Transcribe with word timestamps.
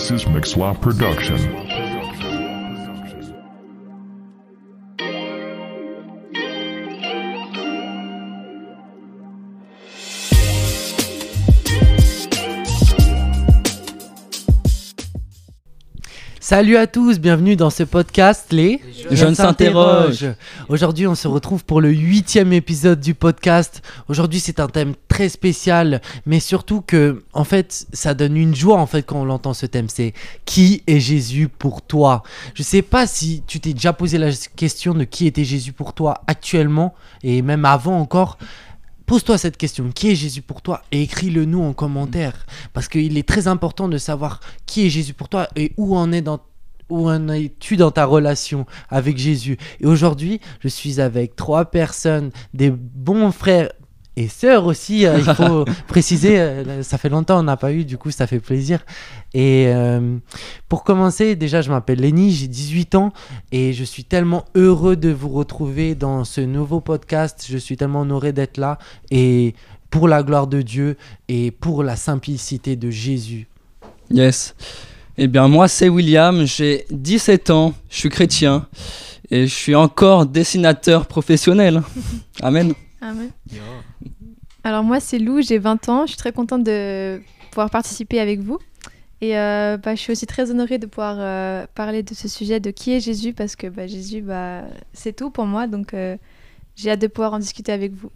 This 0.00 0.10
is 0.12 0.24
Mixlaw 0.24 0.80
Production. 0.80 1.69
Salut 16.50 16.76
à 16.76 16.88
tous, 16.88 17.20
bienvenue 17.20 17.54
dans 17.54 17.70
ce 17.70 17.84
podcast 17.84 18.46
Les 18.50 18.80
Jeunes 19.12 19.36
s'interrogent. 19.36 20.34
Aujourd'hui, 20.68 21.06
on 21.06 21.14
se 21.14 21.28
retrouve 21.28 21.64
pour 21.64 21.80
le 21.80 21.90
huitième 21.90 22.52
épisode 22.52 22.98
du 22.98 23.14
podcast. 23.14 23.82
Aujourd'hui, 24.08 24.40
c'est 24.40 24.58
un 24.58 24.66
thème 24.66 24.94
très 25.06 25.28
spécial, 25.28 26.00
mais 26.26 26.40
surtout 26.40 26.80
que, 26.80 27.22
en 27.34 27.44
fait, 27.44 27.86
ça 27.92 28.14
donne 28.14 28.36
une 28.36 28.56
joie 28.56 28.80
en 28.80 28.86
fait 28.86 29.04
quand 29.04 29.20
on 29.20 29.30
entend 29.30 29.54
ce 29.54 29.64
thème. 29.64 29.88
C'est 29.88 30.12
qui 30.44 30.82
est 30.88 30.98
Jésus 30.98 31.46
pour 31.46 31.82
toi? 31.82 32.24
Je 32.54 32.64
sais 32.64 32.82
pas 32.82 33.06
si 33.06 33.44
tu 33.46 33.60
t'es 33.60 33.72
déjà 33.72 33.92
posé 33.92 34.18
la 34.18 34.30
question 34.56 34.92
de 34.92 35.04
qui 35.04 35.28
était 35.28 35.44
Jésus 35.44 35.72
pour 35.72 35.92
toi 35.92 36.20
actuellement 36.26 36.96
et 37.22 37.42
même 37.42 37.64
avant 37.64 38.00
encore. 38.00 38.38
Pose-toi 39.10 39.38
cette 39.38 39.56
question, 39.56 39.90
qui 39.90 40.12
est 40.12 40.14
Jésus 40.14 40.40
pour 40.40 40.62
toi? 40.62 40.82
Et 40.92 41.02
écris-le 41.02 41.44
nous 41.44 41.60
en 41.60 41.72
commentaire. 41.72 42.46
Parce 42.72 42.86
qu'il 42.86 43.18
est 43.18 43.26
très 43.26 43.48
important 43.48 43.88
de 43.88 43.98
savoir 43.98 44.38
qui 44.66 44.86
est 44.86 44.88
Jésus 44.88 45.14
pour 45.14 45.28
toi 45.28 45.48
et 45.56 45.72
où 45.76 45.96
en 45.96 46.12
es-tu 46.12 47.76
dans 47.76 47.90
ta 47.90 48.04
relation 48.04 48.66
avec 48.88 49.18
Jésus. 49.18 49.58
Et 49.80 49.86
aujourd'hui, 49.86 50.40
je 50.60 50.68
suis 50.68 51.00
avec 51.00 51.34
trois 51.34 51.64
personnes, 51.64 52.30
des 52.54 52.70
bons 52.70 53.32
frères 53.32 53.70
et 54.20 54.28
sœurs 54.28 54.66
aussi, 54.66 55.06
euh, 55.06 55.18
il 55.18 55.34
faut 55.34 55.64
préciser, 55.88 56.38
euh, 56.38 56.82
ça 56.82 56.98
fait 56.98 57.08
longtemps 57.08 57.40
on 57.40 57.42
n'a 57.42 57.56
pas 57.56 57.72
eu, 57.72 57.86
du 57.86 57.96
coup 57.96 58.10
ça 58.10 58.26
fait 58.26 58.38
plaisir. 58.38 58.84
Et 59.32 59.68
euh, 59.68 60.18
pour 60.68 60.84
commencer, 60.84 61.36
déjà 61.36 61.62
je 61.62 61.70
m'appelle 61.70 62.00
Lenny, 62.00 62.30
j'ai 62.30 62.46
18 62.46 62.96
ans 62.96 63.12
et 63.50 63.72
je 63.72 63.82
suis 63.82 64.04
tellement 64.04 64.44
heureux 64.54 64.96
de 64.96 65.08
vous 65.08 65.30
retrouver 65.30 65.94
dans 65.94 66.24
ce 66.24 66.42
nouveau 66.42 66.80
podcast, 66.80 67.46
je 67.48 67.56
suis 67.56 67.78
tellement 67.78 68.02
honoré 68.02 68.34
d'être 68.34 68.58
là 68.58 68.76
et 69.10 69.54
pour 69.88 70.06
la 70.06 70.22
gloire 70.22 70.46
de 70.46 70.60
Dieu 70.60 70.98
et 71.28 71.50
pour 71.50 71.82
la 71.82 71.96
simplicité 71.96 72.76
de 72.76 72.90
Jésus. 72.90 73.48
Yes. 74.10 74.54
Eh 75.16 75.28
bien, 75.28 75.48
moi, 75.48 75.66
c'est 75.66 75.88
William, 75.88 76.44
j'ai 76.44 76.84
17 76.90 77.50
ans, 77.50 77.72
je 77.88 77.96
suis 77.96 78.10
chrétien 78.10 78.66
et 79.30 79.46
je 79.46 79.54
suis 79.54 79.74
encore 79.74 80.26
dessinateur 80.26 81.06
professionnel. 81.06 81.82
Amen. 82.42 82.74
Amen. 83.00 83.30
Alors 84.64 84.84
moi 84.84 85.00
c'est 85.00 85.18
Lou, 85.18 85.40
j'ai 85.40 85.58
20 85.58 85.88
ans, 85.88 86.02
je 86.06 86.12
suis 86.12 86.18
très 86.18 86.32
contente 86.32 86.64
de 86.64 87.20
pouvoir 87.50 87.70
participer 87.70 88.20
avec 88.20 88.40
vous. 88.40 88.58
Et 89.22 89.36
euh, 89.36 89.76
bah, 89.76 89.94
je 89.94 90.00
suis 90.00 90.12
aussi 90.12 90.26
très 90.26 90.50
honorée 90.50 90.78
de 90.78 90.86
pouvoir 90.86 91.16
euh, 91.18 91.66
parler 91.74 92.02
de 92.02 92.14
ce 92.14 92.26
sujet 92.26 92.58
de 92.58 92.70
qui 92.70 92.92
est 92.92 93.00
Jésus 93.00 93.34
parce 93.34 93.54
que 93.54 93.66
bah, 93.66 93.86
Jésus, 93.86 94.22
bah, 94.22 94.62
c'est 94.94 95.14
tout 95.14 95.30
pour 95.30 95.44
moi. 95.44 95.66
Donc 95.66 95.92
euh, 95.92 96.16
j'ai 96.74 96.90
hâte 96.90 97.00
de 97.00 97.06
pouvoir 97.06 97.34
en 97.34 97.38
discuter 97.38 97.72
avec 97.72 97.92
vous. 97.92 98.10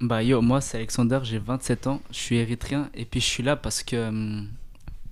Bah 0.00 0.22
yo, 0.22 0.40
moi 0.40 0.60
c'est 0.60 0.78
Alexander, 0.78 1.20
j'ai 1.22 1.38
27 1.38 1.86
ans, 1.86 2.00
je 2.10 2.16
suis 2.16 2.36
érythréen 2.36 2.88
et 2.94 3.04
puis 3.04 3.20
je 3.20 3.26
suis 3.26 3.42
là 3.42 3.54
parce 3.54 3.82
que, 3.82 4.08
hum, 4.08 4.48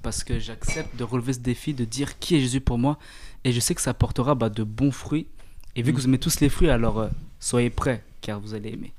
parce 0.03 0.25
que 0.25 0.39
j'accepte 0.39 0.97
de 0.97 1.05
relever 1.05 1.35
ce 1.35 1.41
défi, 1.41 1.75
de 1.75 1.85
dire 1.85 2.19
qui 2.19 2.37
est 2.37 2.41
Jésus 2.41 2.63
pour 2.63 2.79
moi 2.79 2.99
et 3.45 3.53
je 3.53 3.61
sais 3.61 3.75
que 3.75 3.83
ça 3.83 3.91
apportera 3.91 4.35
bah, 4.35 4.49
de 4.49 4.63
bons 4.63 4.93
fruits. 4.93 5.27
Et 5.77 5.83
vu 5.83 5.93
que 5.93 5.99
vous 5.99 6.07
aimez 6.07 6.19
tous 6.19 6.41
les 6.41 6.49
fruits, 6.49 6.71
alors 6.71 7.01
euh, 7.01 7.09
soyez 7.39 7.71
prêts 7.71 8.03
car 8.23 8.41
vous 8.41 8.55
allez 8.55 8.71
aimer. 8.71 8.93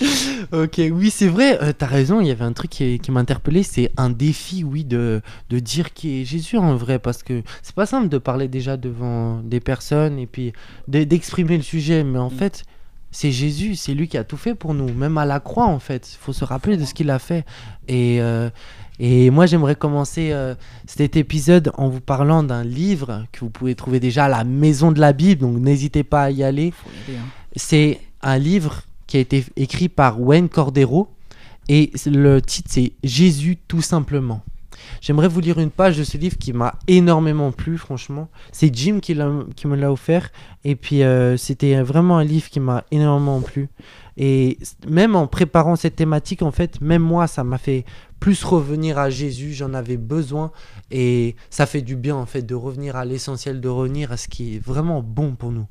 Ok, 0.52 0.80
oui, 0.92 1.10
c'est 1.10 1.26
vrai, 1.28 1.60
euh, 1.62 1.72
t'as 1.76 1.86
raison, 1.86 2.20
il 2.20 2.28
y 2.28 2.30
avait 2.30 2.44
un 2.44 2.52
truc 2.52 2.70
qui, 2.70 2.98
qui 2.98 3.10
m'a 3.10 3.20
interpellé, 3.20 3.62
c'est 3.62 3.90
un 3.96 4.10
défi, 4.10 4.62
oui, 4.64 4.84
de, 4.84 5.20
de 5.50 5.58
dire 5.58 5.92
qui 5.92 6.20
est 6.20 6.24
Jésus 6.24 6.56
en 6.56 6.76
vrai, 6.76 6.98
parce 6.98 7.22
que 7.22 7.42
c'est 7.62 7.74
pas 7.74 7.86
simple 7.86 8.08
de 8.08 8.18
parler 8.18 8.46
déjà 8.48 8.76
devant 8.76 9.40
des 9.40 9.60
personnes 9.60 10.18
et 10.18 10.26
puis 10.26 10.52
de- 10.88 11.04
d'exprimer 11.04 11.56
le 11.56 11.62
sujet, 11.62 12.04
mais 12.04 12.18
en 12.18 12.30
fait, 12.30 12.64
c'est 13.10 13.32
Jésus, 13.32 13.74
c'est 13.76 13.94
lui 13.94 14.08
qui 14.08 14.18
a 14.18 14.24
tout 14.24 14.36
fait 14.36 14.54
pour 14.54 14.74
nous, 14.74 14.92
même 14.92 15.18
à 15.18 15.24
la 15.24 15.40
croix, 15.40 15.66
en 15.66 15.78
fait, 15.78 16.12
il 16.12 16.18
faut 16.20 16.32
se 16.32 16.44
rappeler 16.44 16.76
de 16.76 16.84
ce 16.84 16.94
qu'il 16.94 17.10
a 17.10 17.18
fait. 17.18 17.44
Et, 17.88 18.20
euh, 18.20 18.50
et 18.98 19.30
moi, 19.30 19.46
j'aimerais 19.46 19.74
commencer 19.74 20.30
euh, 20.32 20.54
cet 20.86 21.16
épisode 21.16 21.72
en 21.76 21.88
vous 21.88 22.00
parlant 22.00 22.42
d'un 22.42 22.62
livre 22.64 23.24
que 23.32 23.40
vous 23.40 23.50
pouvez 23.50 23.74
trouver 23.74 24.00
déjà 24.00 24.26
à 24.26 24.28
la 24.28 24.44
Maison 24.44 24.92
de 24.92 25.00
la 25.00 25.12
Bible, 25.12 25.40
donc 25.42 25.58
n'hésitez 25.58 26.04
pas 26.04 26.24
à 26.24 26.30
y 26.30 26.42
aller. 26.44 26.70
Faut 26.72 26.90
y 26.90 27.10
aller, 27.10 27.18
hein. 27.18 27.26
C'est 27.56 28.00
un 28.22 28.38
livre 28.38 28.82
qui 29.06 29.16
a 29.16 29.20
été 29.20 29.44
écrit 29.56 29.88
par 29.88 30.20
Wayne 30.20 30.48
Cordero 30.48 31.08
et 31.68 31.90
le 32.06 32.40
titre 32.40 32.70
c'est 32.72 32.92
Jésus 33.02 33.56
tout 33.68 33.82
simplement. 33.82 34.42
J'aimerais 35.00 35.28
vous 35.28 35.40
lire 35.40 35.58
une 35.58 35.70
page 35.70 35.98
de 35.98 36.04
ce 36.04 36.16
livre 36.16 36.38
qui 36.38 36.52
m'a 36.52 36.74
énormément 36.86 37.52
plu, 37.52 37.78
franchement. 37.78 38.28
C'est 38.52 38.74
Jim 38.74 39.00
qui, 39.00 39.14
me 39.14 39.76
l'a 39.76 39.92
offert 39.92 40.30
et 40.64 40.76
puis 40.76 41.02
euh, 41.02 41.36
c'était 41.36 41.80
vraiment 41.82 42.18
un 42.18 42.24
livre 42.24 42.48
qui 42.48 42.60
m'a 42.60 42.84
énormément 42.90 43.40
plu. 43.40 43.68
Et 44.16 44.58
même 44.88 45.14
en 45.14 45.26
préparant 45.26 45.76
cette 45.76 45.96
thématique, 45.96 46.42
en 46.42 46.50
fait, 46.50 46.80
même 46.80 47.02
moi, 47.02 47.26
ça 47.26 47.44
m'a 47.44 47.58
fait 47.58 47.84
plus 48.18 48.44
revenir 48.44 48.98
à 48.98 49.10
Jésus. 49.10 49.52
J'en 49.52 49.74
avais 49.74 49.98
besoin 49.98 50.52
et 50.90 51.36
ça 51.50 51.66
fait 51.66 51.82
du 51.82 51.96
bien, 51.96 52.16
en 52.16 52.26
fait, 52.26 52.42
de 52.42 52.54
revenir 52.54 52.96
à 52.96 53.04
l'essentiel, 53.04 53.60
de 53.60 53.68
revenir 53.68 54.12
à 54.12 54.16
ce 54.16 54.28
qui 54.28 54.56
est 54.56 54.58
vraiment 54.58 55.02
bon 55.02 55.34
pour 55.34 55.52
nous. 55.52 55.66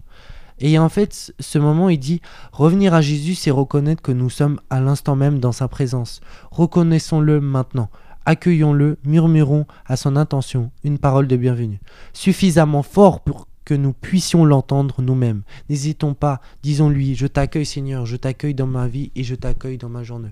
Et 0.59 0.79
en 0.79 0.89
fait, 0.89 1.33
ce 1.39 1.59
moment, 1.59 1.89
il 1.89 1.99
dit 1.99 2.21
Revenir 2.51 2.93
à 2.93 3.01
Jésus, 3.01 3.35
c'est 3.35 3.51
reconnaître 3.51 4.01
que 4.01 4.11
nous 4.11 4.29
sommes 4.29 4.59
à 4.69 4.79
l'instant 4.79 5.15
même 5.15 5.39
dans 5.39 5.51
sa 5.51 5.67
présence. 5.67 6.21
Reconnaissons-le 6.51 7.41
maintenant. 7.41 7.89
Accueillons-le, 8.25 8.97
murmurons 9.05 9.67
à 9.85 9.97
son 9.97 10.15
intention 10.15 10.71
une 10.83 10.97
parole 10.97 11.27
de 11.27 11.35
bienvenue. 11.35 11.79
Suffisamment 12.13 12.81
fort 12.81 13.19
pour 13.19 13.47
que 13.65 13.73
nous 13.73 13.93
puissions 13.93 14.45
l'entendre 14.45 15.01
nous-mêmes. 15.01 15.41
N'hésitons 15.69 16.13
pas, 16.13 16.39
disons-lui 16.63 17.15
Je 17.15 17.27
t'accueille, 17.27 17.65
Seigneur, 17.65 18.05
je 18.05 18.15
t'accueille 18.15 18.53
dans 18.53 18.67
ma 18.67 18.87
vie 18.87 19.11
et 19.15 19.23
je 19.23 19.35
t'accueille 19.35 19.77
dans 19.77 19.89
ma 19.89 20.03
journée. 20.03 20.29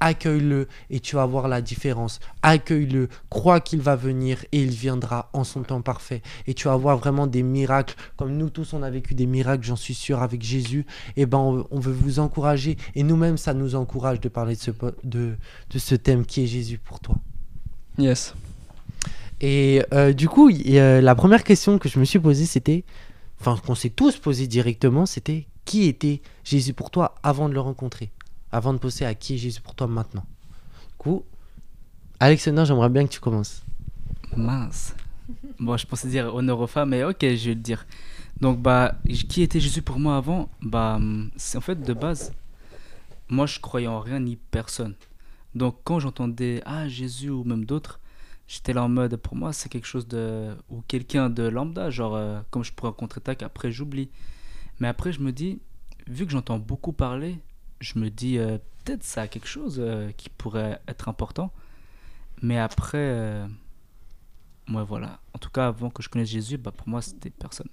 Accueille-le 0.00 0.68
et 0.90 1.00
tu 1.00 1.16
vas 1.16 1.26
voir 1.26 1.48
la 1.48 1.60
différence. 1.60 2.20
Accueille-le, 2.42 3.08
crois 3.30 3.60
qu'il 3.60 3.80
va 3.80 3.96
venir 3.96 4.44
et 4.52 4.62
il 4.62 4.70
viendra 4.70 5.30
en 5.32 5.44
son 5.44 5.62
temps 5.62 5.82
parfait. 5.82 6.22
Et 6.46 6.54
tu 6.54 6.68
vas 6.68 6.76
voir 6.76 6.98
vraiment 6.98 7.26
des 7.26 7.42
miracles, 7.42 7.94
comme 8.16 8.36
nous 8.36 8.50
tous 8.50 8.72
on 8.72 8.82
a 8.82 8.90
vécu 8.90 9.14
des 9.14 9.26
miracles, 9.26 9.64
j'en 9.64 9.76
suis 9.76 9.94
sûr, 9.94 10.22
avec 10.22 10.42
Jésus. 10.42 10.86
Et 11.16 11.26
ben 11.26 11.38
on, 11.38 11.66
on 11.70 11.80
veut 11.80 11.92
vous 11.92 12.18
encourager 12.18 12.76
et 12.94 13.02
nous-mêmes 13.02 13.36
ça 13.36 13.54
nous 13.54 13.74
encourage 13.74 14.20
de 14.20 14.28
parler 14.28 14.54
de 14.54 14.60
ce, 14.60 14.70
de, 15.04 15.34
de 15.70 15.78
ce 15.78 15.94
thème 15.94 16.24
qui 16.24 16.44
est 16.44 16.46
Jésus 16.46 16.78
pour 16.78 17.00
toi. 17.00 17.16
Yes. 17.98 18.34
Et 19.40 19.82
euh, 19.92 20.12
du 20.12 20.28
coup, 20.28 20.50
euh, 20.50 21.00
la 21.00 21.14
première 21.14 21.44
question 21.44 21.78
que 21.78 21.88
je 21.88 21.98
me 21.98 22.04
suis 22.04 22.18
posée, 22.18 22.46
c'était, 22.46 22.84
enfin 23.40 23.60
qu'on 23.64 23.74
s'est 23.74 23.90
tous 23.90 24.16
posé 24.16 24.46
directement, 24.46 25.06
c'était 25.06 25.46
qui 25.64 25.84
était 25.84 26.22
Jésus 26.44 26.72
pour 26.72 26.90
toi 26.90 27.16
avant 27.22 27.48
de 27.48 27.54
le 27.54 27.60
rencontrer? 27.60 28.10
Avant 28.52 28.72
de 28.72 28.78
poser 28.78 29.04
à 29.04 29.14
qui 29.14 29.38
Jésus 29.38 29.60
pour 29.60 29.74
toi 29.74 29.86
maintenant 29.86 30.24
Du 30.88 30.94
coup, 30.98 31.24
Alexander, 32.20 32.64
j'aimerais 32.64 32.88
bien 32.88 33.06
que 33.06 33.12
tu 33.12 33.20
commences. 33.20 33.62
Mince. 34.36 34.94
Bon, 35.58 35.76
je 35.76 35.86
pensais 35.86 36.08
dire 36.08 36.34
honneur 36.34 36.60
aux 36.60 36.66
femmes, 36.66 36.90
mais 36.90 37.04
ok, 37.04 37.18
je 37.20 37.48
vais 37.48 37.54
le 37.54 37.60
dire. 37.60 37.86
Donc, 38.40 38.60
bah, 38.60 38.94
qui 39.28 39.42
était 39.42 39.60
Jésus 39.60 39.82
pour 39.82 39.98
moi 39.98 40.16
avant? 40.16 40.48
Bah, 40.62 40.98
en 41.00 41.60
fait 41.60 41.80
de 41.82 41.92
base, 41.92 42.32
moi 43.28 43.46
je 43.46 43.58
croyais 43.60 43.86
en 43.86 44.00
rien 44.00 44.20
ni 44.20 44.36
personne. 44.36 44.94
Donc, 45.54 45.78
quand 45.84 45.98
j'entendais 46.00 46.62
Ah, 46.66 46.86
Jésus 46.88 47.30
ou 47.30 47.44
même 47.44 47.64
d'autres, 47.64 47.98
j'étais 48.46 48.72
là 48.72 48.84
en 48.84 48.88
mode 48.88 49.16
pour 49.16 49.36
moi, 49.36 49.52
c'est 49.52 49.68
quelque 49.68 49.86
chose 49.86 50.06
de. 50.06 50.54
ou 50.70 50.82
quelqu'un 50.86 51.30
de 51.30 51.42
lambda, 51.44 51.90
genre 51.90 52.14
euh, 52.14 52.40
comme 52.50 52.62
je 52.62 52.72
pourrais 52.72 52.90
rencontrer 52.90 53.20
tac, 53.20 53.42
après 53.42 53.72
j'oublie. 53.72 54.10
Mais 54.80 54.88
après, 54.88 55.12
je 55.12 55.20
me 55.20 55.32
dis, 55.32 55.60
vu 56.06 56.26
que 56.26 56.32
j'entends 56.32 56.58
beaucoup 56.58 56.92
parler, 56.92 57.38
je 57.80 57.98
me 57.98 58.10
dis 58.10 58.38
euh, 58.38 58.58
peut-être 58.84 59.02
ça 59.04 59.22
a 59.22 59.28
quelque 59.28 59.48
chose 59.48 59.76
euh, 59.78 60.10
qui 60.16 60.28
pourrait 60.30 60.80
être 60.88 61.08
important. 61.08 61.50
Mais 62.42 62.58
après. 62.58 62.98
euh, 62.98 63.46
Ouais, 64.68 64.82
voilà. 64.82 65.20
En 65.32 65.38
tout 65.38 65.48
cas, 65.50 65.68
avant 65.68 65.90
que 65.90 66.02
je 66.02 66.08
connaisse 66.08 66.28
Jésus, 66.28 66.58
bah, 66.58 66.72
pour 66.76 66.88
moi, 66.88 67.00
c'était 67.00 67.30
personne. 67.30 67.68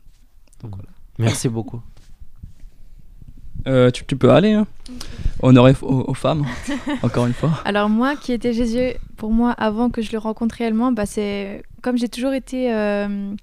Donc 0.62 0.76
voilà. 0.76 0.90
Merci 1.18 1.50
beaucoup. 1.50 1.82
Euh, 3.66 3.92
tu, 3.92 4.04
tu 4.06 4.18
peux 4.18 4.30
aller, 4.30 4.52
hein 4.52 4.68
Honneur 5.42 5.66
aux, 5.84 6.02
aux 6.10 6.14
femmes, 6.14 6.46
encore 7.02 7.28
une 7.28 7.34
fois. 7.34 7.62
Alors 7.64 7.88
moi, 7.88 8.18
qui 8.18 8.34
était 8.34 8.52
Jésus 8.52 8.96
pour 9.16 9.32
moi 9.32 9.52
avant 9.52 9.90
que 9.90 10.02
je 10.02 10.12
le 10.12 10.18
rencontre 10.18 10.56
réellement, 10.56 10.92
bah, 10.92 11.06
c'est 11.06 11.64
comme 11.82 11.98
j'ai 11.98 12.10
toujours 12.10 12.34
été 12.34 12.74
euh, 12.74 13.34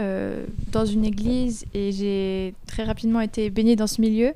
euh, 0.00 0.46
dans 0.72 0.84
une 0.84 1.04
église 1.04 1.64
et 1.74 1.92
j'ai 1.92 2.54
très 2.66 2.82
rapidement 2.82 3.20
été 3.20 3.48
baignée 3.50 3.76
dans 3.76 3.86
ce 3.86 4.00
milieu. 4.00 4.32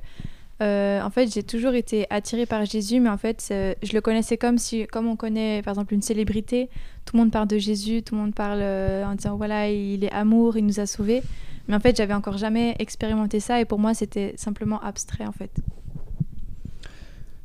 Euh, 0.61 1.01
en 1.01 1.09
fait, 1.09 1.33
j'ai 1.33 1.41
toujours 1.41 1.73
été 1.73 2.05
attirée 2.11 2.45
par 2.45 2.65
Jésus, 2.65 2.99
mais 2.99 3.09
en 3.09 3.17
fait, 3.17 3.47
euh, 3.51 3.73
je 3.81 3.93
le 3.93 4.01
connaissais 4.01 4.37
comme 4.37 4.59
si, 4.59 4.85
comme 4.85 5.07
on 5.07 5.15
connaît 5.15 5.63
par 5.63 5.71
exemple 5.71 5.93
une 5.93 6.03
célébrité. 6.03 6.69
Tout 7.05 7.15
le 7.17 7.23
monde 7.23 7.31
parle 7.31 7.47
de 7.47 7.57
Jésus, 7.57 8.03
tout 8.03 8.13
le 8.13 8.21
monde 8.21 8.35
parle 8.35 8.59
euh, 8.61 9.03
en 9.05 9.15
disant 9.15 9.37
voilà, 9.37 9.69
il 9.69 10.03
est 10.03 10.11
amour, 10.11 10.57
il 10.57 10.65
nous 10.65 10.79
a 10.79 10.85
sauvés. 10.85 11.23
Mais 11.67 11.75
en 11.75 11.79
fait, 11.79 11.97
j'avais 11.97 12.13
encore 12.13 12.37
jamais 12.37 12.75
expérimenté 12.77 13.39
ça 13.39 13.59
et 13.59 13.65
pour 13.65 13.79
moi, 13.79 13.95
c'était 13.95 14.33
simplement 14.37 14.79
abstrait 14.81 15.25
en 15.25 15.31
fait. 15.31 15.51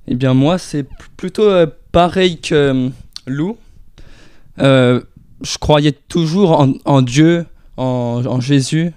Eh 0.09 0.15
bien, 0.15 0.35
moi, 0.35 0.59
c'est 0.59 0.87
plutôt 1.17 1.51
pareil 1.93 2.39
que 2.39 2.91
Lou. 3.27 3.57
je 4.59 5.59
croyais 5.59 5.93
toujours 5.93 6.67
en, 6.85 7.03
Dieu, 7.03 7.47
en 7.77 8.41
Jésus, 8.41 8.93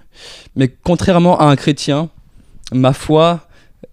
mais 0.56 0.68
contrairement 0.68 1.38
à 1.38 1.46
un 1.46 1.56
chrétien, 1.56 2.10
ma 2.72 2.92
foi, 2.92 3.48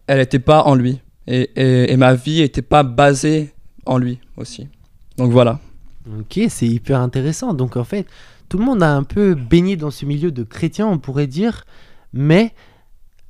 elle 0.07 0.19
n'était 0.19 0.39
pas 0.39 0.63
en 0.63 0.75
lui. 0.75 0.99
Et, 1.27 1.91
et- 1.91 1.97
ma 1.97 2.13
vie 2.13 2.39
n'était 2.41 2.61
pas 2.61 2.83
basée 2.83 3.53
en 3.85 3.97
lui 3.97 4.19
aussi. 4.37 4.67
Donc 5.17 5.31
voilà. 5.31 5.59
Ok, 6.19 6.39
c'est 6.49 6.67
hyper 6.67 6.99
intéressant. 7.01 7.53
Donc 7.53 7.75
en 7.75 7.83
fait, 7.83 8.05
tout 8.47 8.57
le 8.57 8.63
monde 8.63 8.81
a 8.81 8.95
un 8.95 9.03
peu 9.03 9.35
baigné 9.35 9.75
dans 9.75 9.91
ce 9.91 10.05
milieu 10.05 10.31
de 10.31 10.43
chrétien, 10.43 10.87
on 10.87 10.99
pourrait 10.99 11.27
dire, 11.27 11.65
mais 12.13 12.53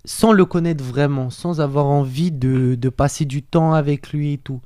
sans 0.05 0.31
le 0.31 0.45
connaître 0.45 0.83
vraiment, 0.83 1.29
sans 1.31 1.59
avoir 1.59 1.85
envie 1.87 2.31
de, 2.31 2.75
de 2.75 2.89
passer 2.89 3.25
du 3.25 3.41
temps 3.41 3.73
avec 3.73 4.11
lui 4.13 4.33
et 4.33 4.37
tout. 4.37 4.61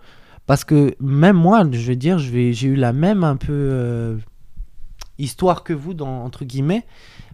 Parce 0.45 0.65
que 0.65 0.95
même 0.99 1.37
moi, 1.37 1.63
je 1.71 1.87
veux 1.87 1.95
dire, 1.95 2.19
j'ai 2.19 2.51
eu 2.67 2.75
la 2.75 2.91
même 2.91 3.23
un 3.23 3.37
peu 3.37 3.53
euh, 3.53 4.17
histoire 5.17 5.63
que 5.63 5.71
vous, 5.71 5.93
dans, 5.93 6.23
entre 6.25 6.43
guillemets. 6.43 6.85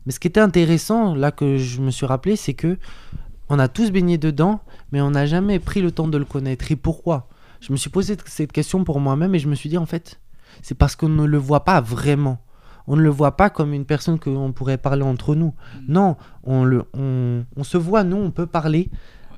Mais 0.06 0.12
ce 0.12 0.20
qui 0.20 0.28
était 0.28 0.40
intéressant, 0.40 1.16
là 1.16 1.32
que 1.32 1.58
je 1.58 1.82
me 1.82 1.90
suis 1.90 2.06
rappelé, 2.06 2.36
c'est 2.36 2.54
que 2.54 2.78
on 3.50 3.60
a 3.60 3.68
tous 3.68 3.92
baigné 3.92 4.18
dedans, 4.18 4.62
mais 4.92 5.02
on 5.02 5.12
n'a 5.12 5.26
jamais 5.26 5.60
pris 5.60 5.82
le 5.82 5.92
temps 5.92 6.08
de 6.08 6.18
le 6.18 6.26
connaître. 6.26 6.72
Et 6.72 6.76
pourquoi? 6.76 7.30
Je 7.60 7.72
me 7.72 7.78
suis 7.78 7.90
posé 7.90 8.16
cette 8.26 8.52
question 8.52 8.84
pour 8.84 9.00
moi-même 9.00 9.34
et 9.36 9.40
je 9.40 9.48
me 9.48 9.56
suis 9.56 9.70
dit, 9.70 9.78
en 9.78 9.86
fait, 9.86 10.20
c'est 10.62 10.76
parce 10.76 10.96
qu'on 10.96 11.10
ne 11.10 11.26
le 11.26 11.38
voit 11.38 11.64
pas 11.64 11.82
vraiment. 11.82 12.40
On 12.88 12.96
ne 12.96 13.02
le 13.02 13.10
voit 13.10 13.36
pas 13.36 13.50
comme 13.50 13.74
une 13.74 13.86
personne 13.86 14.20
qu'on 14.20 14.54
pourrait 14.54 14.78
parler 14.78 15.04
entre 15.04 15.36
nous. 15.36 15.54
Non, 15.88 16.16
on, 16.44 16.64
le, 16.64 16.86
on, 16.94 17.44
on 17.56 17.64
se 17.64 17.78
voit, 17.78 18.04
nous, 18.04 18.18
on 18.18 18.32
peut 18.32 18.46
parler, 18.46 18.90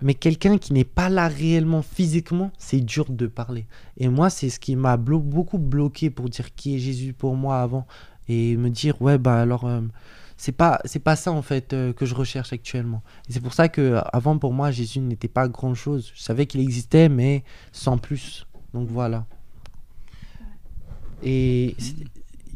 mais 0.02 0.14
quelqu'un 0.14 0.58
qui 0.58 0.74
n'est 0.74 0.84
pas 0.84 1.10
là 1.10 1.28
réellement 1.28 1.82
physiquement, 1.82 2.52
c'est 2.58 2.82
dur 2.82 3.06
de 3.10 3.26
parler. 3.26 3.66
Et 3.98 4.08
moi, 4.08 4.30
c'est 4.30 4.50
ce 4.50 4.60
qui 4.60 4.76
m'a 4.76 4.98
blo- 4.98 5.22
beaucoup 5.22 5.58
bloqué 5.58 6.10
pour 6.10 6.30
dire 6.30 6.54
qui 6.56 6.76
est 6.76 6.80
Jésus 6.80 7.14
pour 7.14 7.36
moi 7.36 7.62
avant. 7.62 7.88
Et 8.28 8.56
me 8.58 8.70
dire, 8.70 9.02
ouais, 9.02 9.18
bah 9.18 9.42
alors, 9.42 9.66
euh, 9.66 9.82
c'est 10.42 10.54
pas, 10.54 10.80
c'est 10.86 11.00
pas 11.04 11.18
ça 11.18 11.34
en 11.34 11.42
fait 11.42 11.74
euh, 11.74 11.92
que 11.92 12.06
je 12.06 12.16
recherche 12.16 12.54
actuellement. 12.54 13.04
Et 13.30 13.34
c'est 13.34 13.42
pour 13.42 13.54
ça 13.54 13.68
que 13.68 14.00
avant 14.14 14.38
pour 14.38 14.54
moi, 14.54 14.72
Jésus 14.72 15.00
n'était 15.02 15.28
pas 15.28 15.50
grand 15.50 15.76
chose. 15.76 16.12
Je 16.16 16.22
savais 16.22 16.46
qu'il 16.46 16.62
existait, 16.62 17.10
mais 17.10 17.44
sans 17.74 17.98
plus. 17.98 18.48
Donc 18.74 18.88
voilà. 18.90 19.26
Et 21.24 21.76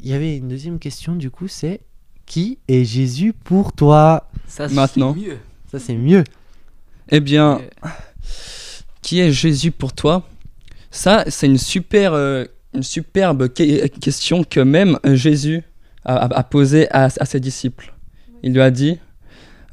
il 0.01 0.07
y 0.09 0.13
avait 0.13 0.38
une 0.38 0.47
deuxième 0.47 0.80
question 0.80 1.15
du 1.15 1.30
coup, 1.30 1.47
c'est 1.47 1.81
qui 2.25 2.57
est 2.69 2.85
Jésus 2.85 3.33
pour 3.33 3.74
toi? 3.74 4.29
Ça, 4.47 4.68
Maintenant. 4.69 5.13
c'est 5.13 5.19
mieux. 5.21 5.38
Ça 5.71 5.79
c'est 5.79 5.95
mieux. 5.97 6.24
Eh 7.09 7.19
bien, 7.19 7.59
Euh, 7.83 7.89
qui 9.01 9.19
est 9.19 9.31
Jésus 9.33 9.71
pour 9.71 9.91
toi? 9.91 10.25
Ça, 10.89 11.25
c'est 11.27 11.47
une, 11.47 11.57
super, 11.57 12.13
euh, 12.13 12.45
une 12.74 12.83
superbe 12.83 13.50
que- 13.50 13.88
question 13.88 14.44
que 14.45 14.59
même 14.62 15.00
Jésus 15.03 15.63
posée 16.44 16.89
à, 16.91 17.05
à 17.05 17.25
ses 17.25 17.39
disciples. 17.39 17.94
Il 18.44 18.53
lui 18.53 18.61
a 18.61 18.71
dit 18.71 18.97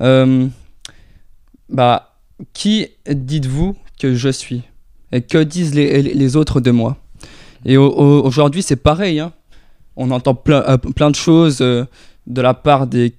euh, 0.00 0.46
bah, 1.68 2.14
Qui 2.52 2.88
dites-vous 3.08 3.76
que 3.98 4.14
je 4.14 4.28
suis? 4.28 4.62
Et 5.12 5.22
que 5.22 5.42
disent 5.42 5.74
les, 5.74 6.00
autres 6.36 6.60
de 6.60 6.70
moi? 6.70 6.96
Et 7.64 7.76
au- 7.76 7.90
au- 7.90 8.22
aujourd'hui, 8.24 8.62
c'est 8.62 8.76
pareil. 8.76 9.20
hein. 9.20 9.32
On 9.96 10.10
entend 10.12 10.34
plein, 10.34 10.62
euh, 10.68 10.78
de 11.10 11.16
choses 11.16 11.58
euh, 11.60 11.84
de 12.26 12.40
la 12.40 12.54
part 12.54 12.86
des, 12.86 13.14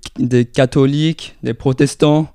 catholiques, 0.45 1.35
des 1.43 1.53
protestants, 1.53 2.29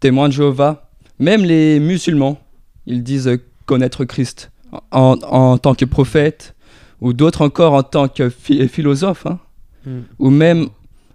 témoins 0.00 0.28
de 0.28 0.32
Jéhovah, 0.32 0.88
même 1.18 1.44
les 1.44 1.78
musulmans 1.80 2.38
ils 2.86 3.02
disent 3.02 3.38
connaître 3.66 4.04
Christ 4.04 4.50
en, 4.90 5.16
tant 5.58 5.74
que 5.74 5.84
prophète, 5.84 6.54
ou 7.00 7.12
d'autres 7.12 7.42
encore 7.42 7.72
en 7.74 7.82
tant 7.82 8.08
que 8.08 8.28
phi- 8.28 8.66
philosophe, 8.68 9.26
hein, 9.26 9.38
Mm. 9.86 10.00
ou 10.18 10.30
même 10.30 10.68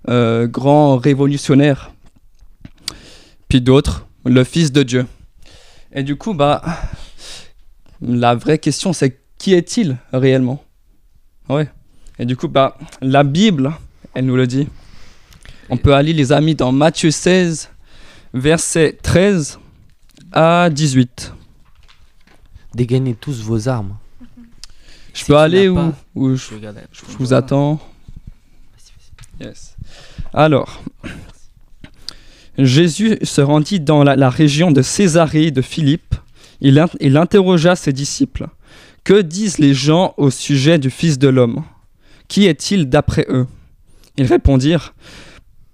euh, 0.09 0.47
grand 0.47 0.97
révolutionnaire. 0.97 1.91
Puis 3.47 3.61
d'autres, 3.61 4.07
le 4.25 4.43
Fils 4.43 4.71
de 4.71 4.83
Dieu. 4.83 5.05
Et 5.91 6.03
du 6.03 6.15
coup, 6.15 6.33
bah, 6.33 6.61
la 8.01 8.35
vraie 8.35 8.59
question, 8.59 8.93
c'est 8.93 9.19
qui 9.37 9.53
est-il 9.53 9.97
réellement? 10.13 10.63
Ouais. 11.49 11.67
Et 12.19 12.25
du 12.25 12.35
coup, 12.35 12.47
bah, 12.47 12.77
la 13.01 13.23
Bible, 13.23 13.71
elle 14.13 14.25
nous 14.25 14.35
le 14.35 14.45
dit. 14.45 14.67
On 15.69 15.77
peut 15.77 15.93
aller, 15.93 16.13
les 16.13 16.31
amis, 16.31 16.55
dans 16.55 16.71
Matthieu 16.71 17.11
16, 17.11 17.69
verset 18.33 18.97
13 19.01 19.59
à 20.31 20.69
18. 20.69 21.33
Dégainez 22.75 23.15
tous 23.15 23.41
vos 23.41 23.67
armes. 23.67 23.95
Je 25.13 25.19
Si 25.19 25.25
peux 25.25 25.37
aller 25.37 25.69
pas, 25.73 25.91
je, 26.15 26.35
je 26.35 26.53
regarde. 26.55 26.77
je 26.91 27.01
vous 27.17 27.33
attends 27.33 27.79
Alors, 30.33 30.81
Jésus 32.57 33.17
se 33.23 33.41
rendit 33.41 33.79
dans 33.79 34.03
la, 34.03 34.29
région 34.29 34.71
de 34.71 34.81
Césarée 34.81 35.51
de 35.51 35.61
Philippe. 35.61 36.15
Il, 36.61 36.83
il 36.99 37.17
interrogea 37.17 37.75
ses 37.75 37.93
disciples. 37.93 38.47
Que 39.03 39.21
disent 39.21 39.59
les 39.59 39.73
gens 39.73 40.13
au 40.17 40.29
sujet 40.29 40.77
du 40.77 40.89
Fils 40.89 41.17
de 41.17 41.29
l'homme? 41.29 41.63
Qui 42.27 42.45
est-il 42.45 42.89
d'après 42.89 43.25
eux? 43.29 43.47
Ils 44.17 44.25
répondirent 44.25 44.93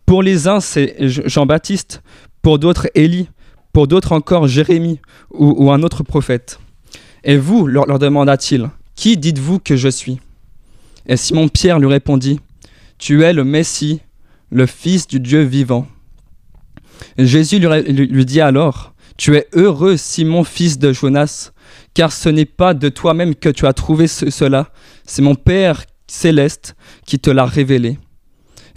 Pour 0.05 0.21
les 0.21 0.47
uns, 0.47 0.59
c'est 0.59 0.95
Jean-Baptiste, 0.99 2.01
pour 2.41 2.59
d'autres, 2.59 2.87
Élie, 2.93 3.27
pour 3.73 3.87
d'autres 3.87 4.11
encore, 4.11 4.47
Jérémie 4.47 4.99
ou, 5.31 5.71
un 5.71 5.81
autre 5.81 6.03
prophète. 6.03 6.59
Et 7.23 7.37
vous, 7.37 7.65
leur, 7.65 7.87
leur 7.87 7.97
demanda-t-il, 7.97 8.69
qui 8.95 9.17
dites-vous 9.17 9.59
que 9.59 9.75
je 9.75 9.89
suis? 9.89 10.19
Et 11.07 11.17
Simon-Pierre 11.17 11.79
lui 11.79 11.87
répondit, 11.87 12.39
Tu 12.97 13.23
es 13.23 13.33
le 13.33 13.43
Messie, 13.43 14.01
le 14.51 14.65
Fils 14.65 15.07
du 15.07 15.19
Dieu 15.19 15.41
vivant. 15.41 15.87
Jésus 17.17 17.59
lui, 17.59 18.25
dit 18.25 18.41
alors, 18.41 18.93
Tu 19.17 19.35
es 19.35 19.47
heureux, 19.53 19.97
Simon, 19.97 20.43
fils 20.43 20.77
de 20.77 20.91
Jonas, 20.91 21.51
car 21.93 22.11
ce 22.11 22.29
n'est 22.29 22.45
pas 22.45 22.73
de 22.73 22.89
toi-même 22.89 23.35
que 23.35 23.49
tu 23.49 23.65
as 23.65 23.73
trouvé 23.73 24.07
ce- 24.07 24.29
cela, 24.29 24.69
c'est 25.05 25.21
mon 25.21 25.35
Père 25.35 25.83
céleste 26.07 26.75
qui 27.05 27.19
te 27.19 27.29
l'a 27.29 27.45
révélé. 27.45 27.97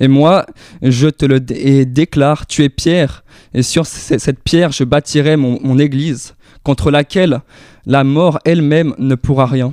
Et 0.01 0.07
moi, 0.09 0.47
je 0.81 1.09
te 1.09 1.27
le 1.27 1.41
déclare, 1.41 2.47
tu 2.47 2.63
es 2.63 2.69
Pierre, 2.69 3.25
et 3.53 3.63
sur 3.65 3.85
cette 3.87 4.41
pierre 4.45 4.71
je 4.71 4.85
bâtirai 4.85 5.37
mon, 5.37 5.59
mon 5.61 5.79
église, 5.79 6.35
contre 6.63 6.93
laquelle 6.93 7.41
la 7.85 8.05
mort 8.05 8.39
elle-même 8.45 8.95
ne 8.99 9.17
pourra 9.17 9.47
rien. 9.47 9.73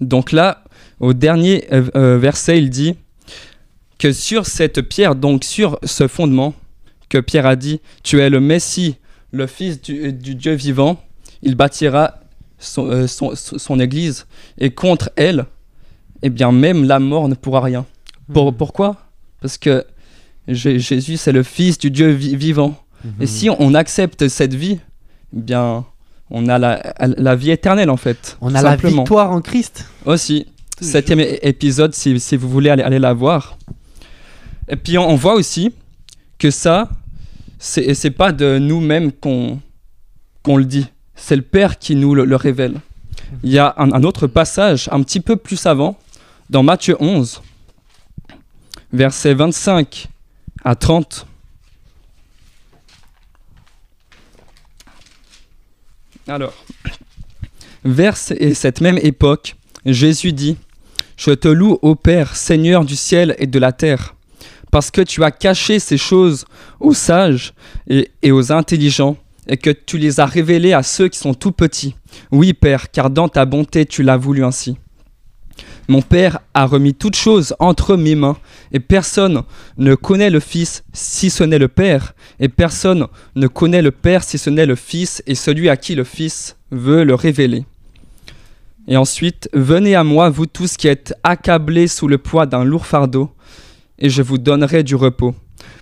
Donc 0.00 0.32
là, 0.32 0.64
au 0.98 1.12
dernier 1.12 1.72
euh, 1.72 1.84
euh, 1.94 2.18
verset, 2.18 2.58
il 2.58 2.68
dit 2.70 2.96
que 4.02 4.10
sur 4.12 4.46
cette 4.46 4.80
pierre, 4.82 5.14
donc 5.14 5.44
sur 5.44 5.78
ce 5.84 6.08
fondement, 6.08 6.54
que 7.08 7.18
Pierre 7.18 7.46
a 7.46 7.54
dit, 7.56 7.80
tu 8.02 8.20
es 8.20 8.28
le 8.30 8.40
Messie, 8.40 8.96
le 9.30 9.46
Fils 9.46 9.80
du, 9.80 10.12
du 10.12 10.34
Dieu 10.34 10.54
vivant, 10.54 11.00
il 11.42 11.54
bâtira 11.54 12.14
son, 12.58 12.86
euh, 12.90 13.06
son- 13.06 13.34
son 13.36 13.78
église, 13.78 14.26
et 14.58 14.70
contre 14.70 15.10
elle, 15.14 15.44
eh 16.22 16.30
bien 16.30 16.50
même 16.52 16.84
la 16.84 16.98
mort 16.98 17.28
ne 17.28 17.34
pourra 17.36 17.60
rien. 17.60 17.84
Pour- 18.32 18.50
Mhm. 18.50 18.56
Pourquoi? 18.58 18.96
Parce 19.40 19.56
que 19.58 19.84
Jésus, 20.48 21.16
c'est 21.16 21.32
le 21.32 21.42
Fils 21.44 21.78
du 21.78 21.90
Dieu 21.90 22.10
vi- 22.10 22.34
vivant. 22.36 22.74
Et 23.20 23.22
Mhm. 23.22 23.26
si 23.26 23.50
on 23.50 23.74
accepte 23.74 24.26
cette 24.28 24.54
vie, 24.54 24.78
eh 25.36 25.40
bien, 25.40 25.84
on 26.30 26.48
a 26.48 26.58
la, 26.58 26.94
la 27.00 27.36
vie 27.36 27.50
éternelle 27.52 27.90
en 27.90 27.96
fait. 27.96 28.36
on 28.40 28.48
a 28.54 28.62
la 28.62 28.70
simplement. 28.70 29.02
victoire 29.02 29.30
en 29.30 29.40
Christ. 29.40 29.86
Aussi, 30.06 30.46
septième 30.80 31.20
épisode 31.20 31.94
si, 31.94 32.18
si 32.18 32.36
vous 32.36 32.48
voulez 32.48 32.70
aller, 32.70 32.82
aller 32.82 32.98
la 32.98 33.12
voir. 33.12 33.56
Et 34.72 34.76
puis 34.76 34.96
on, 34.96 35.14
voit 35.16 35.34
aussi 35.34 35.74
que 36.38 36.50
ça, 36.50 36.88
c'est 37.58 37.92
c'est 37.92 38.10
pas 38.10 38.32
de 38.32 38.58
nous-mêmes 38.58 39.12
qu'on 39.12 39.60
le 40.46 40.64
dit, 40.64 40.86
c'est 41.14 41.36
le 41.36 41.42
Père 41.42 41.78
qui 41.78 41.94
nous 41.94 42.14
le, 42.14 42.24
le 42.24 42.36
révèle. 42.36 42.80
Il 43.42 43.50
y 43.50 43.58
a 43.58 43.74
un, 43.76 44.02
autre 44.02 44.26
passage 44.26 44.88
un 44.90 45.02
petit 45.02 45.20
peu 45.20 45.36
plus 45.36 45.66
avant, 45.66 45.98
dans 46.48 46.62
Matthieu 46.62 46.96
11, 47.00 47.42
versets 48.94 49.34
25 49.34 50.08
à 50.64 50.74
30. 50.74 51.26
Alors, 56.28 56.54
vers 57.84 58.16
cette 58.16 58.80
même 58.80 58.98
époque, 59.02 59.56
Jésus 59.84 60.32
dit 60.32 60.56
Je 61.18 61.32
te 61.32 61.48
loue, 61.48 61.78
ô 61.82 61.94
Père, 61.94 62.36
Seigneur 62.36 62.86
du 62.86 62.96
ciel 62.96 63.34
et 63.38 63.46
de 63.46 63.58
la 63.58 63.72
terre, 63.72 64.14
parce 64.72 64.90
que 64.90 65.02
tu 65.02 65.22
as 65.22 65.30
caché 65.30 65.78
ces 65.78 65.98
choses 65.98 66.46
aux 66.80 66.94
sages 66.94 67.52
et, 67.88 68.32
aux 68.32 68.52
intelligents, 68.52 69.18
et 69.46 69.58
que 69.58 69.70
tu 69.70 69.98
les 69.98 70.18
as 70.18 70.24
révélées 70.24 70.72
à 70.72 70.82
ceux 70.82 71.08
qui 71.08 71.18
sont 71.18 71.34
tout 71.34 71.52
petits. 71.52 71.94
Oui, 72.32 72.54
Père, 72.54 72.90
car 72.90 73.10
dans 73.10 73.28
ta 73.28 73.44
bonté 73.44 73.84
tu 73.84 74.02
l'as 74.02 74.16
voulu 74.16 74.42
ainsi. 74.44 74.78
Mon 75.88 76.00
Père 76.00 76.38
a 76.54 76.64
remis 76.64 76.94
toutes 76.94 77.16
choses 77.16 77.54
entre 77.58 77.96
mes 77.96 78.14
mains, 78.14 78.38
et 78.72 78.80
personne 78.80 79.42
ne 79.76 79.94
connaît 79.94 80.30
le 80.30 80.40
Fils 80.40 80.84
si 80.94 81.28
ce 81.28 81.44
n'est 81.44 81.58
le 81.58 81.68
Père, 81.68 82.14
et 82.40 82.48
personne 82.48 83.08
ne 83.36 83.48
connaît 83.48 83.82
le 83.82 83.90
Père 83.90 84.24
si 84.24 84.38
ce 84.38 84.48
n'est 84.48 84.64
le 84.64 84.76
Fils, 84.76 85.22
et 85.26 85.34
celui 85.34 85.68
à 85.68 85.76
qui 85.76 85.94
le 85.94 86.04
Fils 86.04 86.56
veut 86.70 87.04
le 87.04 87.14
révéler. 87.14 87.66
Et 88.88 88.96
ensuite, 88.96 89.50
venez 89.52 89.94
à 89.94 90.02
moi, 90.02 90.30
vous 90.30 90.46
tous 90.46 90.78
qui 90.78 90.88
êtes 90.88 91.14
accablés 91.24 91.88
sous 91.88 92.08
le 92.08 92.16
poids 92.16 92.46
d'un 92.46 92.64
lourd 92.64 92.86
fardeau, 92.86 93.30
et 93.98 94.08
je 94.10 94.22
vous 94.22 94.38
donnerai 94.38 94.82
du 94.82 94.94
repos. 94.94 95.34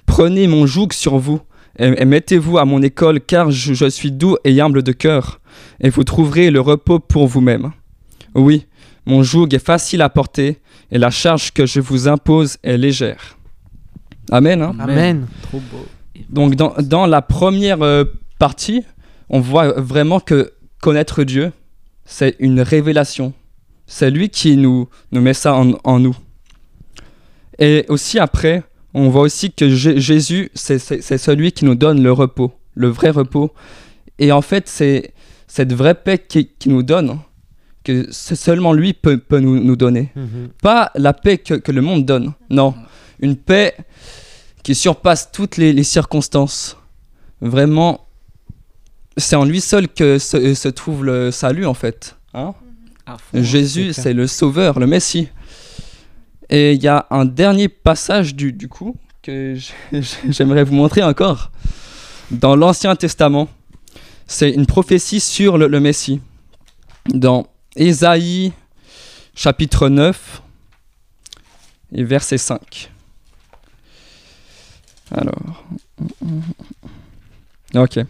Prenez 0.06 0.46
mon 0.46 0.66
joug 0.66 0.88
sur 0.92 1.18
vous, 1.18 1.40
et, 1.78 1.86
et 2.02 2.04
mettez-vous 2.04 2.58
à 2.58 2.64
mon 2.64 2.82
école, 2.82 3.20
car 3.20 3.50
je, 3.50 3.74
je 3.74 3.88
suis 3.88 4.12
doux 4.12 4.36
et 4.44 4.60
humble 4.60 4.82
de 4.82 4.92
cœur, 4.92 5.40
et 5.80 5.90
vous 5.90 6.04
trouverez 6.04 6.50
le 6.50 6.60
repos 6.60 6.98
pour 6.98 7.26
vous-même. 7.26 7.72
Oui, 8.34 8.66
mon 9.06 9.22
joug 9.22 9.48
est 9.52 9.64
facile 9.64 10.02
à 10.02 10.08
porter, 10.08 10.58
et 10.90 10.98
la 10.98 11.10
charge 11.10 11.52
que 11.52 11.66
je 11.66 11.80
vous 11.80 12.08
impose 12.08 12.56
est 12.62 12.76
légère. 12.76 13.38
Amen. 14.30 14.62
hein. 14.62 14.74
Amen. 14.78 15.26
Trop 15.42 15.60
beau. 15.72 15.86
Donc 16.28 16.54
dans, 16.54 16.74
dans 16.80 17.06
la 17.06 17.22
première 17.22 17.82
euh, 17.82 18.04
partie, 18.38 18.84
on 19.28 19.40
voit 19.40 19.72
vraiment 19.80 20.20
que 20.20 20.52
connaître 20.80 21.24
Dieu, 21.24 21.52
c'est 22.04 22.36
une 22.38 22.60
révélation. 22.60 23.32
C'est 23.86 24.10
lui 24.10 24.28
qui 24.28 24.56
nous, 24.56 24.88
nous 25.12 25.20
met 25.20 25.34
ça 25.34 25.54
en, 25.54 25.72
en 25.84 25.98
nous. 25.98 26.16
Et 27.60 27.84
aussi 27.88 28.18
après, 28.18 28.62
on 28.94 29.08
voit 29.10 29.22
aussi 29.22 29.52
que 29.52 29.68
Jé- 29.68 30.00
Jésus, 30.00 30.50
c'est 30.54 30.78
celui 31.18 31.52
qui 31.52 31.64
nous 31.64 31.74
donne 31.74 32.02
le 32.02 32.10
repos, 32.12 32.52
le 32.74 32.88
vrai 32.88 33.10
repos. 33.10 33.52
Et 34.18 34.32
en 34.32 34.42
fait, 34.42 34.68
c'est 34.68 35.12
cette 35.46 35.72
vraie 35.72 35.94
paix 35.94 36.18
qui, 36.18 36.48
qui 36.58 36.68
nous 36.70 36.82
donne, 36.82 37.18
que 37.84 38.10
seulement 38.10 38.72
lui 38.72 38.92
peut, 38.94 39.18
peut 39.18 39.40
nous, 39.40 39.62
nous 39.62 39.76
donner. 39.76 40.10
Mhm. 40.16 40.48
Pas 40.62 40.90
la 40.94 41.12
paix 41.12 41.38
que, 41.38 41.54
que 41.54 41.72
le 41.72 41.82
monde 41.82 42.04
donne, 42.06 42.32
non. 42.48 42.74
Une 43.20 43.36
paix 43.36 43.74
qui 44.62 44.74
surpasse 44.74 45.30
toutes 45.32 45.56
les, 45.56 45.72
les 45.72 45.84
circonstances. 45.84 46.76
Vraiment, 47.40 48.06
c'est 49.16 49.36
en 49.36 49.44
lui 49.44 49.60
seul 49.60 49.88
que 49.88 50.18
se, 50.18 50.54
se 50.54 50.68
trouve 50.68 51.04
le 51.04 51.30
salut, 51.30 51.66
en 51.66 51.74
fait. 51.74 52.16
Hein. 52.34 52.54
Jésus, 53.42 53.92
c'est 53.92 54.12
le 54.14 54.26
sauveur, 54.26 54.78
le 54.78 54.86
Messie. 54.86 55.28
Et 56.50 56.72
il 56.72 56.82
y 56.82 56.88
a 56.88 57.06
un 57.10 57.24
dernier 57.24 57.68
passage 57.68 58.34
du, 58.34 58.52
du 58.52 58.68
coup 58.68 58.96
que 59.22 59.56
j'aimerais 60.28 60.64
vous 60.64 60.74
montrer 60.74 61.02
encore. 61.02 61.52
Dans 62.32 62.56
l'Ancien 62.56 62.96
Testament, 62.96 63.48
c'est 64.26 64.50
une 64.50 64.66
prophétie 64.66 65.20
sur 65.20 65.58
le, 65.58 65.80
Messie. 65.80 66.20
Dans 67.06 67.46
Ésaïe 67.76 68.52
chapitre 69.34 69.88
9 69.88 70.42
et 71.92 72.04
verset 72.04 72.38
5. 72.38 72.90
Alors. 75.12 75.64
Ok. 77.74 78.00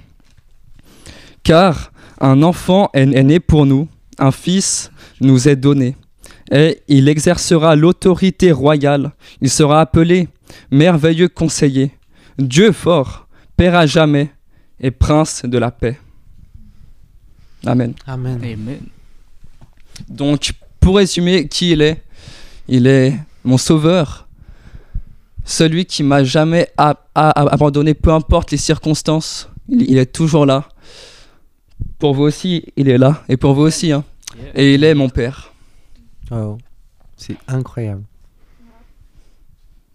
Car 1.42 1.92
un 2.20 2.42
enfant 2.42 2.90
est 2.92 3.06
né 3.06 3.40
pour 3.40 3.66
nous, 3.66 3.88
un 4.18 4.32
fils 4.32 4.90
nous 5.20 5.48
est 5.48 5.56
donné, 5.56 5.96
et 6.50 6.82
il 6.88 7.08
exercera 7.08 7.76
l'autorité 7.76 8.50
royale. 8.52 9.12
Il 9.40 9.50
sera 9.50 9.80
appelé 9.80 10.28
merveilleux 10.70 11.28
conseiller, 11.28 11.92
Dieu 12.38 12.72
fort, 12.72 13.26
Père 13.56 13.74
à 13.76 13.86
jamais, 13.86 14.30
et 14.80 14.90
prince 14.90 15.42
de 15.44 15.58
la 15.58 15.70
paix. 15.70 15.98
Amen. 17.66 17.92
Amen. 18.06 18.40
Amen. 18.42 18.80
Donc, 20.08 20.52
pour 20.80 20.96
résumer 20.96 21.46
qui 21.46 21.72
il 21.72 21.82
est, 21.82 22.02
il 22.68 22.86
est 22.86 23.14
mon 23.44 23.58
sauveur, 23.58 24.26
celui 25.44 25.84
qui 25.84 26.02
m'a 26.02 26.24
jamais 26.24 26.68
a- 26.78 26.94
a- 27.14 27.52
abandonné, 27.52 27.92
peu 27.94 28.12
importe 28.12 28.50
les 28.50 28.56
circonstances, 28.56 29.48
il, 29.68 29.82
il 29.90 29.98
est 29.98 30.10
toujours 30.10 30.46
là. 30.46 30.68
Pour 31.98 32.14
vous 32.14 32.22
aussi, 32.22 32.64
il 32.76 32.88
est 32.88 32.98
là, 32.98 33.22
et 33.28 33.36
pour 33.36 33.52
vous 33.54 33.62
aussi, 33.62 33.92
hein. 33.92 34.04
Et 34.54 34.74
il 34.74 34.84
est 34.84 34.94
mon 34.94 35.08
père. 35.10 35.49
Oh, 36.30 36.58
c'est 37.16 37.36
incroyable. 37.48 38.04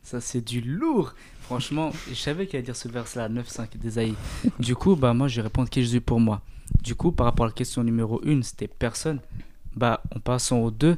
Ça, 0.04 0.22
c'est 0.22 0.42
du 0.42 0.62
lourd. 0.62 1.14
Franchement, 1.42 1.92
je 2.10 2.14
savais 2.14 2.46
qu'il 2.46 2.58
allait 2.58 2.66
dire 2.66 2.76
ce 2.76 2.88
verset-là, 2.88 3.30
9-5 3.30 3.78
d'Esaïe. 3.78 4.16
Du 4.60 4.76
coup, 4.76 4.96
bah, 4.96 5.14
moi, 5.14 5.28
je 5.28 5.38
vais 5.38 5.42
répondre 5.44 5.70
Jésus 5.72 6.02
pour 6.02 6.20
moi. 6.20 6.42
Du 6.82 6.96
coup, 6.96 7.12
par 7.12 7.26
rapport 7.26 7.46
à 7.46 7.50
la 7.50 7.54
question 7.54 7.84
numéro 7.84 8.22
1, 8.26 8.42
c'était 8.44 8.68
personne. 8.68 9.20
Bah, 9.76 10.02
en 10.16 10.20
passant 10.20 10.60
au 10.60 10.72
2, 10.72 10.98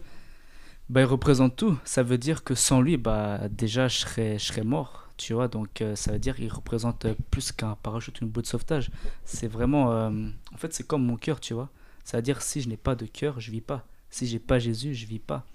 bah, 0.89 1.01
il 1.01 1.05
représente 1.05 1.55
tout. 1.55 1.77
Ça 1.85 2.03
veut 2.03 2.17
dire 2.17 2.43
que 2.43 2.55
sans 2.55 2.81
lui, 2.81 2.97
bah, 2.97 3.47
déjà, 3.49 3.87
je 3.87 3.99
serais, 3.99 4.39
je 4.39 4.45
serais 4.45 4.63
mort. 4.63 5.03
Tu 5.17 5.33
vois, 5.33 5.47
donc 5.47 5.81
euh, 5.81 5.95
ça 5.95 6.11
veut 6.11 6.19
dire 6.19 6.35
qu'il 6.35 6.51
représente 6.51 7.07
plus 7.31 7.51
qu'un 7.51 7.75
parachute, 7.81 8.21
une 8.21 8.27
boule 8.27 8.43
de 8.43 8.47
sauvetage. 8.47 8.91
C'est 9.25 9.47
vraiment. 9.47 9.91
euh, 9.91 10.09
en 10.53 10.57
fait, 10.57 10.73
c'est 10.73 10.85
comme 10.85 11.03
mon 11.03 11.15
cœur, 11.15 11.39
tu 11.39 11.53
vois. 11.55 11.69
Ça 12.03 12.17
veut 12.17 12.23
dire 12.23 12.41
si 12.41 12.61
je 12.61 12.69
n'ai 12.69 12.77
pas 12.77 12.93
de 12.95 13.05
cœur, 13.05 13.39
je 13.39 13.49
vis 13.51 13.61
pas. 13.61 13.83
Si 14.09 14.27
j'ai 14.27 14.39
pas 14.39 14.59
Jésus, 14.59 14.93
je 14.93 15.05
vis 15.05 15.19
pas. 15.19 15.45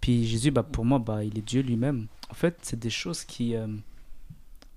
Puis 0.00 0.26
Jésus, 0.26 0.50
bah, 0.50 0.62
pour 0.62 0.84
moi, 0.84 0.98
bah, 0.98 1.24
il 1.24 1.38
est 1.38 1.42
Dieu 1.42 1.62
lui-même. 1.62 2.06
En 2.30 2.34
fait, 2.34 2.58
c'est 2.62 2.78
des 2.78 2.90
choses 2.90 3.24
qui, 3.24 3.54
euh, 3.54 3.66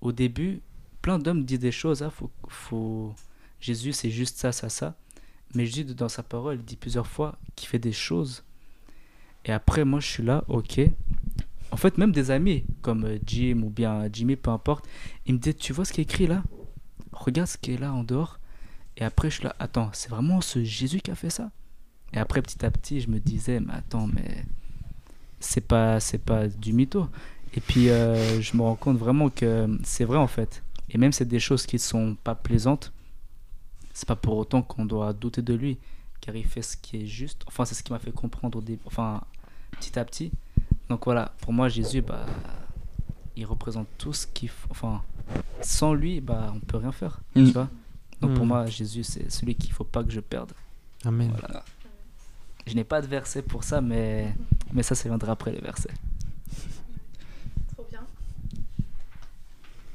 au 0.00 0.12
début, 0.12 0.60
plein 1.02 1.18
d'hommes 1.18 1.44
disent 1.44 1.58
des 1.60 1.72
choses. 1.72 2.02
ah, 2.02 2.10
faut, 2.10 2.30
faut... 2.48 3.14
Jésus, 3.60 3.92
c'est 3.92 4.10
juste 4.10 4.38
ça, 4.38 4.52
ça, 4.52 4.68
ça. 4.68 4.96
Mais 5.54 5.66
Jésus, 5.66 5.84
dans 5.84 6.08
sa 6.08 6.22
parole, 6.22 6.56
il 6.56 6.64
dit 6.64 6.76
plusieurs 6.76 7.06
fois 7.06 7.38
qu'il 7.56 7.68
fait 7.68 7.78
des 7.78 7.92
choses. 7.92 8.44
Et 9.44 9.52
après, 9.52 9.84
moi, 9.84 10.00
je 10.00 10.06
suis 10.06 10.22
là, 10.22 10.44
ok. 10.48 10.80
En 11.70 11.76
fait, 11.76 11.98
même 11.98 12.12
des 12.12 12.30
amis, 12.30 12.64
comme 12.82 13.04
euh, 13.04 13.18
Jim 13.24 13.62
ou 13.64 13.70
bien 13.70 14.08
Jimmy, 14.12 14.36
peu 14.36 14.50
importe, 14.50 14.86
ils 15.26 15.34
me 15.34 15.38
disent, 15.38 15.56
tu 15.56 15.72
vois 15.72 15.84
ce 15.84 15.92
qui 15.92 16.00
est 16.00 16.04
écrit 16.04 16.26
là? 16.26 16.42
Regarde 17.12 17.48
ce 17.48 17.58
qui 17.58 17.72
est 17.72 17.78
là 17.78 17.92
en 17.92 18.04
dehors. 18.04 18.38
Et 18.96 19.04
après, 19.04 19.30
je 19.30 19.36
suis 19.36 19.44
là, 19.44 19.54
attends, 19.58 19.90
c'est 19.92 20.10
vraiment 20.10 20.40
ce 20.40 20.62
Jésus 20.64 21.00
qui 21.00 21.10
a 21.10 21.14
fait 21.14 21.30
ça? 21.30 21.50
Et 22.12 22.18
après, 22.18 22.42
petit 22.42 22.64
à 22.64 22.70
petit, 22.70 23.00
je 23.00 23.08
me 23.08 23.18
disais, 23.20 23.60
mais 23.60 23.72
attends, 23.74 24.06
mais 24.08 24.44
c'est 25.38 25.60
pas, 25.60 26.00
c'est 26.00 26.18
pas 26.18 26.48
du 26.48 26.72
mytho. 26.72 27.08
Et 27.54 27.60
puis, 27.60 27.88
euh, 27.90 28.40
je 28.40 28.56
me 28.56 28.62
rends 28.62 28.76
compte 28.76 28.96
vraiment 28.98 29.28
que 29.30 29.68
c'est 29.84 30.04
vrai 30.04 30.18
en 30.18 30.26
fait. 30.26 30.62
Et 30.90 30.98
même 30.98 31.12
c'est 31.12 31.24
des 31.24 31.40
choses 31.40 31.66
qui 31.66 31.78
sont 31.78 32.16
pas 32.24 32.34
plaisantes, 32.34 32.92
c'est 33.92 34.06
pas 34.08 34.16
pour 34.16 34.36
autant 34.36 34.62
qu'on 34.62 34.84
doit 34.84 35.12
douter 35.12 35.42
de 35.42 35.54
lui, 35.54 35.78
car 36.20 36.34
il 36.36 36.44
fait 36.44 36.62
ce 36.62 36.76
qui 36.76 37.02
est 37.02 37.06
juste. 37.06 37.42
Enfin, 37.46 37.64
c'est 37.64 37.74
ce 37.74 37.82
qui 37.82 37.92
m'a 37.92 37.98
fait 37.98 38.12
comprendre 38.12 38.58
au 38.58 38.60
début, 38.60 38.82
enfin, 38.86 39.20
petit 39.72 39.98
à 39.98 40.04
petit. 40.04 40.32
Donc 40.88 41.04
voilà, 41.04 41.32
pour 41.42 41.52
moi, 41.52 41.68
Jésus, 41.68 42.02
bah, 42.02 42.26
il 43.36 43.46
représente 43.46 43.86
tout 43.98 44.12
ce 44.12 44.26
qu'il 44.26 44.48
faut. 44.48 44.68
Enfin, 44.70 45.02
sans 45.60 45.94
lui, 45.94 46.20
bah, 46.20 46.52
on 46.54 46.58
peut 46.60 46.76
rien 46.78 46.92
faire. 46.92 47.20
Mm. 47.36 47.44
Tu 47.46 47.52
vois 47.52 47.68
Donc 48.20 48.34
pour 48.34 48.44
Mm. 48.44 48.48
moi, 48.48 48.66
Jésus, 48.66 49.04
c'est 49.04 49.30
celui 49.30 49.54
qu'il 49.54 49.72
faut 49.72 49.84
pas 49.84 50.02
que 50.02 50.10
je 50.10 50.20
perde. 50.20 50.52
Amen. 51.04 51.32
Voilà. 51.38 51.64
Je 52.70 52.76
n'ai 52.76 52.84
pas 52.84 53.02
de 53.02 53.08
verset 53.08 53.42
pour 53.42 53.64
ça, 53.64 53.80
mais, 53.80 54.32
mais 54.72 54.84
ça, 54.84 54.94
ça 54.94 55.08
viendra 55.08 55.32
après 55.32 55.50
les 55.50 55.60
versets. 55.60 55.90
Trop 57.74 57.84
bien. 57.90 58.02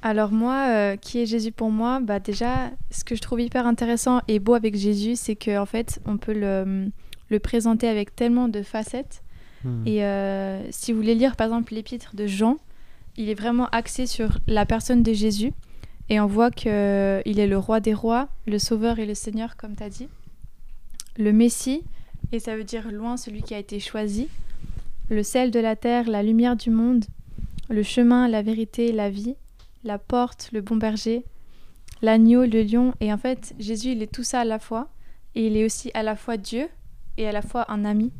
Alors 0.01 0.33
moi, 0.33 0.67
euh, 0.67 0.97
qui 0.97 1.19
est 1.19 1.25
Jésus 1.25 1.53
pour 1.53 1.71
moi 1.71 2.01
Bah 2.01 2.19
déjà, 2.19 2.71
ce 2.91 3.05
que 3.05 3.15
je 3.15 3.21
trouve 3.21 3.39
hyper 3.39 3.65
intéressant 3.65 4.19
et 4.27 4.39
beau 4.39 4.55
avec 4.55 4.75
Jésus, 4.75 5.15
c'est 5.15 5.37
qu'en 5.37 5.65
fait, 5.65 6.01
on 6.05 6.17
peut 6.17 6.33
le, 6.33 6.91
le 7.29 7.39
présenter 7.39 7.87
avec 7.87 8.13
tellement 8.13 8.49
de 8.49 8.61
facettes. 8.61 9.23
Hmm. 9.63 9.87
Et 9.87 10.03
euh, 10.03 10.69
si 10.69 10.91
vous 10.91 10.99
voulez 10.99 11.15
lire 11.15 11.37
par 11.37 11.47
exemple 11.47 11.73
l'épître 11.73 12.13
de 12.13 12.27
Jean, 12.27 12.57
il 13.15 13.29
est 13.29 13.35
vraiment 13.35 13.67
axé 13.67 14.05
sur 14.05 14.39
la 14.47 14.65
personne 14.65 15.01
de 15.01 15.13
Jésus. 15.13 15.53
Et 16.09 16.19
on 16.19 16.27
voit 16.27 16.51
qu'il 16.51 16.69
est 16.69 17.47
le 17.47 17.57
roi 17.57 17.79
des 17.79 17.93
rois, 17.93 18.27
le 18.47 18.59
sauveur 18.59 18.99
et 18.99 19.05
le 19.05 19.15
seigneur, 19.15 19.55
comme 19.55 19.77
tu 19.77 19.83
as 19.83 19.89
dit. 19.89 20.09
Le 21.17 21.31
Messie, 21.31 21.81
et 22.35 22.39
ça 22.39 22.55
veut 22.55 22.63
dire 22.63 22.91
loin 22.91 23.17
celui 23.17 23.41
qui 23.41 23.53
a 23.53 23.59
été 23.59 23.79
choisi. 23.79 24.27
Le 25.09 25.23
sel 25.23 25.51
de 25.51 25.59
la 25.59 25.75
terre, 25.75 26.07
la 26.09 26.23
lumière 26.23 26.55
du 26.55 26.69
monde. 26.69 27.05
Le 27.69 27.83
chemin, 27.83 28.27
la 28.27 28.41
vérité, 28.41 28.91
la 28.91 29.09
vie. 29.09 29.35
La 29.83 29.97
porte, 29.97 30.49
le 30.51 30.61
bon 30.61 30.75
berger. 30.75 31.23
L'agneau, 32.01 32.45
le 32.45 32.63
lion. 32.63 32.93
Et 32.99 33.11
en 33.13 33.17
fait, 33.17 33.53
Jésus, 33.59 33.91
il 33.91 34.01
est 34.03 34.11
tout 34.11 34.23
ça 34.23 34.41
à 34.41 34.45
la 34.45 34.59
fois. 34.59 34.89
Et 35.35 35.47
il 35.47 35.57
est 35.57 35.65
aussi 35.65 35.91
à 35.93 36.03
la 36.03 36.15
fois 36.15 36.37
Dieu 36.37 36.67
et 37.17 37.27
à 37.27 37.31
la 37.31 37.41
fois 37.41 37.71
un 37.71 37.85
ami. 37.85 38.11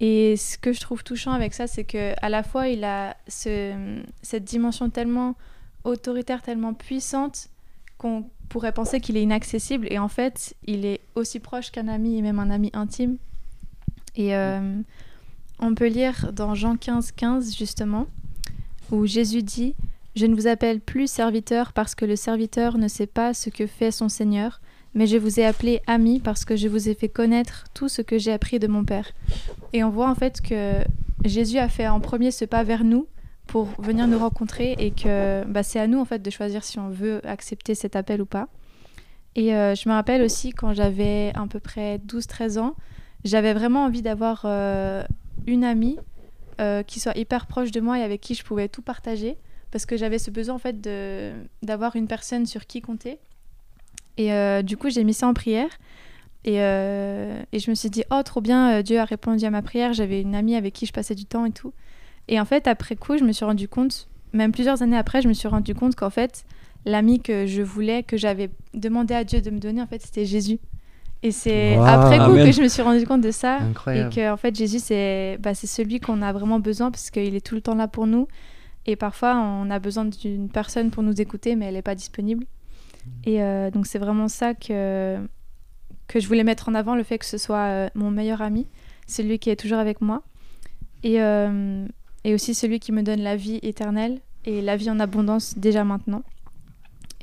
Et 0.00 0.36
ce 0.36 0.58
que 0.58 0.72
je 0.72 0.80
trouve 0.80 1.02
touchant 1.04 1.32
avec 1.32 1.54
ça, 1.54 1.66
c'est 1.66 1.84
que 1.84 2.12
à 2.20 2.28
la 2.28 2.42
fois 2.42 2.68
il 2.68 2.84
a 2.84 3.16
ce- 3.28 4.00
cette 4.20 4.44
dimension 4.44 4.90
tellement 4.90 5.36
autoritaire, 5.84 6.42
tellement 6.42 6.74
puissante 6.74 7.48
qu'on 7.98 8.24
pourrait 8.50 8.72
penser 8.72 9.00
qu'il 9.00 9.16
est 9.16 9.22
inaccessible, 9.22 9.86
et 9.90 9.98
en 9.98 10.08
fait 10.08 10.54
il 10.66 10.84
est 10.84 11.00
aussi 11.14 11.40
proche 11.40 11.70
qu'un 11.70 11.88
ami 11.88 12.18
et 12.18 12.22
même 12.22 12.38
un 12.38 12.50
ami 12.50 12.70
intime. 12.74 13.16
Et 14.16 14.34
euh, 14.34 14.80
on 15.58 15.74
peut 15.74 15.88
lire 15.88 16.32
dans 16.32 16.54
Jean 16.54 16.76
15, 16.76 17.12
15 17.12 17.56
justement, 17.56 18.06
où 18.90 19.06
Jésus 19.06 19.42
dit 19.42 19.74
Je 20.14 20.26
ne 20.26 20.34
vous 20.34 20.46
appelle 20.46 20.80
plus 20.80 21.10
serviteur 21.10 21.72
parce 21.72 21.94
que 21.94 22.04
le 22.04 22.16
serviteur 22.16 22.78
ne 22.78 22.88
sait 22.88 23.06
pas 23.06 23.34
ce 23.34 23.50
que 23.50 23.66
fait 23.66 23.90
son 23.90 24.08
Seigneur, 24.08 24.60
mais 24.94 25.06
je 25.06 25.18
vous 25.18 25.38
ai 25.38 25.44
appelé 25.44 25.82
ami 25.86 26.20
parce 26.20 26.44
que 26.44 26.56
je 26.56 26.68
vous 26.68 26.88
ai 26.88 26.94
fait 26.94 27.08
connaître 27.08 27.64
tout 27.74 27.88
ce 27.88 28.02
que 28.02 28.18
j'ai 28.18 28.32
appris 28.32 28.58
de 28.58 28.66
mon 28.66 28.84
Père. 28.84 29.12
Et 29.72 29.84
on 29.84 29.90
voit 29.90 30.08
en 30.08 30.14
fait 30.14 30.40
que 30.40 30.80
Jésus 31.24 31.58
a 31.58 31.68
fait 31.68 31.88
en 31.88 32.00
premier 32.00 32.30
ce 32.30 32.44
pas 32.44 32.62
vers 32.62 32.84
nous 32.84 33.06
pour 33.46 33.68
venir 33.78 34.08
nous 34.08 34.18
rencontrer 34.18 34.74
et 34.78 34.90
que 34.90 35.44
bah, 35.44 35.62
c'est 35.62 35.78
à 35.78 35.86
nous 35.86 36.00
en 36.00 36.04
fait 36.04 36.20
de 36.20 36.30
choisir 36.30 36.64
si 36.64 36.78
on 36.78 36.88
veut 36.88 37.20
accepter 37.26 37.74
cet 37.74 37.96
appel 37.96 38.20
ou 38.22 38.26
pas. 38.26 38.48
Et 39.34 39.54
euh, 39.54 39.74
je 39.74 39.88
me 39.88 39.94
rappelle 39.94 40.22
aussi 40.22 40.50
quand 40.52 40.72
j'avais 40.72 41.30
à 41.34 41.46
peu 41.46 41.60
près 41.60 41.98
12-13 41.98 42.58
ans, 42.58 42.74
j'avais 43.24 43.54
vraiment 43.54 43.84
envie 43.84 44.02
d'avoir 44.02 44.42
euh, 44.44 45.04
une 45.46 45.64
amie 45.64 45.98
euh, 46.60 46.82
qui 46.82 47.00
soit 47.00 47.16
hyper 47.16 47.46
proche 47.46 47.70
de 47.70 47.80
moi 47.80 47.98
et 47.98 48.02
avec 48.02 48.20
qui 48.20 48.34
je 48.34 48.44
pouvais 48.44 48.68
tout 48.68 48.82
partager 48.82 49.36
parce 49.70 49.86
que 49.86 49.96
j'avais 49.96 50.18
ce 50.18 50.30
besoin 50.30 50.54
en 50.54 50.58
fait 50.58 50.80
de 50.80 51.32
d'avoir 51.62 51.96
une 51.96 52.06
personne 52.06 52.46
sur 52.46 52.66
qui 52.66 52.80
compter. 52.80 53.18
Et 54.16 54.32
euh, 54.32 54.62
du 54.62 54.76
coup, 54.76 54.88
j'ai 54.88 55.04
mis 55.04 55.12
ça 55.12 55.28
en 55.28 55.34
prière. 55.34 55.68
Et, 56.44 56.58
et 56.58 57.58
je 57.58 57.70
me 57.70 57.74
suis 57.74 57.90
dit, 57.90 58.04
oh, 58.12 58.22
trop 58.24 58.40
bien, 58.40 58.80
Dieu 58.80 59.00
a 59.00 59.04
répondu 59.04 59.44
à 59.44 59.50
ma 59.50 59.62
prière. 59.62 59.92
J'avais 59.92 60.20
une 60.20 60.36
amie 60.36 60.54
avec 60.54 60.74
qui 60.74 60.86
je 60.86 60.92
passais 60.92 61.16
du 61.16 61.24
temps 61.24 61.44
et 61.44 61.50
tout. 61.50 61.72
Et 62.28 62.38
en 62.38 62.44
fait, 62.44 62.68
après 62.68 62.94
coup, 62.94 63.18
je 63.18 63.24
me 63.24 63.32
suis 63.32 63.44
rendu 63.44 63.66
compte, 63.66 64.08
même 64.32 64.52
plusieurs 64.52 64.80
années 64.82 64.96
après, 64.96 65.22
je 65.22 65.28
me 65.28 65.32
suis 65.32 65.48
rendu 65.48 65.74
compte 65.74 65.96
qu'en 65.96 66.10
fait, 66.10 66.44
l'ami 66.84 67.20
que 67.20 67.46
je 67.46 67.62
voulais, 67.62 68.02
que 68.02 68.16
j'avais 68.16 68.50
demandé 68.74 69.14
à 69.14 69.24
Dieu 69.24 69.40
de 69.40 69.50
me 69.50 69.58
donner, 69.58 69.82
en 69.82 69.86
fait, 69.86 70.00
c'était 70.00 70.24
Jésus. 70.24 70.58
Et 71.22 71.30
c'est 71.32 71.76
Wow. 71.76 71.84
après 71.84 72.18
coup 72.18 72.24
Amen. 72.24 72.46
que 72.46 72.52
je 72.52 72.62
me 72.62 72.68
suis 72.68 72.82
rendu 72.82 73.06
compte 73.06 73.22
de 73.22 73.30
ça. 73.30 73.56
Incroyable. 73.58 74.12
Et 74.12 74.16
que 74.16 74.30
en 74.32 74.36
fait 74.36 74.54
Jésus 74.54 74.78
c'est 74.80 75.38
bah, 75.40 75.54
c'est 75.54 75.66
celui 75.66 75.98
qu'on 76.00 76.22
a 76.22 76.32
vraiment 76.32 76.60
besoin 76.60 76.90
parce 76.90 77.10
qu'il 77.10 77.34
est 77.34 77.44
tout 77.44 77.54
le 77.54 77.60
temps 77.62 77.74
là 77.74 77.88
pour 77.88 78.06
nous. 78.06 78.28
Et 78.84 78.96
parfois 78.96 79.34
on 79.36 79.70
a 79.70 79.78
besoin 79.78 80.04
d'une 80.04 80.48
personne 80.48 80.90
pour 80.90 81.02
nous 81.02 81.20
écouter 81.20 81.56
mais 81.56 81.66
elle 81.66 81.74
n'est 81.74 81.82
pas 81.82 81.94
disponible. 81.94 82.44
Et 83.24 83.42
euh, 83.42 83.70
donc 83.70 83.86
c'est 83.86 83.98
vraiment 83.98 84.28
ça 84.28 84.54
que, 84.54 85.16
que 86.06 86.20
je 86.20 86.26
voulais 86.28 86.44
mettre 86.44 86.68
en 86.68 86.74
avant, 86.74 86.94
le 86.94 87.02
fait 87.02 87.18
que 87.18 87.24
ce 87.24 87.38
soit 87.38 87.66
euh, 87.66 87.88
mon 87.94 88.10
meilleur 88.10 88.42
ami, 88.42 88.66
celui 89.06 89.38
qui 89.38 89.50
est 89.50 89.56
toujours 89.56 89.78
avec 89.78 90.00
moi. 90.00 90.22
Et, 91.02 91.22
euh, 91.22 91.86
et 92.24 92.34
aussi 92.34 92.54
celui 92.54 92.80
qui 92.80 92.92
me 92.92 93.02
donne 93.02 93.20
la 93.20 93.36
vie 93.36 93.60
éternelle 93.62 94.18
et 94.44 94.60
la 94.60 94.76
vie 94.76 94.90
en 94.90 94.98
abondance 95.00 95.56
déjà 95.58 95.84
maintenant. 95.84 96.22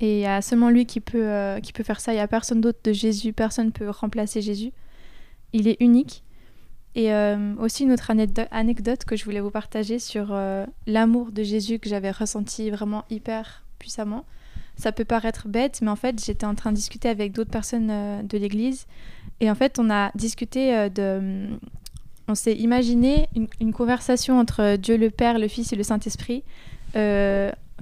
Et 0.03 0.17
il 0.17 0.19
y 0.19 0.25
a 0.25 0.41
seulement 0.41 0.69
lui 0.69 0.85
qui 0.85 0.99
peut, 0.99 1.29
euh, 1.29 1.61
qui 1.61 1.71
peut 1.71 1.83
faire 1.83 2.01
ça. 2.01 2.11
Il 2.11 2.17
n'y 2.17 2.21
a 2.21 2.27
personne 2.27 2.59
d'autre 2.59 2.79
de 2.83 2.91
Jésus. 2.91 3.31
Personne 3.31 3.67
ne 3.67 3.71
peut 3.71 3.89
remplacer 3.89 4.41
Jésus. 4.41 4.73
Il 5.53 5.65
est 5.69 5.77
unique. 5.79 6.25
Et 6.93 7.13
euh, 7.13 7.55
aussi 7.55 7.83
une 7.83 7.93
autre 7.93 8.11
anecdo- 8.11 8.49
anecdote 8.51 9.05
que 9.05 9.15
je 9.15 9.23
voulais 9.23 9.39
vous 9.39 9.49
partager 9.49 9.99
sur 9.99 10.27
euh, 10.31 10.65
l'amour 10.87 11.31
de 11.31 11.41
Jésus 11.41 11.79
que 11.79 11.87
j'avais 11.87 12.11
ressenti 12.11 12.69
vraiment 12.69 13.05
hyper 13.09 13.63
puissamment. 13.79 14.25
Ça 14.75 14.91
peut 14.91 15.05
paraître 15.05 15.47
bête, 15.47 15.79
mais 15.81 15.89
en 15.89 15.95
fait, 15.95 16.21
j'étais 16.21 16.45
en 16.45 16.53
train 16.53 16.71
de 16.71 16.75
discuter 16.75 17.07
avec 17.07 17.31
d'autres 17.31 17.51
personnes 17.51 18.27
de 18.27 18.37
l'église. 18.37 18.87
Et 19.39 19.49
en 19.49 19.55
fait, 19.55 19.79
on 19.79 19.89
a 19.89 20.11
discuté 20.15 20.89
de. 20.89 21.47
On 22.27 22.35
s'est 22.35 22.55
imaginé 22.55 23.29
une, 23.59 23.73
conversation 23.73 24.39
entre 24.39 24.75
Dieu 24.75 24.97
le 24.97 25.11
Père, 25.11 25.39
le 25.39 25.47
Fils 25.47 25.71
et 25.71 25.75
le 25.75 25.83
Saint-Esprit, 25.83 26.43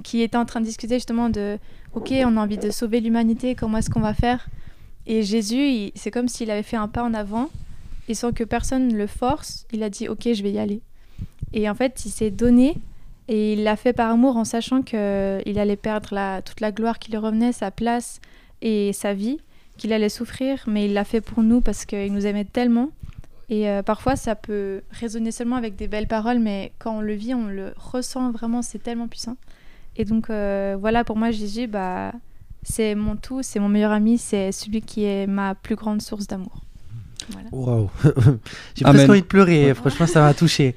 qui 0.03 0.21
était 0.21 0.37
en 0.37 0.45
train 0.45 0.59
de 0.59 0.65
discuter 0.65 0.95
justement 0.95 1.29
de 1.29 1.57
Ok, 1.93 2.13
on 2.13 2.37
a 2.37 2.41
envie 2.41 2.57
de 2.57 2.71
sauver 2.71 3.01
l'humanité, 3.01 3.53
comment 3.53 3.77
est-ce 3.77 3.89
qu'on 3.89 3.99
va 3.99 4.13
faire? 4.13 4.47
Et 5.07 5.23
Jésus, 5.23 5.91
c'est 5.95 6.09
comme 6.09 6.29
s'il 6.29 6.49
avait 6.49 6.63
fait 6.63 6.77
un 6.77 6.87
pas 6.87 7.03
en 7.03 7.13
avant, 7.13 7.49
et 8.07 8.13
sans 8.13 8.31
que 8.31 8.45
personne 8.45 8.95
le 8.95 9.07
force, 9.07 9.65
il 9.73 9.83
a 9.83 9.89
dit 9.89 10.07
Ok, 10.07 10.29
je 10.33 10.41
vais 10.41 10.51
y 10.51 10.59
aller. 10.59 10.81
Et 11.53 11.69
en 11.69 11.75
fait, 11.75 12.05
il 12.05 12.09
s'est 12.09 12.31
donné, 12.31 12.77
et 13.27 13.53
il 13.53 13.63
l'a 13.63 13.75
fait 13.75 13.91
par 13.91 14.09
amour 14.09 14.37
en 14.37 14.45
sachant 14.45 14.83
qu'il 14.83 14.97
allait 14.99 15.75
perdre 15.75 16.41
toute 16.45 16.61
la 16.61 16.71
gloire 16.71 16.97
qui 16.97 17.11
lui 17.11 17.17
revenait, 17.17 17.51
sa 17.51 17.71
place 17.71 18.21
et 18.61 18.93
sa 18.93 19.13
vie, 19.13 19.39
qu'il 19.77 19.91
allait 19.91 20.09
souffrir, 20.09 20.63
mais 20.67 20.85
il 20.85 20.93
l'a 20.93 21.03
fait 21.03 21.21
pour 21.21 21.43
nous 21.43 21.59
parce 21.59 21.85
qu'il 21.85 22.13
nous 22.13 22.25
aimait 22.25 22.45
tellement. 22.45 22.89
Et 23.49 23.67
euh, 23.67 23.83
parfois, 23.83 24.15
ça 24.15 24.35
peut 24.35 24.81
résonner 24.91 25.31
seulement 25.31 25.57
avec 25.57 25.75
des 25.75 25.87
belles 25.87 26.07
paroles, 26.07 26.39
mais 26.39 26.71
quand 26.79 26.99
on 26.99 27.01
le 27.01 27.13
vit, 27.13 27.33
on 27.33 27.47
le 27.47 27.73
ressent 27.75 28.31
vraiment, 28.31 28.61
c'est 28.61 28.79
tellement 28.79 29.09
puissant. 29.09 29.35
Et 29.97 30.05
donc, 30.05 30.29
euh, 30.29 30.77
voilà, 30.79 31.03
pour 31.03 31.17
moi, 31.17 31.31
Jésus, 31.31 31.67
bah, 31.67 32.11
c'est 32.63 32.95
mon 32.95 33.15
tout, 33.15 33.41
c'est 33.43 33.59
mon 33.59 33.69
meilleur 33.69 33.91
ami, 33.91 34.17
c'est 34.17 34.51
celui 34.51 34.81
qui 34.81 35.03
est 35.03 35.27
ma 35.27 35.55
plus 35.55 35.75
grande 35.75 36.01
source 36.01 36.27
d'amour. 36.27 36.61
Voilà. 37.31 37.49
Waouh. 37.51 37.89
J'ai 38.75 38.83
presque 38.85 39.09
envie 39.09 39.21
de 39.21 39.25
pleurer. 39.27 39.73
Franchement, 39.73 40.07
ça 40.07 40.21
m'a 40.21 40.33
touché. 40.33 40.75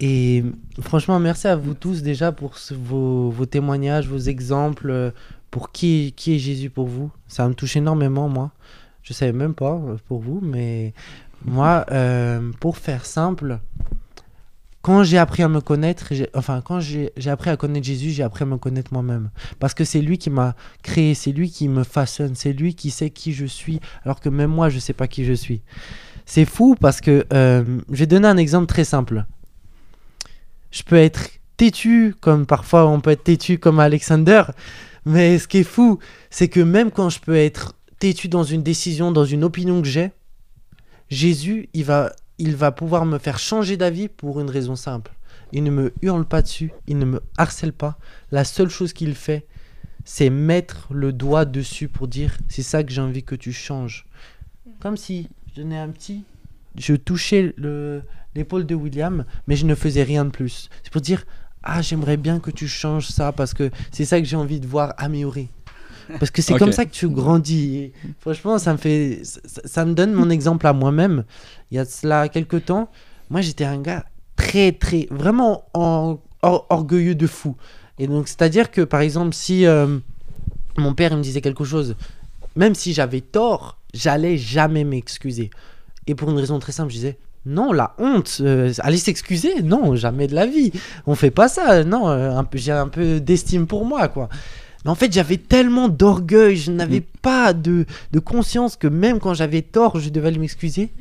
Et 0.00 0.42
franchement, 0.80 1.18
merci 1.18 1.48
à 1.48 1.56
vous 1.56 1.74
tous 1.74 2.02
déjà 2.02 2.32
pour 2.32 2.56
ce- 2.58 2.74
vos, 2.74 3.30
vos 3.30 3.46
témoignages, 3.46 4.08
vos 4.08 4.18
exemples, 4.18 4.90
euh, 4.90 5.10
pour 5.50 5.72
qui, 5.72 6.12
qui 6.16 6.34
est 6.34 6.38
Jésus 6.38 6.70
pour 6.70 6.86
vous. 6.86 7.10
Ça 7.28 7.46
me 7.48 7.54
touche 7.54 7.76
énormément, 7.76 8.28
moi. 8.28 8.50
Je 9.02 9.12
savais 9.12 9.32
même 9.32 9.54
pas 9.54 9.74
euh, 9.74 9.96
pour 10.08 10.20
vous, 10.20 10.40
mais 10.42 10.92
moi, 11.44 11.84
euh, 11.92 12.50
pour 12.60 12.78
faire 12.78 13.04
simple, 13.06 13.58
quand 14.86 15.02
j'ai 15.02 15.18
appris 15.18 15.42
à 15.42 15.48
me 15.48 15.60
connaître, 15.60 16.12
enfin, 16.32 16.62
quand 16.64 16.78
j'ai 16.78 17.10
appris 17.26 17.50
à 17.50 17.56
connaître 17.56 17.84
Jésus, 17.84 18.10
j'ai 18.10 18.22
appris 18.22 18.44
à 18.44 18.46
me 18.46 18.56
connaître 18.56 18.92
moi-même. 18.92 19.30
Parce 19.58 19.74
que 19.74 19.82
c'est 19.84 20.00
lui 20.00 20.16
qui 20.16 20.30
m'a 20.30 20.54
créé, 20.84 21.14
c'est 21.14 21.32
lui 21.32 21.50
qui 21.50 21.66
me 21.66 21.82
façonne, 21.82 22.36
c'est 22.36 22.52
lui 22.52 22.76
qui 22.76 22.92
sait 22.92 23.10
qui 23.10 23.32
je 23.32 23.46
suis, 23.46 23.80
alors 24.04 24.20
que 24.20 24.28
même 24.28 24.52
moi, 24.52 24.68
je 24.68 24.78
sais 24.78 24.92
pas 24.92 25.08
qui 25.08 25.24
je 25.24 25.32
suis. 25.32 25.60
C'est 26.24 26.44
fou 26.44 26.76
parce 26.80 27.00
que 27.00 27.26
euh, 27.32 27.64
je 27.90 27.96
vais 27.96 28.06
donner 28.06 28.28
un 28.28 28.36
exemple 28.36 28.66
très 28.66 28.84
simple. 28.84 29.24
Je 30.70 30.84
peux 30.84 30.94
être 30.94 31.30
têtu, 31.56 32.14
comme 32.20 32.46
parfois 32.46 32.86
on 32.86 33.00
peut 33.00 33.10
être 33.10 33.24
têtu 33.24 33.58
comme 33.58 33.80
Alexander, 33.80 34.44
mais 35.04 35.40
ce 35.40 35.48
qui 35.48 35.58
est 35.58 35.64
fou, 35.64 35.98
c'est 36.30 36.46
que 36.46 36.60
même 36.60 36.92
quand 36.92 37.10
je 37.10 37.18
peux 37.18 37.34
être 37.34 37.74
têtu 37.98 38.28
dans 38.28 38.44
une 38.44 38.62
décision, 38.62 39.10
dans 39.10 39.24
une 39.24 39.42
opinion 39.42 39.82
que 39.82 39.88
j'ai, 39.88 40.12
Jésus, 41.10 41.70
il 41.74 41.82
va, 41.82 42.12
il 42.38 42.56
va 42.56 42.72
pouvoir 42.72 43.04
me 43.06 43.18
faire 43.18 43.38
changer 43.38 43.76
d'avis 43.76 44.08
pour 44.08 44.40
une 44.40 44.50
raison 44.50 44.76
simple. 44.76 45.12
Il 45.52 45.62
ne 45.64 45.70
me 45.70 45.94
hurle 46.02 46.24
pas 46.24 46.42
dessus, 46.42 46.72
il 46.86 46.98
ne 46.98 47.04
me 47.04 47.20
harcèle 47.36 47.72
pas. 47.72 47.98
La 48.30 48.44
seule 48.44 48.68
chose 48.68 48.92
qu'il 48.92 49.14
fait, 49.14 49.46
c'est 50.04 50.30
mettre 50.30 50.88
le 50.92 51.12
doigt 51.12 51.44
dessus 51.44 51.88
pour 51.88 52.08
dire 52.08 52.36
c'est 52.48 52.62
ça 52.62 52.82
que 52.82 52.92
j'ai 52.92 53.00
envie 53.00 53.22
que 53.22 53.34
tu 53.34 53.52
changes. 53.52 54.06
Comme 54.80 54.96
si 54.96 55.28
je 55.48 55.60
donnais 55.62 55.78
un 55.78 55.88
petit, 55.88 56.24
je 56.76 56.94
touchais 56.94 57.54
le- 57.56 58.02
l'épaule 58.34 58.66
de 58.66 58.74
William, 58.74 59.24
mais 59.46 59.56
je 59.56 59.64
ne 59.66 59.74
faisais 59.74 60.02
rien 60.02 60.24
de 60.24 60.30
plus. 60.30 60.68
C'est 60.82 60.92
pour 60.92 61.00
dire 61.00 61.24
ah 61.62 61.80
j'aimerais 61.82 62.16
bien 62.16 62.38
que 62.38 62.50
tu 62.50 62.68
changes 62.68 63.08
ça 63.08 63.32
parce 63.32 63.54
que 63.54 63.70
c'est 63.90 64.04
ça 64.04 64.20
que 64.20 64.26
j'ai 64.26 64.36
envie 64.36 64.60
de 64.60 64.66
voir 64.66 64.94
améliorer. 64.98 65.48
Parce 66.18 66.30
que 66.30 66.40
c'est 66.42 66.52
comme 66.58 66.68
ça 66.72 66.84
que 66.84 66.90
tu 66.92 67.08
grandis. 67.08 67.76
Et 67.76 67.92
franchement, 68.20 68.58
ça 68.58 68.72
me 68.72 68.78
fait, 68.78 69.20
ça, 69.24 69.60
ça 69.64 69.84
me 69.84 69.94
donne 69.94 70.12
mon 70.12 70.30
exemple 70.30 70.66
à 70.66 70.72
moi-même. 70.72 71.24
Il 71.70 71.76
y 71.76 71.80
a 71.80 71.84
cela 71.84 72.28
quelques 72.28 72.64
temps, 72.66 72.88
moi 73.30 73.40
j'étais 73.40 73.64
un 73.64 73.80
gars 73.80 74.04
très 74.36 74.72
très 74.72 75.08
vraiment 75.10 75.64
en- 75.74 76.18
or- 76.42 76.66
orgueilleux 76.70 77.14
de 77.14 77.26
fou. 77.26 77.56
Et 77.98 78.06
donc 78.06 78.28
c'est-à-dire 78.28 78.70
que 78.70 78.82
par 78.82 79.00
exemple 79.00 79.34
si 79.34 79.66
euh, 79.66 79.98
mon 80.76 80.94
père 80.94 81.12
il 81.12 81.18
me 81.18 81.22
disait 81.22 81.40
quelque 81.40 81.64
chose, 81.64 81.96
même 82.54 82.74
si 82.74 82.92
j'avais 82.92 83.20
tort, 83.20 83.78
j'allais 83.94 84.36
jamais 84.36 84.84
m'excuser. 84.84 85.50
Et 86.06 86.14
pour 86.14 86.30
une 86.30 86.38
raison 86.38 86.58
très 86.58 86.72
simple, 86.72 86.90
je 86.90 86.96
disais 86.96 87.18
non, 87.46 87.72
la 87.72 87.94
honte, 87.98 88.38
euh, 88.40 88.72
aller 88.80 88.96
s'excuser, 88.96 89.62
non, 89.62 89.94
jamais 89.94 90.26
de 90.26 90.34
la 90.34 90.46
vie. 90.46 90.72
On 91.06 91.14
fait 91.14 91.30
pas 91.30 91.48
ça, 91.48 91.84
non, 91.84 92.08
euh, 92.08 92.42
j'ai 92.54 92.72
un 92.72 92.88
peu 92.88 93.20
d'estime 93.20 93.68
pour 93.68 93.84
moi, 93.84 94.08
quoi. 94.08 94.28
Mais 94.86 94.92
en 94.92 94.94
fait, 94.94 95.12
j'avais 95.12 95.36
tellement 95.36 95.88
d'orgueil, 95.88 96.54
je 96.54 96.70
n'avais 96.70 97.00
pas 97.00 97.52
de, 97.52 97.86
de 98.12 98.18
conscience 98.20 98.76
que 98.76 98.86
même 98.86 99.18
quand 99.18 99.34
j'avais 99.34 99.62
tort, 99.62 99.98
je 99.98 100.10
devais 100.10 100.28
aller 100.28 100.38
m'excuser. 100.38 100.92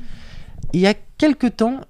Il 0.74 0.80
y 0.80 0.88
a 0.88 0.96
quelques 1.20 1.58
temps, 1.58 1.82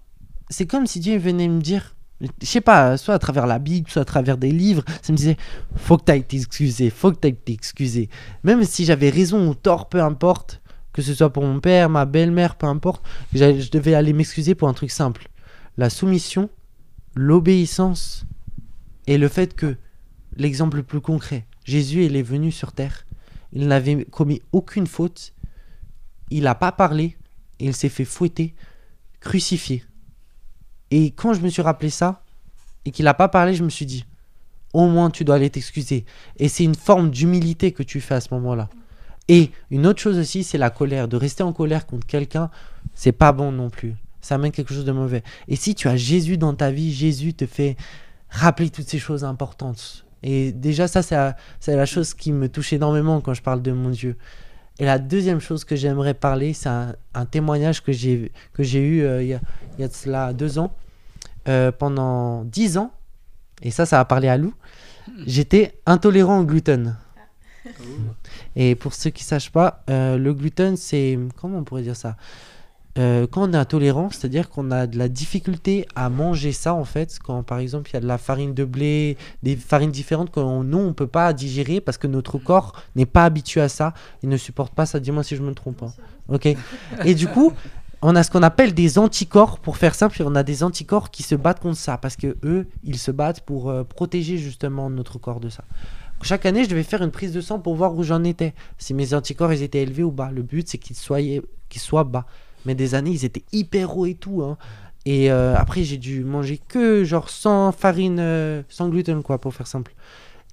c'est 0.50 0.66
comme 0.66 0.88
si 0.88 1.00
Dieu 1.00 1.18
venait 1.18 1.48
me 1.48 1.62
dire, 1.62 1.96
je 2.20 2.28
sais 2.46 2.60
pas, 2.60 2.98
soit 2.98 3.14
à 3.14 3.20
travers 3.20 3.48
la 3.48 3.60
Bible, 3.60 3.90
soit 3.90 4.02
à 4.02 4.06
travers 4.06 4.38
des 4.38 4.52
livres, 4.52 4.84
ça 5.02 5.14
me 5.14 5.18
disait, 5.18 5.38
faut 5.78 5.96
que 5.96 6.04
tu 6.04 6.12
ailles 6.12 6.26
t'excuser, 6.26 6.90
faut 6.90 7.14
que 7.14 7.18
tu 7.22 7.28
ailles 7.28 7.38
t'excuser. 7.38 8.10
Même 8.44 8.66
si 8.66 8.84
j'avais 8.84 9.10
raison 9.10 9.48
ou 9.48 9.56
tort, 9.56 9.88
peu 9.88 10.04
importe, 10.04 10.62
que 10.92 11.02
ce 11.02 11.14
soit 11.14 11.32
pour 11.32 11.46
mon 11.46 11.62
père, 11.62 11.90
ma 11.90 12.04
belle-mère, 12.04 12.58
peu 12.58 12.68
importe, 12.68 13.06
je 13.34 13.70
devais 13.70 13.94
aller 13.94 14.12
m'excuser 14.12 14.54
pour 14.54 14.68
un 14.68 14.74
truc 14.74 14.92
simple. 14.92 15.30
La 15.78 15.90
soumission, 15.90 16.50
l'obéissance 17.16 18.26
et 19.08 19.18
le 19.18 19.30
fait 19.30 19.56
que, 19.56 19.78
l'exemple 20.36 20.76
le 20.76 20.84
plus 20.84 21.00
concret, 21.00 21.46
Jésus, 21.66 22.06
il 22.06 22.16
est 22.16 22.24
venu 22.24 22.52
sur 22.52 22.72
terre, 22.72 23.06
il 23.52 23.68
n'avait 23.68 24.06
commis 24.06 24.42
aucune 24.54 24.88
faute, 24.88 25.34
il 26.30 26.44
n'a 26.44 26.56
pas 26.56 26.72
parlé, 26.72 27.18
il 27.60 27.76
s'est 27.76 27.90
fait 27.90 28.06
fouetter, 28.06 28.56
crucifié. 29.20 29.84
Et 30.92 31.12
quand 31.12 31.34
je 31.34 31.42
me 31.42 31.50
suis 31.50 31.62
rappelé 31.62 31.90
ça, 31.90 32.24
et 32.86 32.92
qu'il 32.92 33.06
n'a 33.06 33.14
pas 33.14 33.28
parlé, 33.28 33.56
je 33.56 33.64
me 33.64 33.70
suis 33.70 33.86
dit, 33.86 34.06
au 34.74 34.88
moins 34.88 35.10
tu 35.10 35.26
dois 35.26 35.36
aller 35.36 35.50
t'excuser. 35.50 36.06
Et 36.38 36.48
c'est 36.48 36.64
une 36.64 36.76
forme 36.76 37.10
d'humilité 37.10 37.72
que 37.72 37.84
tu 37.84 38.00
fais 38.00 38.16
à 38.16 38.22
ce 38.22 38.34
moment-là. 38.36 38.70
Et 39.28 39.52
une 39.72 39.88
autre 39.88 40.00
chose 40.00 40.20
aussi, 40.20 40.44
c'est 40.44 40.60
la 40.60 40.70
colère. 40.70 41.08
De 41.08 41.18
rester 41.18 41.42
en 41.42 41.52
colère 41.52 41.88
contre 41.88 42.06
quelqu'un, 42.06 42.52
c'est 42.94 43.12
pas 43.12 43.32
bon 43.32 43.52
non 43.52 43.70
plus. 43.70 43.96
Ça 44.22 44.36
amène 44.36 44.52
quelque 44.52 44.74
chose 44.74 44.86
de 44.86 44.92
mauvais. 44.92 45.24
Et 45.48 45.56
si 45.56 45.74
tu 45.74 45.88
as 45.88 45.96
Jésus 45.96 46.38
dans 46.38 46.54
ta 46.54 46.72
vie, 46.72 46.94
Jésus 46.94 47.34
te 47.34 47.46
fait 47.46 47.76
rappeler 48.30 48.70
toutes 48.70 48.88
ces 48.88 49.00
choses 49.00 49.24
importantes. 49.24 50.05
Et 50.28 50.52
déjà, 50.52 50.88
ça, 50.88 51.04
c'est 51.04 51.76
la, 51.76 51.86
chose 51.86 52.16
qui 52.16 52.32
me 52.32 52.50
touche 52.50 52.74
énormément 52.74 53.22
quand 53.22 53.36
je 53.36 53.44
parle 53.44 53.62
de 53.62 53.72
mon 53.72 53.92
Dieu. 53.92 54.18
Et 54.80 54.86
la 54.86 54.98
deuxième 54.98 55.40
chose 55.40 55.64
que 55.64 55.76
j'aimerais 55.76 56.16
parler, 56.16 56.54
c'est 56.54 56.68
un, 56.68 56.96
un 57.14 57.26
témoignage 57.28 57.84
que 57.84 57.92
j'ai 57.92 58.32
que 58.52 58.64
j'ai 58.64 58.82
eu 58.82 59.04
euh, 59.04 59.22
il 59.22 59.30
y, 59.30 59.34
a, 59.36 59.40
il 59.78 59.82
y 59.82 59.84
a 59.84 59.88
de 59.88 59.94
cela 59.94 60.34
deux 60.34 60.58
ans, 60.58 60.76
euh, 61.48 61.72
pendant 61.72 62.44
dix 62.44 62.78
ans. 62.80 62.92
Et 63.62 63.70
ça, 63.70 63.86
ça 63.86 64.00
a 64.00 64.06
parlé 64.06 64.28
à 64.28 64.38
Lou. 64.38 64.54
J'étais 65.28 65.80
intolérant 65.86 66.40
au 66.40 66.44
gluten. 66.44 66.98
Et 68.56 68.74
pour 68.74 68.96
ceux 68.96 69.12
qui 69.12 69.24
ne 69.24 69.28
sachent 69.28 69.52
pas, 69.52 69.84
euh, 69.92 70.18
le 70.18 70.34
gluten, 70.34 70.76
c'est. 70.76 71.20
Comment 71.40 71.60
on 71.60 71.64
pourrait 71.64 71.84
dire 71.84 71.96
ça? 71.96 72.18
Euh, 72.98 73.28
quand 73.30 73.50
on 73.50 73.54
est 73.54 73.58
intolérant, 73.58 74.10
c'est-à-dire 74.10 74.50
qu'on 74.50 74.72
a 74.72 74.88
de 74.88 74.98
la 74.98 75.10
difficulté 75.10 75.86
à 75.96 76.10
manger 76.10 76.54
ça 76.54 76.74
en 76.74 76.86
fait, 76.86 77.20
quand 77.22 77.44
par 77.44 77.60
exemple 77.60 77.90
il 77.90 77.94
y 77.94 77.98
a 77.98 78.00
de 78.00 78.08
la 78.08 78.18
farine 78.18 78.54
de 78.54 78.64
blé, 78.64 79.18
des 79.44 79.58
farines 79.58 79.92
différentes 79.92 80.32
que 80.32 80.40
nous 80.40 80.78
on 80.78 80.94
peut 80.94 81.08
pas 81.08 81.34
digérer 81.34 81.82
parce 81.82 81.98
que 81.98 82.08
notre 82.08 82.38
corps 82.38 82.82
n'est 82.96 83.06
pas 83.06 83.26
habitué 83.26 83.60
à 83.60 83.68
ça, 83.68 83.94
il 84.24 84.30
ne 84.30 84.38
supporte 84.38 84.74
pas 84.74 84.86
ça. 84.86 85.02
Dis-moi 85.02 85.24
si 85.24 85.36
je 85.36 85.42
me 85.42 85.54
trompe. 85.54 85.84
hein. 85.84 85.94
Ok. 86.30 86.48
Et 87.04 87.16
du 87.16 87.28
coup, 87.28 87.52
on 88.02 88.16
a 88.16 88.24
ce 88.24 88.32
qu'on 88.32 88.44
appelle 88.44 88.74
des 88.74 88.98
anticorps 88.98 89.60
pour 89.60 89.76
faire 89.78 89.94
simple, 89.94 90.22
on 90.26 90.36
a 90.36 90.44
des 90.44 90.64
anticorps 90.64 91.12
qui 91.12 91.24
se 91.24 91.36
battent 91.36 91.60
contre 91.60 91.78
ça 91.78 91.98
parce 91.98 92.16
que 92.16 92.38
eux, 92.44 92.68
ils 92.84 92.98
se 92.98 93.12
battent 93.12 93.42
pour 93.42 93.70
euh, 93.70 93.84
protéger 93.84 94.38
justement 94.38 94.90
notre 94.90 95.20
corps 95.20 95.40
de 95.42 95.50
ça. 95.50 95.66
Chaque 96.22 96.46
année, 96.46 96.64
je 96.64 96.70
devais 96.70 96.84
faire 96.84 97.02
une 97.04 97.12
prise 97.12 97.34
de 97.34 97.42
sang 97.42 97.60
pour 97.60 97.76
voir 97.76 97.94
où 97.94 98.04
j'en 98.04 98.24
étais, 98.24 98.54
si 98.78 98.94
mes 98.94 99.14
anticorps 99.14 99.52
étaient 99.52 99.82
élevés 99.84 100.04
ou 100.04 100.12
bas. 100.12 100.32
Le 100.32 100.44
but 100.44 100.68
c'est 100.68 100.78
qu'ils 100.78 100.96
soient 100.96 101.20
qu'ils 101.20 101.82
soient 101.82 102.06
bas. 102.06 102.26
Mais 102.66 102.76
des 102.76 102.96
années, 102.96 103.12
ils 103.12 103.26
étaient 103.26 103.44
hyper 103.52 103.98
hauts 103.98 104.06
et 104.06 104.16
tout. 104.16 104.42
hein. 104.44 104.58
Et 105.06 105.32
euh, 105.32 105.56
après, 105.56 105.84
j'ai 105.84 105.98
dû 105.98 106.24
manger 106.24 106.60
que 106.68 107.04
genre 107.04 107.30
sans 107.30 107.72
farine, 107.72 108.18
euh, 108.20 108.64
sans 108.70 108.90
gluten, 108.90 109.22
quoi, 109.22 109.40
pour 109.40 109.54
faire 109.54 109.68
simple. 109.68 109.94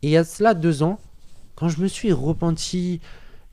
Et 0.02 0.08
il 0.08 0.10
y 0.10 0.16
a 0.16 0.24
cela 0.24 0.54
deux 0.54 0.82
ans, 0.82 0.98
quand 1.56 1.68
je 1.68 1.80
me 1.80 1.88
suis 1.88 2.12
repenti, 2.12 3.00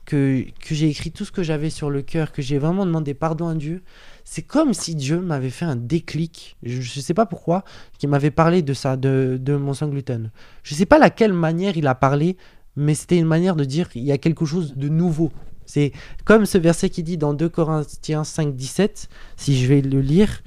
que, 0.04 0.44
que 0.60 0.74
j'ai 0.74 0.88
écrit 0.88 1.12
tout 1.12 1.24
ce 1.24 1.30
que 1.30 1.42
j'avais 1.42 1.70
sur 1.70 1.88
le 1.88 2.02
cœur, 2.02 2.32
que 2.32 2.42
j'ai 2.42 2.58
vraiment 2.58 2.84
demandé 2.84 3.14
pardon 3.14 3.48
à 3.48 3.54
Dieu, 3.54 3.82
c'est 4.24 4.42
comme 4.42 4.74
si 4.74 4.94
Dieu 4.96 5.20
m'avait 5.20 5.50
fait 5.50 5.64
un 5.64 5.76
déclic, 5.76 6.56
je 6.64 6.78
ne 6.78 7.02
sais 7.02 7.14
pas 7.14 7.26
pourquoi, 7.26 7.64
qui 7.98 8.06
m'avait 8.08 8.32
parlé 8.32 8.62
de 8.62 8.74
ça, 8.74 8.96
de, 8.96 9.38
de 9.40 9.54
mon 9.56 9.72
sans 9.72 9.88
gluten. 9.88 10.30
Je 10.64 10.74
sais 10.74 10.86
pas 10.86 10.98
laquelle 10.98 11.32
manière 11.32 11.76
il 11.76 11.86
a 11.86 11.94
parlé, 11.94 12.36
mais 12.76 12.94
c'était 12.94 13.18
une 13.18 13.26
manière 13.26 13.54
de 13.56 13.64
dire 13.64 13.88
il 13.94 14.02
y 14.02 14.12
a 14.12 14.18
quelque 14.18 14.44
chose 14.44 14.74
de 14.74 14.88
nouveau. 14.88 15.30
C'est 15.70 15.92
comme 16.24 16.46
ce 16.46 16.58
verset 16.58 16.90
qui 16.90 17.04
dit 17.04 17.16
dans 17.16 17.32
2 17.32 17.48
Corinthiens 17.48 18.24
5, 18.24 18.56
17, 18.56 19.08
si 19.36 19.56
je 19.60 19.68
vais 19.68 19.80
le 19.80 20.00
lire. 20.00 20.42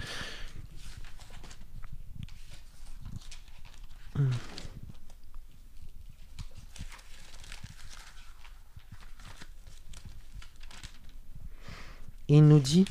Il 12.27 12.45
nous 12.45 12.59
dit. 12.59 12.85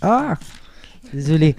Ah 0.00 0.38
Désolé. 1.12 1.56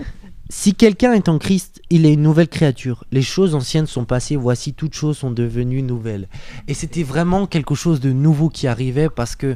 Si 0.50 0.76
quelqu'un 0.76 1.14
est 1.14 1.28
en 1.28 1.40
Christ, 1.40 1.82
il 1.90 2.06
est 2.06 2.14
une 2.14 2.22
nouvelle 2.22 2.48
créature. 2.48 3.04
Les 3.12 3.24
choses 3.24 3.56
anciennes 3.56 3.88
sont 3.88 4.06
passées, 4.06 4.36
voici 4.36 4.74
toutes 4.74 4.94
choses 4.94 5.18
sont 5.18 5.32
devenues 5.32 5.82
nouvelles. 5.82 6.28
Et 6.68 6.74
c'était 6.76 7.04
vraiment 7.04 7.48
quelque 7.48 7.74
chose 7.74 8.00
de 8.00 8.12
nouveau 8.12 8.50
qui 8.50 8.68
arrivait 8.68 9.10
parce 9.10 9.36
que 9.36 9.56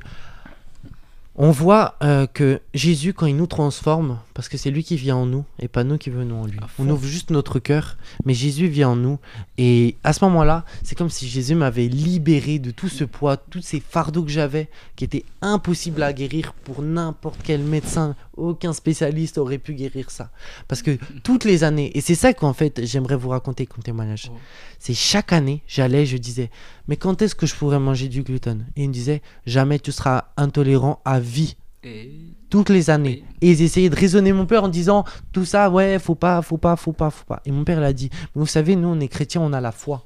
on 1.36 1.52
voit 1.52 1.96
euh, 2.04 2.28
que 2.28 2.60
Jésus, 2.74 3.14
quand 3.14 3.28
il 3.28 3.38
nous 3.38 3.48
transforme, 3.48 4.18
parce 4.40 4.48
que 4.48 4.58
c'est 4.58 4.72
lui 4.72 4.86
qui 4.86 4.96
vient 4.96 5.18
en 5.18 5.26
nous 5.26 5.44
et 5.60 5.68
pas 5.68 5.84
nous 5.84 5.98
qui 5.98 6.10
venons 6.10 6.44
en 6.44 6.46
lui. 6.46 6.58
On 6.80 6.90
ouvre 6.90 7.06
juste 7.06 7.30
notre 7.30 7.60
cœur, 7.60 7.98
mais 8.24 8.34
Jésus 8.34 8.68
vient 8.68 8.92
en 8.92 8.96
nous. 8.96 9.20
Et 9.58 9.98
à 10.06 10.14
ce 10.14 10.24
moment-là, 10.24 10.64
c'est 10.82 10.96
comme 10.98 11.10
si 11.10 11.28
Jésus 11.28 11.56
m'avait 11.56 11.90
libéré 11.90 12.58
de 12.58 12.72
tout 12.72 12.88
ce 12.88 13.04
poids, 13.04 13.36
tous 13.36 13.62
ces 13.62 13.82
fardeaux 13.82 14.24
que 14.24 14.32
j'avais, 14.32 14.70
qui 14.96 15.04
étaient 15.04 15.26
impossibles 15.42 16.02
à 16.04 16.14
guérir 16.14 16.54
pour 16.54 16.82
n'importe 16.82 17.42
quel 17.44 17.60
médecin. 17.64 18.16
Aucun 18.38 18.72
spécialiste 18.72 19.38
aurait 19.38 19.58
pu 19.58 19.74
guérir 19.74 20.10
ça. 20.10 20.32
Parce 20.70 20.84
que 20.84 20.98
toutes 21.22 21.44
les 21.44 21.66
années, 21.66 21.92
et 21.94 22.00
c'est 22.00 22.16
ça 22.16 22.34
qu'en 22.34 22.54
fait 22.54 22.86
j'aimerais 22.86 23.18
vous 23.18 23.28
raconter 23.28 23.66
comme 23.66 23.84
témoignage, 23.84 24.32
Oh. 24.32 24.38
c'est 24.80 24.94
chaque 24.94 25.34
année, 25.34 25.64
j'allais, 25.68 26.06
je 26.06 26.16
disais, 26.16 26.50
mais 26.88 26.96
quand 26.96 27.22
est-ce 27.22 27.36
que 27.36 27.46
je 27.46 27.56
pourrais 27.56 27.80
manger 27.80 28.08
du 28.08 28.24
gluten? 28.24 28.68
Et 28.78 28.84
il 28.84 28.88
me 28.88 28.94
disait, 28.94 29.22
jamais 29.46 29.80
tu 29.80 29.92
seras 29.92 30.30
intolérant 30.38 31.02
à 31.04 31.20
vie 31.20 31.58
Et 31.84 32.12
toutes 32.50 32.70
les 32.70 32.90
années. 32.90 33.24
Et 33.42 33.52
ils 33.52 33.62
essayaient 33.62 33.90
de 33.90 33.96
raisonner 33.96 34.34
mon 34.34 34.46
père 34.46 34.64
en 34.64 34.68
disant 34.68 35.06
tout 35.32 35.46
ça, 35.46 35.70
ouais, 35.70 35.98
faut 36.00 36.16
pas, 36.16 36.42
faut 36.42 36.58
pas, 36.58 36.76
faut 36.76 36.92
pas, 36.92 37.10
faut 37.10 37.26
pas. 37.26 37.42
Et 37.46 37.52
mon 37.52 37.64
père 37.64 37.80
l'a 37.80 37.94
dit, 37.94 38.10
vous 38.36 38.46
savez, 38.46 38.76
nous 38.76 38.90
on 38.90 39.00
est 39.00 39.08
chrétiens, 39.08 39.42
on 39.42 39.54
a 39.54 39.62
la 39.62 39.72
foi. 39.72 40.06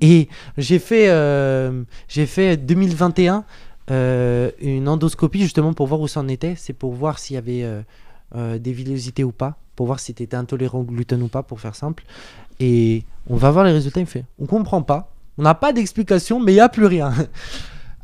Et 0.00 0.28
j'ai 0.56 0.78
fait, 0.78 1.08
euh, 1.10 1.84
j'ai 2.08 2.26
fait 2.26 2.56
2021 2.56 3.44
euh, 3.90 4.50
une 4.60 4.86
endoscopie 4.86 5.40
justement 5.40 5.72
pour 5.72 5.86
voir 5.86 6.00
où 6.00 6.08
ça 6.08 6.20
en 6.20 6.28
était. 6.28 6.54
C'est 6.56 6.72
pour 6.72 6.92
voir 6.92 7.18
s'il 7.18 7.34
y 7.34 7.38
avait 7.38 7.62
euh, 7.64 7.82
euh, 8.34 8.58
des 8.58 8.72
villosités 8.72 9.24
ou 9.24 9.32
pas, 9.32 9.56
pour 9.76 9.86
voir 9.86 10.00
si 10.00 10.14
tu 10.14 10.22
étais 10.22 10.36
intolérant 10.36 10.80
au 10.80 10.84
gluten 10.84 11.22
ou 11.22 11.28
pas, 11.28 11.42
pour 11.42 11.60
faire 11.60 11.74
simple. 11.74 12.04
Et 12.60 13.04
on 13.28 13.36
va 13.36 13.50
voir 13.50 13.64
les 13.64 13.72
résultats. 13.72 14.00
Il 14.00 14.04
me 14.04 14.08
fait, 14.08 14.24
on 14.38 14.46
comprend 14.46 14.82
pas, 14.82 15.12
on 15.38 15.42
n'a 15.42 15.54
pas 15.54 15.72
d'explication, 15.72 16.40
mais 16.40 16.52
il 16.52 16.56
y 16.56 16.60
a 16.60 16.68
plus 16.68 16.86
rien. 16.86 17.12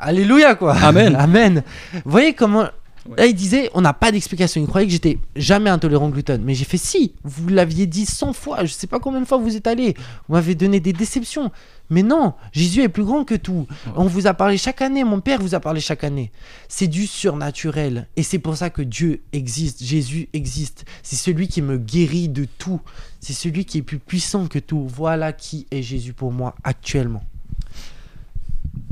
Alléluia 0.05 0.55
quoi. 0.55 0.75
Amen. 0.75 1.17
Amen. 1.19 1.63
Vous 1.93 2.11
voyez 2.11 2.35
comment 2.35 2.67
Ouais. 3.07 3.17
Là, 3.19 3.27
il 3.27 3.35
disait, 3.35 3.71
on 3.75 3.83
n'a 3.83 3.93
pas 3.93 4.11
d'explication. 4.11 4.63
Il 4.63 4.67
croyait 4.67 4.87
que 4.87 4.93
j'étais 4.93 5.19
jamais 5.37 5.69
intolérant 5.69 6.07
au 6.07 6.11
gluten. 6.11 6.43
Mais 6.43 6.55
j'ai 6.55 6.65
fait, 6.65 6.79
si, 6.79 7.15
vous 7.23 7.49
l'aviez 7.49 7.87
dit 7.87 8.07
100 8.07 8.33
fois. 8.33 8.65
Je 8.65 8.73
sais 8.73 8.87
pas 8.87 8.99
combien 8.99 9.21
de 9.21 9.27
fois 9.27 9.37
vous 9.37 9.57
êtes 9.57 9.67
allé. 9.67 9.95
Vous 10.27 10.35
m'avez 10.35 10.55
donné 10.55 10.81
des 10.81 10.95
déceptions. 10.95 11.51
Mais 11.91 12.03
non, 12.03 12.33
Jésus 12.53 12.81
est 12.81 12.89
plus 12.89 13.05
grand 13.05 13.25
que 13.25 13.35
tout. 13.35 13.67
On 13.95 14.07
vous 14.07 14.27
a 14.27 14.33
parlé 14.33 14.57
chaque 14.57 14.81
année. 14.81 15.05
Mon 15.05 15.21
Père 15.21 15.39
vous 15.41 15.55
a 15.55 15.61
parlé 15.61 15.83
chaque 15.83 16.03
année. 16.03 16.33
C'est 16.69 16.87
du 16.87 17.07
surnaturel. 17.07 18.09
Et 18.17 18.23
c'est 18.23 18.39
pour 18.39 18.57
ça 18.57 18.71
que 18.71 18.81
Dieu 18.81 19.23
existe. 19.35 19.85
Jésus 19.85 20.31
existe. 20.33 20.87
C'est 21.03 21.17
celui 21.17 21.49
qui 21.49 21.61
me 21.61 21.77
guérit 21.77 22.31
de 22.31 22.47
tout. 22.47 22.81
C'est 23.21 23.35
celui 23.35 23.67
qui 23.67 23.79
est 23.79 23.83
plus 23.83 23.99
puissant 23.99 24.47
que 24.47 24.59
tout. 24.59 24.87
Voilà 24.89 25.35
qui 25.35 25.67
est 25.71 25.83
Jésus 25.83 26.15
pour 26.15 26.33
moi 26.33 26.55
actuellement. 26.65 27.23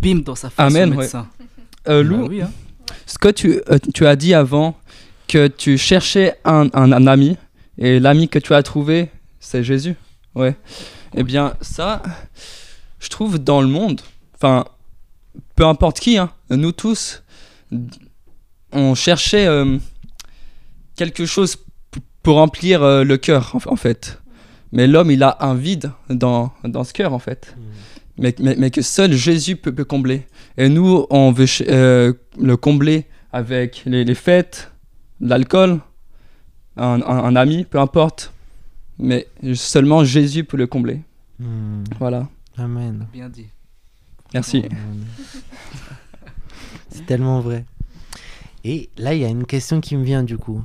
Bim 0.01 0.16
dans 0.25 0.35
sa 0.35 0.51
face 0.51 0.75
Amen, 0.75 0.95
ouais. 0.95 1.09
Euh, 1.88 2.03
Bah 2.03 2.09
Lou, 2.09 2.27
oui, 2.29 2.42
hein. 2.42 2.51
ce 3.07 3.18
que 3.18 3.29
tu, 3.29 3.61
euh, 3.71 3.79
tu 3.95 4.07
as 4.07 4.16
dit 4.16 4.35
avant, 4.35 4.77
que 5.29 5.47
tu 5.49 5.79
cherchais 5.79 6.37
un, 6.45 6.68
un- 6.75 6.92
un 6.92 7.07
ami, 7.07 7.37
et 7.79 7.99
l'ami 8.01 8.29
que 8.29 8.38
tu 8.38 8.55
as 8.55 8.62
trouvé, 8.62 9.11
c'est 9.40 9.64
Jésus. 9.64 9.95
Ouais. 10.35 10.57
Eh 11.14 11.23
bien, 11.25 11.55
ça, 11.61 12.03
je 13.01 13.09
trouve 13.09 13.38
dans 13.38 13.61
le 13.61 13.68
monde, 13.68 14.01
enfin, 14.35 14.64
peu 15.57 15.66
importe 15.66 16.01
qui, 16.01 16.18
hein, 16.18 16.31
nous 16.51 16.73
tous, 16.73 17.23
on 18.73 18.95
cherchait 18.95 19.47
euh, 19.47 19.79
quelque 20.97 21.27
chose 21.27 21.57
pour 22.23 22.37
remplir 22.37 22.83
euh, 22.83 23.05
le 23.05 23.16
cœur, 23.16 23.55
en, 23.66 23.73
en 23.73 23.77
fait. 23.77 24.21
Mais 24.71 24.87
l'homme, 24.87 25.11
il 25.11 25.23
a 25.23 25.37
un 25.40 25.55
vide 25.55 25.90
dans, 26.09 26.53
dans 26.64 26.85
ce 26.85 26.92
cœur, 26.92 27.12
en 27.12 27.18
fait. 27.18 27.55
Mais, 28.18 28.35
mais, 28.38 28.57
mais 28.57 28.70
que 28.70 28.83
seul 28.83 29.12
Jésus 29.12 29.57
peut, 29.57 29.72
peut 29.75 29.85
combler. 29.85 30.27
Et 30.59 30.68
nous, 30.68 31.07
on 31.11 31.33
veut 31.33 31.46
euh, 31.68 32.12
le 32.38 32.57
combler 32.57 33.07
avec 33.33 33.83
les, 33.87 34.05
les 34.05 34.14
fêtes, 34.14 34.70
l'alcool, 35.20 35.81
un, 36.77 37.01
un- 37.03 37.25
un 37.25 37.37
ami, 37.37 37.64
peu 37.64 37.79
importe. 37.81 38.33
Mais 38.98 39.27
seulement 39.55 40.05
Jésus 40.05 40.44
peut 40.44 40.57
le 40.59 40.66
combler. 40.66 41.01
Hmm. 41.40 41.85
Voilà. 41.98 42.29
Amen. 42.59 43.07
Bien 43.12 43.29
dit. 43.31 43.46
Merci. 44.35 44.64
C'est 46.90 47.07
tellement 47.07 47.40
vrai. 47.40 47.64
Et 48.64 48.90
là, 48.96 49.14
il 49.14 49.20
y 49.20 49.25
a 49.25 49.29
une 49.29 49.46
question 49.46 49.81
qui 49.81 49.96
me 49.96 50.05
vient 50.05 50.22
du 50.22 50.37
coup. 50.38 50.62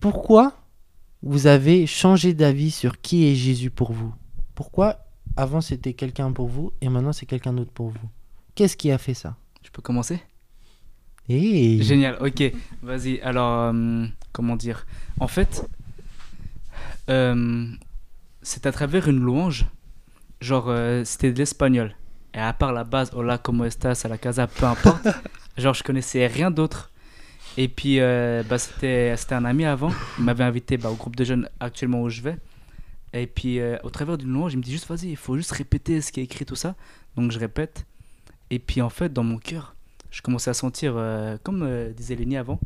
Pourquoi 0.00 0.60
vous 1.22 1.46
avez 1.46 1.86
changé 1.86 2.34
d'avis 2.34 2.70
sur 2.70 3.00
qui 3.00 3.26
est 3.26 3.34
Jésus 3.34 3.70
pour 3.70 3.92
vous? 3.92 4.12
Pourquoi 4.54 5.03
avant 5.36 5.60
c'était 5.60 5.94
quelqu'un 5.94 6.32
pour 6.32 6.48
vous 6.48 6.72
et 6.80 6.88
maintenant 6.88 7.12
c'est 7.12 7.26
quelqu'un 7.26 7.52
d'autre 7.52 7.72
pour 7.72 7.88
vous 7.88 8.08
Qu'est-ce 8.54 8.76
qui 8.76 8.92
a 8.92 8.98
fait 8.98 9.14
ça? 9.14 9.36
Je 9.64 9.70
peux 9.70 9.82
commencer? 9.82 10.20
Eh 11.28 11.82
Génial, 11.82 12.18
ok. 12.20 12.52
Vas-y, 12.82 13.20
alors, 13.20 13.72
euh, 13.74 14.06
comment 14.32 14.54
dire? 14.54 14.86
En 15.18 15.26
fait, 15.26 15.66
euh, 17.08 17.66
c'est 18.42 18.66
à 18.66 18.72
travers 18.72 19.08
une 19.08 19.18
louange. 19.18 19.66
Genre, 20.40 20.66
euh, 20.68 21.02
c'était 21.04 21.32
de 21.32 21.38
l'espagnol. 21.38 21.96
Et 22.32 22.38
à 22.38 22.52
part 22.52 22.72
la 22.72 22.84
base, 22.84 23.10
hola, 23.12 23.38
como 23.38 23.64
estás, 23.64 24.04
à 24.04 24.08
la 24.08 24.18
casa, 24.18 24.46
peu 24.46 24.66
importe. 24.66 25.08
genre, 25.56 25.74
je 25.74 25.82
connaissais 25.82 26.26
rien 26.28 26.52
d'autre. 26.52 26.90
Et 27.56 27.68
puis, 27.68 27.98
bah, 28.00 28.58
c'était 28.58 29.16
c'était 29.16 29.34
un 29.34 29.44
ami 29.44 29.64
avant. 29.64 29.92
Il 30.18 30.24
m'avait 30.24 30.44
invité 30.44 30.76
bah, 30.76 30.90
au 30.90 30.94
groupe 30.94 31.16
de 31.16 31.24
jeunes 31.24 31.48
actuellement 31.58 32.02
où 32.02 32.08
je 32.08 32.20
vais. 32.20 32.36
Et 33.14 33.28
puis, 33.28 33.60
euh, 33.60 33.78
au 33.84 33.90
travers 33.90 34.18
d'une 34.18 34.32
louange, 34.32 34.54
il 34.54 34.58
me 34.58 34.62
dit 34.62 34.72
juste, 34.72 34.88
vas-y, 34.88 35.10
il 35.10 35.16
faut 35.16 35.36
juste 35.36 35.52
répéter 35.52 36.00
ce 36.00 36.10
qui 36.10 36.20
est 36.20 36.24
écrit, 36.24 36.44
tout 36.44 36.56
ça. 36.56 36.74
Donc, 37.14 37.30
je 37.30 37.38
répète. 37.38 37.86
Et 38.50 38.58
puis, 38.58 38.82
en 38.82 38.90
fait, 38.90 39.12
dans 39.12 39.22
mon 39.22 39.38
cœur, 39.38 39.76
je 40.10 40.20
commençais 40.20 40.50
à 40.50 40.54
sentir, 40.54 40.94
euh, 40.96 41.38
comme 41.42 41.62
euh, 41.62 41.92
disait 41.92 42.16
Lenny 42.16 42.36
avant, 42.36 42.58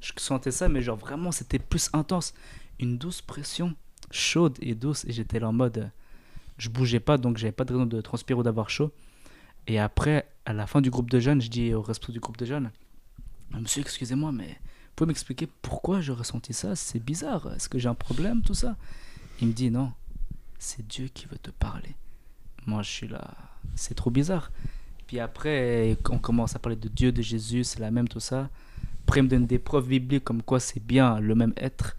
je 0.00 0.12
sentais 0.16 0.52
ça, 0.52 0.68
mais 0.68 0.80
genre 0.80 0.96
vraiment, 0.96 1.32
c'était 1.32 1.58
plus 1.58 1.90
intense. 1.92 2.34
Une 2.78 2.98
douce 2.98 3.20
pression, 3.20 3.74
chaude 4.12 4.56
et 4.62 4.76
douce. 4.76 5.04
Et 5.06 5.12
j'étais 5.12 5.40
là 5.40 5.48
en 5.48 5.52
mode, 5.52 5.90
je 6.56 6.68
bougeais 6.68 7.00
pas, 7.00 7.18
donc 7.18 7.36
j'avais 7.36 7.52
pas 7.52 7.64
de 7.64 7.72
raison 7.72 7.86
de 7.86 8.00
transpirer 8.00 8.38
ou 8.38 8.44
d'avoir 8.44 8.70
chaud. 8.70 8.92
Et 9.66 9.80
après, 9.80 10.30
à 10.46 10.52
la 10.52 10.68
fin 10.68 10.80
du 10.80 10.90
groupe 10.90 11.10
de 11.10 11.18
jeunes, 11.18 11.42
je 11.42 11.50
dis 11.50 11.74
au 11.74 11.82
responsable 11.82 12.14
du 12.14 12.20
groupe 12.20 12.36
de 12.36 12.46
jeunes, 12.46 12.70
Monsieur, 13.52 13.82
excusez-moi, 13.82 14.30
mais 14.30 14.58
vous 14.90 15.04
pouvez 15.04 15.08
m'expliquer 15.08 15.48
pourquoi 15.62 16.00
je 16.00 16.12
ressentis 16.12 16.52
ça? 16.52 16.76
C'est 16.76 17.02
bizarre. 17.02 17.54
Est-ce 17.54 17.68
que 17.68 17.78
j'ai 17.78 17.88
un 17.88 17.94
problème, 17.94 18.42
tout 18.42 18.54
ça? 18.54 18.76
Il 19.40 19.48
me 19.48 19.52
dit, 19.52 19.70
non, 19.70 19.92
c'est 20.58 20.86
Dieu 20.86 21.08
qui 21.12 21.26
veut 21.26 21.38
te 21.38 21.50
parler. 21.50 21.94
Moi, 22.66 22.82
je 22.82 22.90
suis 22.90 23.08
là, 23.08 23.30
c'est 23.74 23.94
trop 23.94 24.10
bizarre. 24.10 24.50
Puis 25.06 25.18
après, 25.18 25.96
on 26.10 26.18
commence 26.18 26.54
à 26.54 26.58
parler 26.58 26.76
de 26.76 26.88
Dieu, 26.88 27.12
de 27.12 27.22
Jésus, 27.22 27.64
c'est 27.64 27.80
la 27.80 27.90
même, 27.90 28.08
tout 28.08 28.20
ça. 28.20 28.50
Après, 29.04 29.20
il 29.20 29.24
me 29.24 29.28
donne 29.28 29.46
des 29.46 29.58
preuves 29.58 29.88
bibliques 29.88 30.24
comme 30.24 30.42
quoi 30.42 30.60
c'est 30.60 30.84
bien 30.84 31.18
le 31.18 31.34
même 31.34 31.54
être. 31.56 31.96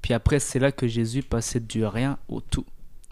Puis 0.00 0.14
après, 0.14 0.40
c'est 0.40 0.58
là 0.58 0.72
que 0.72 0.88
Jésus 0.88 1.22
passait 1.22 1.60
du 1.60 1.84
rien 1.84 2.18
au 2.28 2.40
tout. 2.40 2.64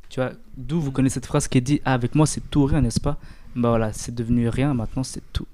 Tu 0.09 0.19
vois, 0.19 0.33
d'où 0.57 0.81
vous 0.81 0.91
connaissez 0.91 1.15
cette 1.15 1.27
phrase 1.27 1.47
qui 1.47 1.61
dit 1.61 1.81
ah, 1.85 1.95
Avec 1.95 2.15
moi, 2.15 2.27
c'est 2.27 2.51
tout 2.51 2.65
rien, 2.65 2.81
n'est-ce 2.81 3.01
pas? 3.01 3.19
Bah 3.55 3.69
voilà, 3.69 3.93
c'est 3.93 4.15
devenu 4.15 4.49
rien, 4.49 4.75
maintenant 4.75 5.03
c'est 5.03 5.23
tout. 5.33 5.47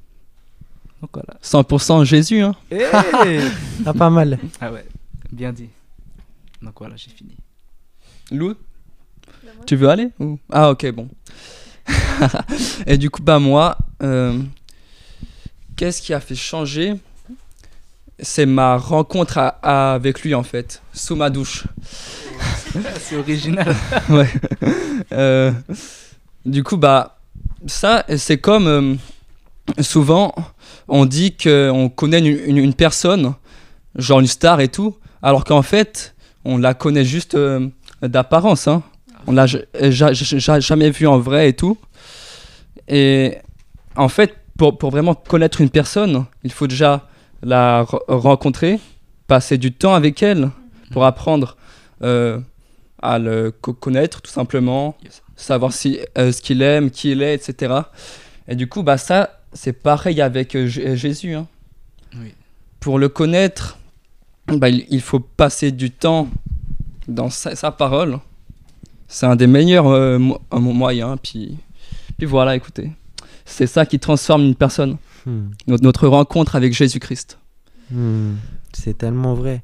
Donc 1.00 1.11
voilà. 1.14 1.38
100% 1.42 2.04
Jésus, 2.04 2.40
hein. 2.40 2.54
Ah, 3.85 3.92
pas 3.94 4.11
mal. 4.11 4.38
ah 4.61 4.72
ouais, 4.72 4.87
bien 5.30 5.52
dit. 5.52 5.68
Donc 6.62 6.74
voilà, 6.78 6.96
j'ai 6.96 7.11
fini. 7.11 7.37
Lou? 8.32 8.54
Tu 9.66 9.76
veux 9.76 9.88
aller 9.88 10.09
ou- 10.18 10.38
Ah 10.50 10.70
ok, 10.70 10.90
bon. 10.92 11.09
Et 12.87 12.98
du 12.98 13.11
coup, 13.11 13.22
bah 13.22 13.38
moi, 13.38 13.76
euh, 14.02 14.38
qu'est-ce 15.76 16.02
qui 16.02 16.12
a 16.14 16.20
fait 16.20 16.35
changer? 16.35 16.94
C'est 18.18 18.46
ma 18.46 18.76
rencontre 18.78 19.37
à- 19.38 19.59
à- 19.62 19.92
avec 19.94 20.22
lui 20.22 20.35
en 20.35 20.42
fait, 20.42 20.82
sous 20.92 21.14
ma 21.14 21.28
douche. 21.30 21.64
c'est 23.00 23.16
original. 23.16 23.74
ouais. 24.09 24.32
Euh, 25.12 25.52
du 26.44 26.64
coup, 26.64 26.76
bah, 26.78 27.18
ça, 27.66 28.04
c'est 28.16 28.38
comme 28.38 28.66
euh, 28.66 28.94
souvent, 29.80 30.35
on 30.88 31.05
dit 31.07 31.37
qu'on 31.37 31.88
connaît 31.94 32.18
une, 32.20 32.26
une- 32.46 32.59
une 32.64 32.74
personne, 32.74 33.35
genre 33.96 34.20
une 34.20 34.26
star 34.26 34.61
et 34.61 34.68
tout, 34.68 34.96
alors 35.22 35.44
qu'en 35.44 35.62
fait, 35.62 36.14
on 36.44 36.59
la 36.59 36.74
connaît 36.74 37.05
juste 37.05 37.35
euh, 37.35 37.68
d'apparence. 38.02 38.68
Hein. 38.68 38.83
On 39.26 39.33
l'a 39.33 39.46
ja- 39.46 39.59
ja- 39.90 40.12
ja- 40.12 40.61
jamais 40.61 40.90
vu 40.90 41.07
en 41.07 41.18
vrai 41.18 41.48
et 41.48 41.52
tout. 41.55 41.76
Et 42.88 43.37
en 43.96 44.09
fait, 44.09 44.35
pour, 44.59 44.79
pour 44.79 44.90
vraiment 44.90 45.14
connaître 45.14 45.61
une 45.61 45.70
personne, 45.70 46.26
il 46.44 46.52
faut 46.52 46.66
déjà 46.66 47.09
la 47.42 47.83
re- 47.85 48.00
rencontrer, 48.09 48.79
passer 49.26 49.59
du 49.59 49.72
temps 49.72 49.94
avec 49.94 50.22
elle 50.22 50.50
pour 50.92 51.05
apprendre 51.05 51.57
euh, 52.02 52.38
à 53.02 53.18
le 53.18 53.50
co- 53.50 53.72
connaître 53.72 54.22
tout 54.22 54.31
simplement, 54.31 54.96
savoir 55.35 55.72
si, 55.72 55.98
euh, 56.16 56.31
ce 56.33 56.40
qu'il 56.40 56.62
aime, 56.62 56.90
qui 56.90 57.11
il 57.11 57.22
est, 57.22 57.35
etc. 57.35 57.74
Et 58.48 58.55
du 58.55 58.68
coup, 58.68 58.83
bah, 58.83 58.98
ça, 58.98 59.36
c'est 59.57 59.73
pareil 59.73 60.21
avec 60.21 60.55
euh, 60.55 60.66
J- 60.66 60.97
Jésus. 60.97 61.35
hein. 61.35 61.47
Oui. 62.14 62.33
Pour 62.81 62.99
le 62.99 63.09
connaître, 63.09 63.79
bah, 64.47 64.69
il, 64.69 65.01
faut 65.01 65.19
passer 65.21 65.73
du 65.73 65.90
temps 65.90 66.29
dans 67.09 67.31
sa, 67.31 67.57
sa 67.57 67.73
parole. 67.73 68.19
C'est 69.09 69.27
un 69.27 69.35
des 69.37 69.47
meilleurs 69.49 69.88
euh, 69.88 70.19
mo- 70.19 70.38
euh, 70.53 70.59
moyens. 70.59 71.16
Puis, 71.23 71.57
puis 72.16 72.27
voilà, 72.27 72.55
écoutez. 72.55 72.90
C'est 73.45 73.66
ça 73.66 73.87
qui 73.87 73.99
transforme 73.99 74.42
une 74.42 74.55
personne, 74.55 74.97
Hmm. 75.25 75.49
notre, 75.66 75.83
notre 75.83 76.07
rencontre 76.07 76.55
avec 76.55 76.73
Jésus-Christ. 76.73 77.38
Hmm, 77.90 78.35
C'est 78.73 78.97
tellement 78.97 79.35
vrai. 79.35 79.62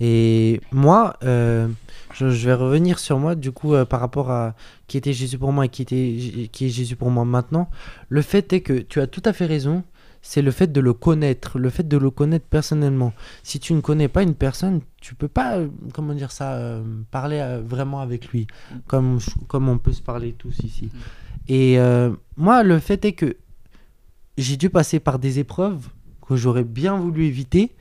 Et 0.00 0.62
moi, 0.72 1.16
euh, 1.24 1.68
je, 2.14 2.26
vais 2.26 2.54
revenir 2.54 2.98
sur 2.98 3.18
moi, 3.18 3.34
du 3.34 3.52
coup, 3.52 3.74
euh, 3.74 3.84
par 3.84 4.00
rapport 4.00 4.30
à 4.30 4.54
qui 4.86 4.96
était 4.96 5.12
Jésus 5.12 5.38
pour 5.38 5.52
moi 5.52 5.66
et 5.66 5.68
qui, 5.68 5.82
était, 5.82 6.48
qui 6.52 6.66
est 6.66 6.68
Jésus 6.68 6.96
pour 6.96 7.10
moi 7.10 7.24
maintenant. 7.24 7.68
Le 8.08 8.22
fait 8.22 8.52
est 8.52 8.60
que 8.60 8.74
tu 8.78 9.00
as 9.00 9.06
tout 9.06 9.22
à 9.24 9.32
fait 9.32 9.46
raison, 9.46 9.82
c'est 10.22 10.40
le 10.40 10.50
fait 10.50 10.72
de 10.72 10.80
le 10.80 10.92
connaître, 10.92 11.58
le 11.58 11.68
fait 11.70 11.86
de 11.86 11.96
le 11.96 12.10
connaître 12.10 12.46
personnellement. 12.46 13.12
Si 13.42 13.60
tu 13.60 13.74
ne 13.74 13.80
connais 13.80 14.08
pas 14.08 14.22
une 14.22 14.34
personne, 14.34 14.80
tu 15.00 15.14
peux 15.14 15.28
pas, 15.28 15.58
euh, 15.58 15.68
comment 15.92 16.14
dire 16.14 16.30
ça, 16.30 16.54
euh, 16.54 16.82
parler 17.10 17.60
vraiment 17.64 18.00
avec 18.00 18.28
lui, 18.28 18.46
comme, 18.86 19.18
comme 19.48 19.68
on 19.68 19.78
peut 19.78 19.92
se 19.92 20.02
parler 20.02 20.32
tous 20.32 20.58
ici. 20.60 20.90
Et 21.48 21.78
moi, 22.36 22.62
le 22.62 22.78
fait 22.78 23.04
est 23.04 23.12
que 23.12 23.36
j'ai 24.38 24.56
dû 24.56 24.70
passer 24.70 24.98
par 24.98 25.18
des 25.18 25.38
épreuves 25.38 25.88
que 26.26 26.36
j'aurais 26.36 26.64
bien 26.64 26.96
voulu 26.96 27.26
éviter, 27.26 27.74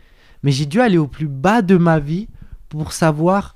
mais 0.44 0.52
j'ai 0.52 0.66
dû 0.66 0.82
aller 0.82 0.98
au 0.98 1.08
plus 1.08 1.28
bas 1.28 1.62
de 1.62 1.78
ma 1.78 2.00
vie 2.00 2.28
pour 2.68 2.92
savoir 2.92 3.56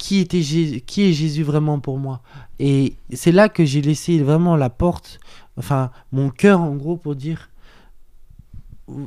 qui, 0.00 0.18
était 0.20 0.40
Jé- 0.40 0.80
qui 0.80 1.02
est 1.02 1.12
Jésus 1.12 1.42
vraiment 1.42 1.78
pour 1.78 1.98
moi. 1.98 2.22
Et 2.58 2.94
c'est 3.12 3.32
là 3.32 3.50
que 3.50 3.66
j'ai 3.66 3.82
laissé 3.82 4.18
vraiment 4.22 4.56
la 4.56 4.70
porte, 4.70 5.20
enfin 5.58 5.90
mon 6.10 6.30
cœur 6.30 6.62
en 6.62 6.74
gros 6.74 6.96
pour 6.96 7.14
dire, 7.14 7.50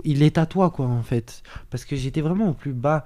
il 0.04 0.22
est 0.22 0.38
à 0.38 0.46
toi 0.46 0.70
quoi 0.70 0.86
en 0.86 1.02
fait. 1.02 1.42
Parce 1.72 1.84
que 1.84 1.96
j'étais 1.96 2.22
vraiment 2.22 2.50
au 2.50 2.54
plus 2.54 2.74
bas. 2.74 3.06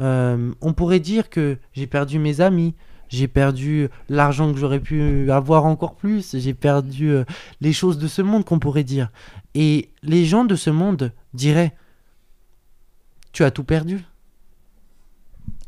Euh, 0.00 0.52
on 0.60 0.72
pourrait 0.72 0.98
dire 0.98 1.30
que 1.30 1.58
j'ai 1.74 1.86
perdu 1.86 2.18
mes 2.18 2.40
amis, 2.40 2.74
j'ai 3.08 3.28
perdu 3.28 3.88
l'argent 4.08 4.52
que 4.52 4.58
j'aurais 4.58 4.80
pu 4.80 5.30
avoir 5.30 5.64
encore 5.64 5.94
plus, 5.94 6.36
j'ai 6.36 6.54
perdu 6.54 7.10
euh, 7.10 7.24
les 7.60 7.72
choses 7.72 7.98
de 7.98 8.08
ce 8.08 8.20
monde 8.20 8.44
qu'on 8.44 8.58
pourrait 8.58 8.84
dire. 8.84 9.10
Et 9.54 9.90
les 10.02 10.24
gens 10.24 10.44
de 10.44 10.56
ce 10.56 10.70
monde 10.70 11.12
diraient 11.34 11.76
Tu 13.32 13.44
as 13.44 13.52
tout 13.52 13.64
perdu. 13.64 14.04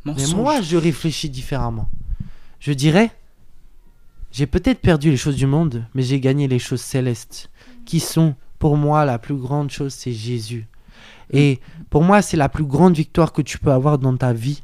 Mais 0.04 0.26
moi, 0.34 0.60
je 0.60 0.76
réfléchis 0.76 1.28
différemment. 1.28 1.88
Je 2.58 2.72
dirais 2.72 3.10
J'ai 4.32 4.46
peut-être 4.46 4.80
perdu 4.80 5.10
les 5.10 5.16
choses 5.16 5.36
du 5.36 5.46
monde, 5.46 5.84
mais 5.94 6.02
j'ai 6.02 6.20
gagné 6.20 6.48
les 6.48 6.58
choses 6.58 6.80
célestes, 6.80 7.50
qui 7.84 8.00
sont, 8.00 8.34
pour 8.58 8.76
moi, 8.76 9.04
la 9.04 9.18
plus 9.18 9.34
grande 9.34 9.70
chose, 9.70 9.92
c'est 9.92 10.12
Jésus. 10.12 10.66
Et 11.32 11.60
pour 11.90 12.02
moi, 12.02 12.22
c'est 12.22 12.36
la 12.36 12.48
plus 12.48 12.64
grande 12.64 12.94
victoire 12.94 13.32
que 13.32 13.42
tu 13.42 13.58
peux 13.58 13.72
avoir 13.72 13.98
dans 13.98 14.16
ta 14.16 14.32
vie. 14.32 14.62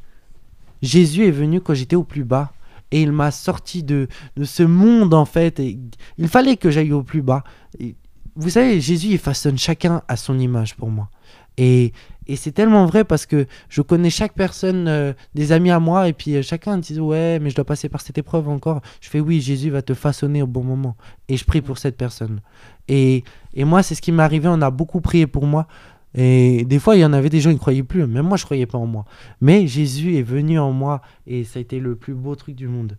Jésus 0.82 1.26
est 1.26 1.32
venu 1.32 1.60
quand 1.60 1.74
j'étais 1.74 1.96
au 1.96 2.04
plus 2.04 2.24
bas. 2.24 2.52
Et 2.92 3.02
il 3.02 3.10
m'a 3.10 3.32
sorti 3.32 3.82
de, 3.82 4.08
de 4.36 4.44
ce 4.44 4.62
monde, 4.62 5.12
en 5.14 5.24
fait. 5.24 5.58
Et 5.58 5.78
il 6.18 6.28
fallait 6.28 6.56
que 6.56 6.70
j'aille 6.70 6.92
au 6.92 7.02
plus 7.02 7.22
bas. 7.22 7.42
Et 7.80 7.96
vous 8.36 8.50
savez, 8.50 8.80
Jésus, 8.80 9.08
il 9.08 9.18
façonne 9.18 9.58
chacun 9.58 10.02
à 10.08 10.16
son 10.16 10.38
image 10.38 10.76
pour 10.76 10.90
moi. 10.90 11.08
Et, 11.56 11.92
et 12.28 12.36
c'est 12.36 12.52
tellement 12.52 12.86
vrai 12.86 13.04
parce 13.04 13.26
que 13.26 13.46
je 13.68 13.82
connais 13.82 14.10
chaque 14.10 14.34
personne, 14.34 14.88
euh, 14.88 15.12
des 15.34 15.52
amis 15.52 15.70
à 15.70 15.78
moi, 15.78 16.08
et 16.08 16.12
puis 16.12 16.36
euh, 16.36 16.42
chacun 16.42 16.78
dit 16.78 16.98
Ouais, 16.98 17.38
mais 17.38 17.50
je 17.50 17.54
dois 17.54 17.64
passer 17.64 17.88
par 17.88 18.00
cette 18.00 18.18
épreuve 18.18 18.48
encore. 18.48 18.80
Je 19.00 19.08
fais 19.08 19.20
Oui, 19.20 19.40
Jésus 19.40 19.70
va 19.70 19.82
te 19.82 19.94
façonner 19.94 20.42
au 20.42 20.46
bon 20.46 20.64
moment. 20.64 20.96
Et 21.28 21.36
je 21.36 21.44
prie 21.44 21.60
pour 21.60 21.78
cette 21.78 21.96
personne. 21.96 22.40
Et, 22.88 23.22
et 23.54 23.64
moi, 23.64 23.82
c'est 23.82 23.94
ce 23.94 24.02
qui 24.02 24.12
m'est 24.12 24.22
arrivé. 24.22 24.48
On 24.48 24.60
a 24.60 24.70
beaucoup 24.70 25.00
prié 25.00 25.26
pour 25.26 25.46
moi. 25.46 25.68
Et 26.14 26.64
des 26.64 26.78
fois, 26.78 26.96
il 26.96 27.00
y 27.00 27.04
en 27.04 27.12
avait 27.12 27.28
des 27.28 27.40
gens 27.40 27.50
qui 27.50 27.56
ne 27.56 27.60
croyaient 27.60 27.82
plus. 27.82 28.06
Même 28.06 28.26
moi, 28.26 28.36
je 28.36 28.42
ne 28.42 28.46
croyais 28.46 28.66
pas 28.66 28.78
en 28.78 28.86
moi. 28.86 29.04
Mais 29.40 29.66
Jésus 29.66 30.16
est 30.16 30.22
venu 30.22 30.58
en 30.58 30.72
moi 30.72 31.02
et 31.26 31.44
ça 31.44 31.58
a 31.58 31.62
été 31.62 31.78
le 31.78 31.94
plus 31.94 32.14
beau 32.14 32.34
truc 32.34 32.54
du 32.54 32.68
monde. 32.68 32.96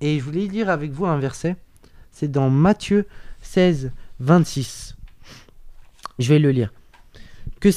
Et 0.00 0.18
je 0.18 0.24
voulais 0.24 0.46
lire 0.46 0.68
avec 0.68 0.92
vous 0.92 1.06
un 1.06 1.18
verset. 1.18 1.56
C'est 2.12 2.30
dans 2.30 2.50
Matthieu 2.50 3.06
16, 3.40 3.92
26. 4.20 4.96
Je 6.18 6.28
vais 6.28 6.38
le 6.38 6.50
lire. 6.50 6.72
Que 7.60 7.70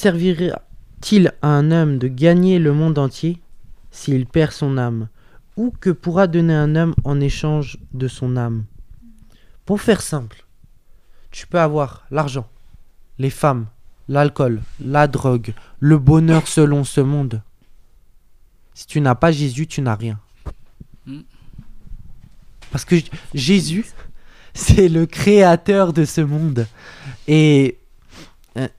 servira-t-il 1.04 1.34
à 1.42 1.48
un 1.48 1.72
homme 1.72 1.98
de 1.98 2.08
gagner 2.08 2.60
le 2.60 2.74
monde 2.74 2.98
entier 2.98 3.40
s'il 3.92 4.26
perd 4.26 4.52
son 4.52 4.78
âme? 4.78 5.10
Ou 5.56 5.72
que 5.72 5.92
pourra 5.92 6.28
donner 6.28 6.54
un 6.54 6.76
homme 6.76 6.96
en 7.04 7.20
échange 7.20 7.78
de 7.94 8.08
son 8.08 8.38
âme? 8.38 8.66
Pour 9.66 9.82
faire 9.82 10.02
simple, 10.02 10.46
tu 11.30 11.46
peux 11.46 11.60
avoir 11.60 12.06
l'argent, 12.10 12.48
les 13.20 13.30
femmes, 13.30 13.68
l'alcool, 14.08 14.62
la 14.80 15.08
drogue, 15.08 15.54
le 15.80 15.98
bonheur 15.98 16.48
selon 16.48 16.84
ce 16.84 17.02
monde. 17.02 17.42
Si 18.74 18.88
tu 18.88 19.00
n'as 19.02 19.16
pas 19.16 19.32
Jésus, 19.32 19.68
tu 19.68 19.82
n'as 19.82 19.96
rien. 19.96 20.20
Mm. 21.06 21.22
Parce 22.72 22.86
que 22.86 22.96
Jésus, 23.34 23.86
c'est 24.54 24.90
le 24.90 25.06
créateur 25.06 25.94
de 25.94 26.06
ce 26.06 26.22
monde. 26.22 26.66
Et 27.28 27.78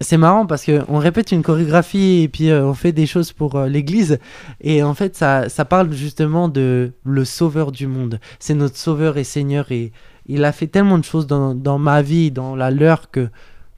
c'est 0.01 0.17
marrant 0.17 0.47
parce 0.47 0.65
qu'on 0.65 0.99
répète 0.99 1.33
une 1.33 1.43
chorégraphie 1.43 2.23
et 2.23 2.29
puis 2.29 2.51
euh, 2.51 2.65
on 2.65 2.75
fait 2.75 2.93
des 2.93 3.07
choses 3.07 3.33
pour 3.33 3.57
euh, 3.57 3.69
l'église. 3.69 4.19
Et 4.61 4.83
en 4.83 4.95
fait, 4.95 5.17
ça, 5.17 5.49
ça 5.49 5.65
parle 5.65 5.93
justement 5.93 6.49
de 6.49 6.93
le 7.05 7.25
sauveur 7.25 7.73
du 7.73 7.87
monde. 7.87 8.21
C'est 8.39 8.55
notre 8.55 8.77
sauveur 8.77 9.17
et 9.17 9.25
seigneur. 9.25 9.73
Et 9.73 9.91
il 10.27 10.45
a 10.45 10.53
fait 10.53 10.69
tellement 10.69 10.99
de 10.99 11.05
choses 11.05 11.27
dans, 11.27 11.55
dans 11.55 11.79
ma 11.79 12.03
vie, 12.03 12.31
dans 12.31 12.55
la 12.55 12.71
leur, 12.71 13.11
que, 13.11 13.29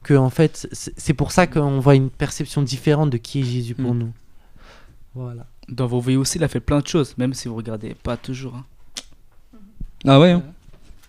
que 0.02 0.12
en 0.14 0.28
fait, 0.30 0.68
c'est 0.72 1.14
pour 1.14 1.32
ça 1.32 1.46
qu'on 1.46 1.80
voit 1.80 1.94
une 1.94 2.10
perception 2.10 2.62
différente 2.62 3.08
de 3.10 3.16
qui 3.16 3.40
est 3.40 3.44
Jésus 3.44 3.74
pour 3.74 3.94
Mm. 3.94 3.98
nous. 3.98 4.12
Voilà. 5.14 5.46
Dans 5.68 5.86
vos 5.86 6.00
vies 6.00 6.16
aussi, 6.16 6.36
il 6.38 6.44
a 6.44 6.48
fait 6.48 6.60
plein 6.60 6.80
de 6.80 6.86
choses, 6.86 7.14
même 7.16 7.32
si 7.34 7.48
vous 7.48 7.56
regardez 7.56 7.94
pas 8.02 8.16
toujours. 8.18 8.54
hein. 8.54 8.64
Ah 10.06 10.20
ouais. 10.20 10.32
hein. 10.32 10.42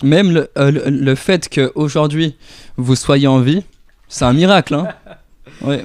Même 0.04 0.32
le, 0.32 0.50
euh, 0.58 0.72
le, 0.72 0.90
le 0.90 1.16
fait 1.16 1.50
qu'aujourd'hui 1.50 2.36
vous 2.78 2.96
soyez 2.96 3.28
en 3.28 3.40
vie, 3.42 3.64
c'est 4.08 4.26
un 4.26 4.34
miracle. 4.34 4.74
Hein. 4.76 4.88
Ouais. 5.62 5.84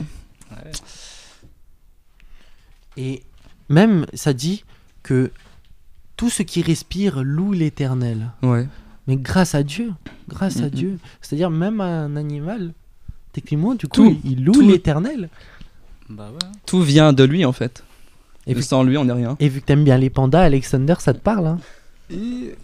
Et 2.97 3.23
même, 3.69 4.07
ça 4.13 4.33
dit 4.33 4.65
que 5.03 5.31
tout 6.17 6.29
ce 6.31 6.43
qui 6.43 6.63
respire 6.63 7.23
loue 7.23 7.53
l'éternel. 7.53 8.31
Ouais. 8.43 8.69
Mais 9.07 9.17
grâce 9.17 9.55
à 9.55 9.63
Dieu, 9.63 9.93
grâce 10.29 10.59
à. 10.61 10.69
Dieu. 10.69 10.99
C'est-à-dire 11.21 11.51
même 11.51 11.81
un 11.81 12.17
animal, 12.17 12.73
techniquement, 13.33 13.75
du 13.75 13.87
coup, 13.89 13.95
Tout, 13.95 14.21
il 14.25 14.33
il 14.33 14.45
loue 14.45 14.61
l'éternel. 14.61 15.31
Bah 16.09 16.29
ouais. 16.31 16.49
Tout 16.67 16.83
vient 16.83 17.13
de 17.13 17.25
lui 17.25 17.45
en 17.45 17.53
fait. 17.53 17.83
Et 18.47 18.55
vu, 18.55 18.63
sans 18.63 18.83
lui, 18.83 18.99
on 18.99 19.05
n'est 19.05 19.13
rien. 19.13 19.37
et 19.41 19.49
vu 19.49 19.61
que 19.61 19.67
t'aimes 19.67 19.85
bien 19.85 19.97
les 19.97 20.11
pandas, 20.11 20.43
Alexander, 20.43 20.95
ça 20.99 21.15
te 21.15 21.21
parle 21.21 21.47
hein? 21.47 21.59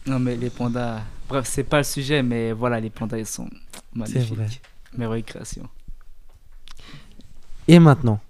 Non 0.07 0.19
mais 0.19 0.37
les 0.37 0.51
pandas, 0.51 1.01
bref, 1.29 1.47
c'est 1.49 1.63
pas 1.65 1.79
le 1.79 1.85
sujet, 1.85 2.23
mais 2.23 2.53
voilà, 2.53 2.81
les 2.81 2.91
pandas 2.91 3.17
ils 3.19 3.25
sont 3.27 3.49
C'est 4.05 4.15
magnifiques. 4.17 4.61
Merveilleuse 4.97 5.27
création. 5.27 5.69
Et 7.67 7.79
maintenant, 7.79 8.21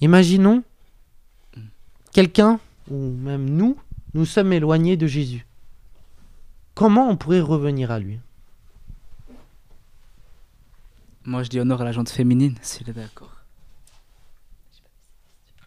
imaginons 0.00 0.62
quelqu'un, 2.12 2.60
ou 2.90 2.96
même 2.96 3.48
nous, 3.48 3.76
nous 4.14 4.24
sommes 4.24 4.52
éloignés 4.52 4.96
de 4.96 5.06
Jésus. 5.06 5.46
Comment 6.74 7.08
on 7.08 7.16
pourrait 7.16 7.40
revenir 7.40 7.90
à 7.90 7.98
lui? 7.98 8.20
Moi, 11.24 11.42
je 11.42 11.48
dis 11.48 11.60
honneur 11.60 11.80
à 11.80 11.84
la 11.84 11.92
jante 11.92 12.10
féminine, 12.10 12.56
si 12.62 12.84
tu 12.84 12.90
es 12.90 12.92
d'accord. 12.92 13.36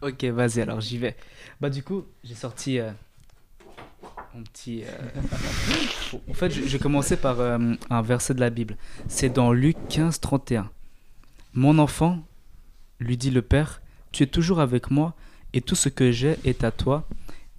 Ok, 0.02 0.24
vas-y, 0.24 0.60
alors 0.60 0.80
j'y 0.80 0.98
vais. 0.98 1.16
Bah, 1.60 1.70
du 1.70 1.82
coup, 1.82 2.04
j'ai 2.22 2.34
sorti 2.34 2.78
euh, 2.78 2.92
petit. 4.42 4.84
euh, 4.84 6.18
en 6.30 6.34
fait, 6.34 6.50
je, 6.50 6.66
je 6.66 6.78
commencer 6.78 7.16
par 7.16 7.40
euh, 7.40 7.74
un 7.90 8.02
verset 8.02 8.34
de 8.34 8.40
la 8.40 8.50
Bible. 8.50 8.76
C'est 9.08 9.30
dans 9.30 9.52
Luc 9.52 9.76
15, 9.88 10.20
31. 10.20 10.70
Mon 11.54 11.78
enfant, 11.78 12.20
lui 13.00 13.16
dit 13.16 13.30
le 13.30 13.42
Père, 13.42 13.80
tu 14.12 14.22
es 14.22 14.26
toujours 14.26 14.60
avec 14.60 14.90
moi 14.90 15.14
et 15.52 15.60
tout 15.60 15.74
ce 15.74 15.88
que 15.88 16.12
j'ai 16.12 16.36
est 16.44 16.64
à 16.64 16.70
toi, 16.70 17.08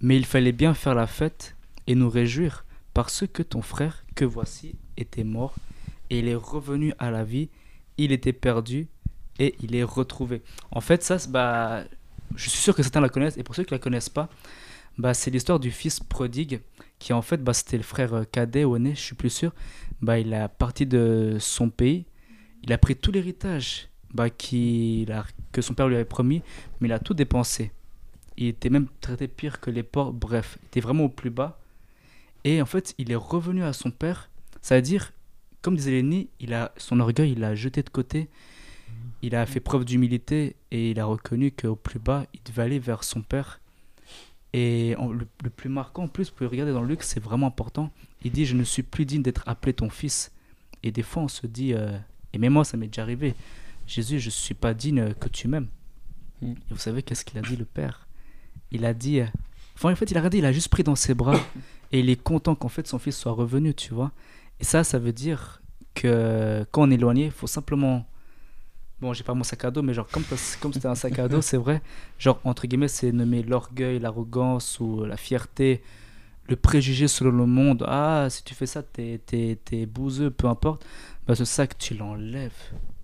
mais 0.00 0.16
il 0.16 0.24
fallait 0.26 0.52
bien 0.52 0.74
faire 0.74 0.94
la 0.94 1.06
fête 1.06 1.56
et 1.86 1.94
nous 1.94 2.10
réjouir 2.10 2.64
parce 2.94 3.26
que 3.26 3.42
ton 3.42 3.62
frère, 3.62 4.04
que 4.14 4.24
voici, 4.24 4.74
était 4.96 5.24
mort 5.24 5.54
et 6.10 6.20
il 6.20 6.28
est 6.28 6.34
revenu 6.34 6.92
à 6.98 7.10
la 7.10 7.24
vie, 7.24 7.48
il 7.96 8.12
était 8.12 8.32
perdu 8.32 8.88
et 9.38 9.54
il 9.62 9.74
est 9.74 9.82
retrouvé. 9.82 10.42
En 10.70 10.80
fait, 10.80 11.02
ça, 11.02 11.16
bah, 11.28 11.84
je 12.34 12.50
suis 12.50 12.60
sûr 12.60 12.74
que 12.74 12.82
certains 12.82 13.00
la 13.00 13.08
connaissent 13.08 13.36
et 13.36 13.42
pour 13.42 13.54
ceux 13.54 13.64
qui 13.64 13.72
la 13.72 13.78
connaissent 13.78 14.08
pas, 14.08 14.28
bah, 14.98 15.14
c'est 15.14 15.30
l'histoire 15.30 15.60
du 15.60 15.70
fils 15.70 16.00
prodigue 16.00 16.60
qui 16.98 17.12
en 17.12 17.22
fait, 17.22 17.42
bah, 17.42 17.54
c'était 17.54 17.76
le 17.76 17.82
frère 17.82 18.14
euh, 18.14 18.24
cadet 18.24 18.64
ou 18.64 18.76
aîné, 18.76 18.94
je 18.94 19.00
suis 19.00 19.14
plus 19.14 19.30
sûr. 19.30 19.52
Bah, 20.02 20.18
il 20.18 20.34
a 20.34 20.48
parti 20.48 20.86
de 20.86 21.36
son 21.40 21.70
pays, 21.70 22.04
il 22.62 22.72
a 22.72 22.78
pris 22.78 22.96
tout 22.96 23.12
l'héritage 23.12 23.88
bah, 24.12 24.26
a- 24.26 25.26
que 25.52 25.62
son 25.62 25.74
père 25.74 25.88
lui 25.88 25.94
avait 25.96 26.04
promis, 26.04 26.42
mais 26.80 26.88
il 26.88 26.92
a 26.92 26.98
tout 26.98 27.14
dépensé. 27.14 27.72
Il 28.36 28.46
était 28.46 28.70
même 28.70 28.88
traité 29.00 29.28
pire 29.28 29.60
que 29.60 29.70
les 29.70 29.82
porcs, 29.82 30.12
bref, 30.12 30.58
il 30.62 30.66
était 30.66 30.80
vraiment 30.80 31.04
au 31.04 31.08
plus 31.08 31.30
bas. 31.30 31.60
Et 32.44 32.62
en 32.62 32.66
fait, 32.66 32.94
il 32.98 33.10
est 33.10 33.16
revenu 33.16 33.62
à 33.64 33.72
son 33.72 33.90
père, 33.90 34.30
ça 34.62 34.76
veut 34.76 34.82
dire, 34.82 35.12
comme 35.60 35.76
disait 35.76 35.90
Lenny, 35.90 36.28
il 36.40 36.54
a 36.54 36.72
son 36.76 37.00
orgueil, 37.00 37.32
il 37.32 37.40
l'a 37.40 37.54
jeté 37.54 37.82
de 37.82 37.90
côté, 37.90 38.28
il 39.22 39.34
a 39.34 39.44
fait 39.46 39.60
preuve 39.60 39.84
d'humilité 39.84 40.54
et 40.70 40.90
il 40.92 41.00
a 41.00 41.04
reconnu 41.04 41.50
qu'au 41.50 41.74
plus 41.74 41.98
bas, 41.98 42.26
il 42.34 42.40
devait 42.44 42.62
aller 42.62 42.78
vers 42.78 43.02
son 43.02 43.22
père. 43.22 43.60
Et 44.54 44.94
le, 44.98 45.26
le 45.44 45.50
plus 45.50 45.68
marquant, 45.68 46.04
en 46.04 46.08
plus, 46.08 46.28
vous 46.30 46.34
pouvez 46.36 46.48
regarder 46.48 46.72
dans 46.72 46.82
Luc, 46.82 47.02
c'est 47.02 47.20
vraiment 47.20 47.48
important. 47.48 47.90
Il 48.24 48.32
dit 48.32 48.46
Je 48.46 48.54
ne 48.54 48.64
suis 48.64 48.82
plus 48.82 49.04
digne 49.04 49.22
d'être 49.22 49.42
appelé 49.46 49.72
ton 49.74 49.90
fils. 49.90 50.32
Et 50.82 50.90
des 50.90 51.02
fois, 51.02 51.22
on 51.24 51.28
se 51.28 51.46
dit, 51.46 51.74
euh, 51.74 51.98
et 52.32 52.38
même 52.38 52.52
moi, 52.52 52.64
ça 52.64 52.76
m'est 52.76 52.86
déjà 52.86 53.02
arrivé 53.02 53.34
Jésus, 53.86 54.20
je 54.20 54.26
ne 54.26 54.30
suis 54.30 54.54
pas 54.54 54.74
digne 54.74 55.12
que 55.14 55.28
tu 55.28 55.48
m'aimes. 55.48 55.68
Mm. 56.40 56.52
Et 56.52 56.54
vous 56.70 56.78
savez 56.78 57.02
qu'est-ce 57.02 57.24
qu'il 57.24 57.38
a 57.38 57.42
dit, 57.42 57.56
le 57.56 57.64
Père? 57.64 58.06
Il 58.70 58.84
a 58.84 58.94
dit. 58.94 59.20
euh, 59.20 59.26
Enfin, 59.76 59.92
en 59.92 59.96
fait, 59.96 60.10
il 60.10 60.16
a 60.16 60.20
regardé, 60.20 60.38
il 60.38 60.44
a 60.44 60.52
juste 60.52 60.68
pris 60.68 60.82
dans 60.82 60.96
ses 60.96 61.14
bras 61.14 61.38
et 61.92 62.00
il 62.00 62.10
est 62.10 62.20
content 62.20 62.54
qu'en 62.56 62.68
fait 62.68 62.86
son 62.86 62.98
fils 62.98 63.16
soit 63.16 63.32
revenu, 63.32 63.74
tu 63.74 63.94
vois. 63.94 64.12
Et 64.60 64.64
ça, 64.64 64.82
ça 64.84 64.98
veut 64.98 65.12
dire 65.12 65.62
que 65.94 66.66
quand 66.72 66.82
on 66.82 66.90
est 66.90 66.94
éloigné, 66.94 67.26
il 67.26 67.30
faut 67.30 67.46
simplement. 67.46 68.06
Bon, 69.00 69.12
j'ai 69.12 69.22
pas 69.22 69.34
mon 69.34 69.44
sac 69.44 69.64
à 69.64 69.70
dos, 69.70 69.82
mais 69.82 69.94
genre, 69.94 70.08
comme 70.08 70.24
comme 70.60 70.72
c'était 70.72 70.88
un 70.88 70.94
sac 70.96 71.18
à 71.20 71.28
dos, 71.28 71.40
c'est 71.40 71.56
vrai. 71.56 71.82
Genre, 72.18 72.40
entre 72.44 72.66
guillemets, 72.66 72.88
c'est 72.88 73.12
nommer 73.12 73.42
l'orgueil, 73.44 74.00
l'arrogance 74.00 74.80
ou 74.80 75.04
la 75.04 75.16
fierté, 75.16 75.82
le 76.48 76.56
préjugé 76.56 77.06
selon 77.06 77.30
le 77.30 77.46
monde. 77.46 77.84
Ah, 77.86 78.26
si 78.28 78.42
tu 78.42 78.54
fais 78.54 78.66
ça, 78.66 78.82
t'es, 78.82 79.20
t'es, 79.24 79.56
t'es 79.64 79.86
bouseux, 79.86 80.30
peu 80.30 80.48
importe. 80.48 80.84
Bah, 81.28 81.36
ce 81.36 81.44
sac, 81.44 81.78
tu 81.78 81.94
l'enlèves 81.94 82.52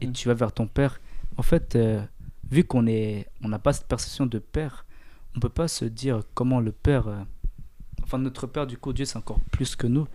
et 0.00 0.07
Mm. 0.09 0.12
tu 0.12 0.28
vas 0.28 0.35
vers 0.35 0.50
ton 0.52 0.66
père. 0.66 1.00
En 1.37 1.42
fait, 1.42 1.76
euh, 1.76 2.02
vu 2.50 2.64
qu'on 2.64 2.87
est, 2.88 3.28
on 3.42 3.48
n'a 3.48 3.59
pas 3.61 3.72
cette 3.72 3.87
perception 3.87 4.26
de 4.26 4.38
père, 4.40 4.87
on 5.37 5.40
peut 5.40 5.48
pas 5.48 5.68
se 5.68 5.85
dire 5.85 6.22
comment 6.35 6.59
le 6.61 6.72
père, 6.72 7.07
euh, 7.07 7.22
enfin 8.02 8.18
notre 8.18 8.46
père, 8.48 8.66
du 8.66 8.78
coup, 8.78 8.92
Dieu, 8.92 9.04
c'est 9.04 9.16
encore 9.18 9.38
plus 9.52 9.76
que 9.76 9.87
nous, 9.87 10.07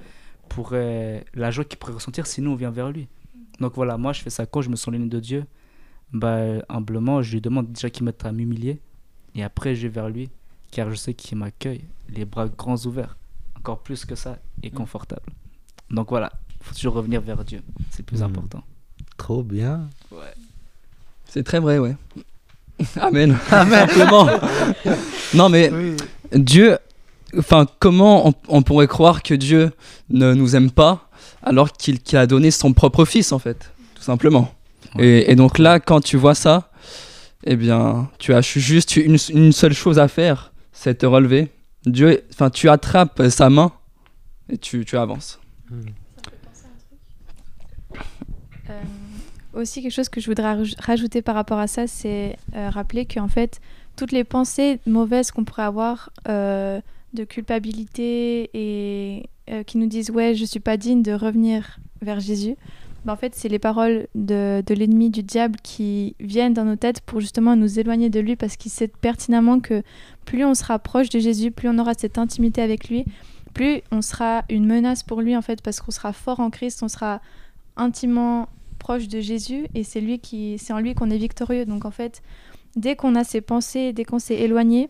pourrait, 0.50 1.26
la 1.36 1.52
joie 1.52 1.64
qu'il 1.64 1.78
pourrait 1.80 1.94
ressentir 1.94 2.28
si 2.28 2.42
nous 2.42 2.52
on 2.52 2.56
vient 2.56 2.72
vers 2.72 2.92
lui. 2.92 3.08
Donc 3.60 3.74
voilà, 3.76 3.98
moi 3.98 4.12
je 4.14 4.22
fais 4.22 4.30
ça 4.30 4.46
quand 4.46 4.62
je 4.62 4.70
me 4.70 4.76
sens 4.76 4.88
l'éloigné 4.92 5.10
de 5.10 5.20
Dieu. 5.20 5.46
Bah, 6.14 6.40
humblement, 6.70 7.22
je 7.22 7.34
lui 7.34 7.42
demande 7.42 7.72
déjà 7.72 7.90
qu'il 7.90 8.04
m'aide 8.06 8.16
à 8.24 8.32
m'humilier. 8.32 8.80
Et 9.36 9.44
après, 9.44 9.76
je 9.76 9.84
vais 9.84 9.90
vers 9.94 10.10
lui, 10.10 10.30
car 10.72 10.90
je 10.90 10.96
sais 10.96 11.14
qu'il 11.14 11.38
m'accueille, 11.38 11.84
les 12.10 12.26
bras 12.26 12.48
grands 12.48 12.78
ouverts. 12.86 13.16
Encore 13.58 13.80
plus 13.80 14.06
que 14.06 14.16
ça, 14.16 14.38
et 14.64 14.70
Mm. 14.70 14.74
confortable. 14.74 15.32
Donc 15.92 16.10
voilà, 16.10 16.32
faut 16.62 16.74
toujours 16.74 16.94
revenir 16.94 17.22
vers 17.22 17.44
Dieu. 17.44 17.62
C'est 17.92 18.00
le 18.00 18.06
plus 18.06 18.22
Mm. 18.22 18.24
important. 18.26 18.64
Trop 19.18 19.44
bien. 19.44 19.88
Ouais. 20.12 20.34
C'est 21.26 21.44
très 21.44 21.60
vrai, 21.60 21.78
ouais. 21.78 21.96
Amen. 23.00 23.38
Simplement. 23.50 24.28
non, 25.34 25.50
mais 25.50 25.72
Dieu, 26.34 26.78
enfin, 27.38 27.68
comment 27.80 28.28
on, 28.30 28.34
on 28.48 28.62
pourrait 28.64 28.88
croire 28.88 29.22
que 29.22 29.34
Dieu 29.34 29.72
ne 30.10 30.34
nous 30.34 30.56
aime 30.56 30.72
pas 30.72 31.10
alors 31.44 31.72
qu'il 31.74 32.00
qu'il 32.02 32.18
a 32.18 32.26
donné 32.26 32.50
son 32.52 32.74
propre 32.74 33.06
fils, 33.06 33.32
en 33.32 33.40
fait, 33.40 33.72
tout 33.96 34.02
simplement. 34.04 34.54
Et, 34.98 35.32
et 35.32 35.36
donc 35.36 35.60
là, 35.60 35.80
quand 35.80 36.02
tu 36.02 36.18
vois 36.18 36.36
ça, 36.36 36.72
eh 37.44 37.56
bien, 37.56 38.10
tu 38.18 38.34
as 38.34 38.42
juste 38.42 38.96
une, 38.96 39.18
une 39.30 39.52
seule 39.52 39.74
chose 39.74 40.00
à 40.00 40.08
faire, 40.08 40.52
c'est 40.72 41.00
te 41.00 41.06
relever. 41.06 41.52
Dieu, 41.86 42.24
enfin, 42.34 42.50
tu 42.50 42.70
attrapes 42.70 43.22
sa 43.30 43.50
main 43.50 43.72
et 44.50 44.58
tu, 44.58 44.84
tu 44.84 44.98
avances. 44.98 45.40
Hmm. 45.70 45.82
Euh, 48.70 48.82
aussi, 49.54 49.82
quelque 49.82 49.94
chose 49.94 50.10
que 50.10 50.22
je 50.22 50.28
voudrais 50.28 50.56
raj- 50.56 50.76
rajouter 50.80 51.22
par 51.22 51.36
rapport 51.36 51.60
à 51.60 51.68
ça, 51.68 51.88
c'est 51.88 52.38
euh, 52.56 52.70
rappeler 52.70 53.06
qu'en 53.06 53.28
fait, 53.28 53.62
toutes 53.96 54.12
les 54.12 54.24
pensées 54.24 54.80
mauvaises 54.86 55.32
qu'on 55.32 55.44
pourrait 55.44 55.64
avoir 55.64 56.12
euh, 56.28 56.82
de 57.14 57.24
culpabilité 57.24 58.50
et 58.54 59.30
euh, 59.50 59.64
qui 59.64 59.78
nous 59.78 59.88
disent 59.88 60.12
ouais, 60.12 60.36
je 60.36 60.46
suis 60.46 60.60
pas 60.60 60.78
digne 60.78 61.02
de 61.02 61.14
revenir 61.14 61.80
vers 62.02 62.20
Jésus, 62.20 62.56
ben, 63.06 63.14
en 63.14 63.16
fait, 63.16 63.36
c'est 63.36 63.50
les 63.50 63.60
paroles 63.60 64.08
de, 64.16 64.62
de 64.66 64.74
l'ennemi, 64.74 65.10
du 65.10 65.24
diable, 65.24 65.58
qui 65.64 66.16
viennent 66.20 66.54
dans 66.54 66.66
nos 66.66 66.76
têtes 66.76 67.02
pour 67.02 67.22
justement 67.22 67.56
nous 67.56 67.80
éloigner 67.80 68.10
de 68.10 68.20
lui 68.20 68.36
parce 68.36 68.58
qu'il 68.58 68.72
sait 68.72 68.88
pertinemment 68.88 69.60
que 69.60 69.84
plus 70.26 70.44
on 70.46 70.54
sera 70.54 70.80
proche 70.80 71.10
de 71.10 71.20
Jésus, 71.20 71.52
plus 71.52 71.70
on 71.70 71.78
aura 71.80 71.94
cette 71.94 72.18
intimité 72.18 72.62
avec 72.62 72.90
lui, 72.90 73.06
plus 73.54 73.82
on 73.92 74.02
sera 74.02 74.44
une 74.50 74.66
menace 74.66 75.04
pour 75.04 75.22
lui 75.22 75.36
en 75.36 75.42
fait 75.42 75.62
parce 75.62 75.80
qu'on 75.80 75.92
sera 75.92 76.14
fort 76.14 76.40
en 76.40 76.50
Christ, 76.50 76.84
on 76.84 76.88
sera 76.88 77.22
intimement 77.78 78.50
proche 78.78 79.08
de 79.08 79.20
Jésus 79.20 79.68
et 79.76 79.84
c'est 79.84 80.02
lui 80.02 80.20
qui 80.20 80.58
c'est 80.58 80.74
en 80.74 80.80
lui 80.80 80.94
qu'on 80.94 81.10
est 81.10 81.18
victorieux. 81.18 81.66
Donc 81.66 81.86
en 81.86 81.92
fait, 81.92 82.22
dès 82.76 82.96
qu'on 82.96 83.16
a 83.16 83.24
ces 83.24 83.42
pensées, 83.42 83.94
dès 83.94 84.06
qu'on 84.06 84.20
s'est 84.20 84.40
éloigné, 84.40 84.90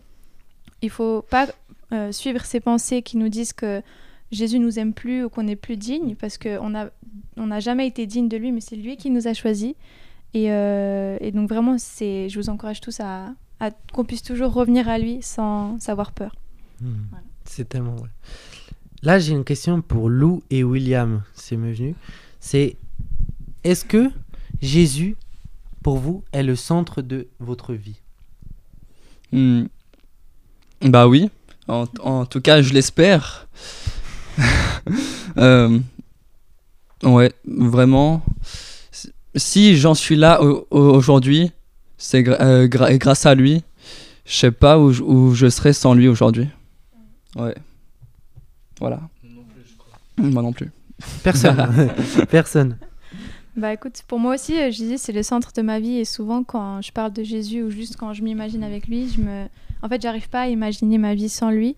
il 0.82 0.90
faut 0.90 1.22
pas 1.22 1.46
euh, 1.92 2.12
suivre 2.12 2.44
ces 2.44 2.60
pensées 2.60 3.02
qui 3.02 3.16
nous 3.16 3.28
disent 3.28 3.52
que 3.52 3.82
Jésus 4.30 4.58
nous 4.58 4.78
aime 4.78 4.94
plus 4.94 5.24
ou 5.24 5.28
qu'on 5.28 5.42
n'est 5.42 5.56
plus 5.56 5.76
digne 5.76 6.14
parce 6.14 6.38
qu'on 6.38 6.74
a 6.74 6.90
on 7.36 7.46
n'a 7.46 7.60
jamais 7.60 7.86
été 7.86 8.06
digne 8.06 8.28
de 8.28 8.36
lui, 8.36 8.52
mais 8.52 8.60
c'est 8.60 8.76
lui 8.76 8.96
qui 8.96 9.10
nous 9.10 9.26
a 9.26 9.34
choisis. 9.34 9.74
Et, 10.34 10.52
euh, 10.52 11.16
et 11.20 11.32
donc 11.32 11.48
vraiment, 11.48 11.76
c'est 11.78 12.28
je 12.28 12.38
vous 12.38 12.48
encourage 12.48 12.80
tous 12.80 13.00
à, 13.00 13.34
à 13.58 13.70
qu'on 13.92 14.04
puisse 14.04 14.22
toujours 14.22 14.52
revenir 14.52 14.88
à 14.88 14.98
lui 14.98 15.18
sans 15.22 15.78
savoir 15.80 16.12
peur. 16.12 16.34
Hmm. 16.80 16.92
Voilà. 17.10 17.24
C'est 17.44 17.68
tellement 17.68 17.96
vrai. 17.96 18.10
Là, 19.02 19.18
j'ai 19.18 19.32
une 19.32 19.44
question 19.44 19.80
pour 19.80 20.08
Lou 20.08 20.42
et 20.50 20.62
William. 20.62 21.22
C'est 21.34 21.56
me 21.56 21.72
venu. 21.72 21.94
C'est 22.38 22.76
est-ce 23.64 23.84
que 23.84 24.10
Jésus, 24.62 25.16
pour 25.82 25.98
vous, 25.98 26.22
est 26.32 26.42
le 26.42 26.56
centre 26.56 27.02
de 27.02 27.28
votre 27.38 27.74
vie? 27.74 28.00
Hmm. 29.32 29.64
Bah 30.82 31.08
oui, 31.08 31.30
en, 31.68 31.84
en 32.02 32.24
tout 32.26 32.40
cas 32.40 32.62
je 32.62 32.72
l'espère. 32.72 33.48
Euh, 35.36 35.78
ouais, 37.02 37.32
vraiment. 37.46 38.22
Si- 39.34 39.76
j'en 39.76 39.94
suis 39.94 40.16
là 40.16 40.42
au- 40.42 40.66
au- 40.70 40.78
aujourd'hui, 40.94 41.52
c'est 41.98 42.26
euh, 42.28 42.66
grâce 42.68 43.26
à 43.26 43.34
lui. 43.34 43.62
Je 44.24 44.36
sais 44.36 44.50
pas 44.50 44.78
où, 44.78 44.92
je- 44.92 45.02
où 45.02 45.34
je 45.34 45.48
serais 45.48 45.72
sans 45.72 45.94
lui 45.94 46.08
aujourd'hui. 46.08 46.48
Ouais. 47.36 47.54
Voilà. 48.80 49.00
Moi 50.18 50.42
non 50.42 50.52
plus. 50.52 50.70
Personne. 51.22 51.90
Personne. 52.30 52.76
Bah 53.56 53.72
écoute, 53.72 54.02
pour 54.06 54.18
moi 54.18 54.34
aussi, 54.34 54.58
euh, 54.60 54.70
Jésus, 54.70 54.96
c'est 54.98 55.12
le 55.12 55.22
centre 55.22 55.52
de 55.54 55.62
ma 55.62 55.80
vie. 55.80 55.96
Et 55.98 56.04
souvent, 56.04 56.44
quand 56.44 56.80
je 56.82 56.92
parle 56.92 57.12
de 57.12 57.22
Jésus 57.22 57.62
ou 57.62 57.70
juste 57.70 57.96
quand 57.96 58.12
je 58.14 58.22
m'imagine 58.22 58.62
avec 58.62 58.86
lui, 58.86 59.08
je 59.08 59.20
me... 59.20 59.46
en 59.82 59.88
fait, 59.88 60.00
j'arrive 60.00 60.28
pas 60.28 60.42
à 60.42 60.48
imaginer 60.48 60.98
ma 60.98 61.14
vie 61.14 61.28
sans 61.28 61.50
lui. 61.50 61.76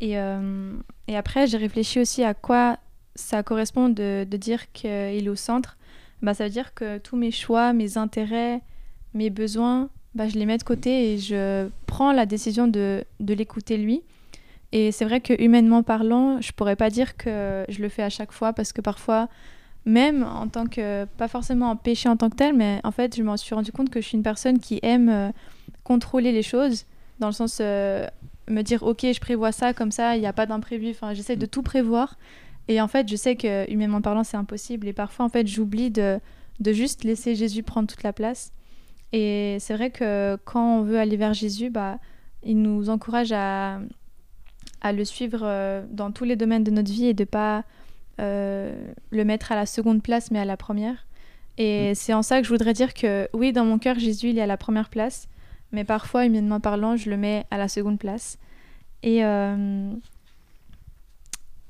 Et, 0.00 0.18
euh, 0.18 0.72
et 1.08 1.16
après, 1.16 1.46
j'ai 1.46 1.58
réfléchi 1.58 2.00
aussi 2.00 2.24
à 2.24 2.32
quoi 2.34 2.78
ça 3.20 3.42
correspond 3.42 3.88
de, 3.88 4.24
dire 4.24 4.70
qu'il 4.72 4.90
est 4.90 5.28
au 5.28 5.36
centre. 5.36 5.76
Bah, 6.22 6.34
ça 6.34 6.44
veut 6.44 6.50
dire 6.50 6.74
que 6.74 6.98
tous 6.98 7.16
mes 7.16 7.30
choix, 7.30 7.72
mes 7.72 7.96
intérêts, 7.96 8.60
mes 9.14 9.30
besoins, 9.30 9.88
bah, 10.14 10.28
je 10.28 10.38
les 10.38 10.46
mets 10.46 10.58
de 10.58 10.62
côté 10.62 11.12
et 11.12 11.18
je 11.18 11.68
prends 11.86 12.12
la 12.12 12.26
décision 12.26 12.68
de, 12.68 13.04
de 13.20 13.34
l'écouter 13.34 13.76
lui. 13.76 14.02
Et 14.72 14.92
c'est 14.92 15.04
vrai 15.04 15.20
que 15.20 15.40
humainement 15.40 15.82
parlant, 15.82 16.40
je 16.40 16.52
pourrais 16.52 16.76
pas 16.76 16.90
dire 16.90 17.16
que 17.16 17.64
je 17.68 17.82
le 17.82 17.88
fais 17.88 18.02
à 18.02 18.10
chaque 18.10 18.32
fois 18.32 18.52
parce 18.52 18.72
que 18.72 18.80
parfois, 18.80 19.28
même 19.84 20.22
en 20.22 20.48
tant 20.48 20.66
que, 20.66 21.04
pas 21.16 21.28
forcément 21.28 21.70
en 21.70 21.76
péché 21.76 22.08
en 22.08 22.16
tant 22.16 22.30
que 22.30 22.36
tel, 22.36 22.54
mais 22.54 22.80
en 22.84 22.92
fait, 22.92 23.16
je 23.16 23.22
m'en 23.22 23.36
suis 23.36 23.54
rendu 23.54 23.72
compte 23.72 23.90
que 23.90 24.00
je 24.00 24.06
suis 24.06 24.16
une 24.16 24.22
personne 24.22 24.58
qui 24.58 24.78
aime 24.82 25.08
euh, 25.08 25.30
contrôler 25.82 26.32
les 26.32 26.42
choses, 26.42 26.86
dans 27.18 27.26
le 27.26 27.32
sens 27.32 27.58
euh, 27.60 28.06
me 28.48 28.62
dire, 28.62 28.82
ok, 28.82 29.06
je 29.12 29.20
prévois 29.20 29.52
ça 29.52 29.74
comme 29.74 29.90
ça, 29.90 30.16
il 30.16 30.20
n'y 30.20 30.26
a 30.26 30.32
pas 30.32 30.46
d'imprévu, 30.46 30.90
enfin, 30.90 31.14
j'essaie 31.14 31.36
de 31.36 31.46
tout 31.46 31.62
prévoir. 31.62 32.16
Et 32.70 32.80
en 32.80 32.86
fait, 32.86 33.08
je 33.08 33.16
sais 33.16 33.34
que, 33.34 33.68
humainement 33.68 34.00
parlant, 34.00 34.22
c'est 34.22 34.36
impossible. 34.36 34.86
Et 34.86 34.92
parfois, 34.92 35.24
en 35.24 35.28
fait, 35.28 35.44
j'oublie 35.48 35.90
de, 35.90 36.20
de 36.60 36.72
juste 36.72 37.02
laisser 37.02 37.34
Jésus 37.34 37.64
prendre 37.64 37.88
toute 37.88 38.04
la 38.04 38.12
place. 38.12 38.52
Et 39.12 39.56
c'est 39.58 39.74
vrai 39.74 39.90
que 39.90 40.38
quand 40.44 40.78
on 40.78 40.82
veut 40.82 41.00
aller 41.00 41.16
vers 41.16 41.34
Jésus, 41.34 41.68
bah, 41.68 41.98
il 42.44 42.62
nous 42.62 42.88
encourage 42.88 43.32
à, 43.32 43.80
à 44.82 44.92
le 44.92 45.04
suivre 45.04 45.40
euh, 45.42 45.84
dans 45.90 46.12
tous 46.12 46.22
les 46.22 46.36
domaines 46.36 46.62
de 46.62 46.70
notre 46.70 46.92
vie 46.92 47.06
et 47.06 47.12
de 47.12 47.24
pas 47.24 47.64
euh, 48.20 48.72
le 49.10 49.24
mettre 49.24 49.50
à 49.50 49.56
la 49.56 49.66
seconde 49.66 50.00
place 50.00 50.30
mais 50.30 50.38
à 50.38 50.44
la 50.44 50.56
première. 50.56 51.08
Et 51.58 51.96
c'est 51.96 52.14
en 52.14 52.22
ça 52.22 52.38
que 52.38 52.44
je 52.44 52.52
voudrais 52.52 52.72
dire 52.72 52.94
que 52.94 53.28
oui, 53.34 53.52
dans 53.52 53.64
mon 53.64 53.80
cœur, 53.80 53.98
Jésus, 53.98 54.30
il 54.30 54.38
est 54.38 54.42
à 54.42 54.46
la 54.46 54.56
première 54.56 54.90
place, 54.90 55.28
mais 55.72 55.82
parfois, 55.82 56.24
humainement 56.24 56.60
parlant, 56.60 56.96
je 56.96 57.10
le 57.10 57.16
mets 57.16 57.46
à 57.50 57.58
la 57.58 57.66
seconde 57.66 57.98
place. 57.98 58.38
Et, 59.02 59.24
euh, 59.24 59.92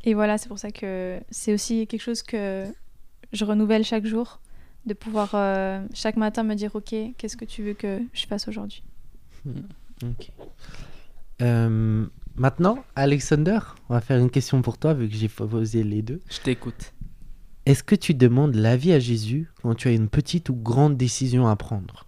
et 0.04 0.14
voilà, 0.14 0.38
c'est 0.38 0.48
pour 0.48 0.58
ça 0.58 0.70
que 0.70 1.20
c'est 1.30 1.52
aussi 1.52 1.86
quelque 1.86 2.02
chose 2.02 2.22
que 2.22 2.66
je 3.32 3.44
renouvelle 3.44 3.84
chaque 3.84 4.06
jour, 4.06 4.40
de 4.86 4.94
pouvoir 4.94 5.30
euh, 5.34 5.84
chaque 5.94 6.16
matin 6.16 6.42
me 6.42 6.54
dire, 6.54 6.74
ok, 6.74 6.94
qu'est-ce 7.16 7.36
que 7.36 7.44
tu 7.44 7.62
veux 7.62 7.74
que 7.74 8.00
je 8.12 8.26
fasse 8.26 8.48
aujourd'hui? 8.48 8.82
Ok. 10.02 10.30
Euh, 11.42 12.06
maintenant, 12.36 12.84
Alexander, 12.96 13.58
on 13.88 13.94
va 13.94 14.00
faire 14.00 14.18
une 14.18 14.30
question 14.30 14.62
pour 14.62 14.78
toi, 14.78 14.94
vu 14.94 15.08
que 15.08 15.14
j'ai 15.14 15.28
posé 15.28 15.82
les 15.82 16.02
deux. 16.02 16.20
Je 16.30 16.40
t'écoute. 16.40 16.92
Est-ce 17.66 17.82
que 17.82 17.94
tu 17.94 18.14
demandes 18.14 18.54
l'avis 18.54 18.92
à 18.92 18.98
Jésus 18.98 19.50
quand 19.62 19.74
tu 19.74 19.88
as 19.88 19.92
une 19.92 20.08
petite 20.08 20.48
ou 20.48 20.54
grande 20.54 20.96
décision 20.96 21.46
à 21.46 21.56
prendre? 21.56 22.06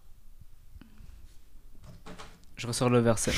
Je 2.56 2.66
ressors 2.66 2.90
le 2.90 3.00
verset. 3.00 3.32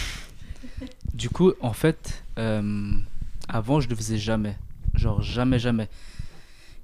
Du 1.12 1.28
coup, 1.28 1.52
en 1.60 1.72
fait, 1.72 2.24
euh, 2.38 2.98
avant, 3.48 3.80
je 3.80 3.86
ne 3.86 3.90
le 3.90 3.96
faisais 3.96 4.18
jamais. 4.18 4.56
Genre, 4.94 5.22
jamais, 5.22 5.58
jamais. 5.58 5.88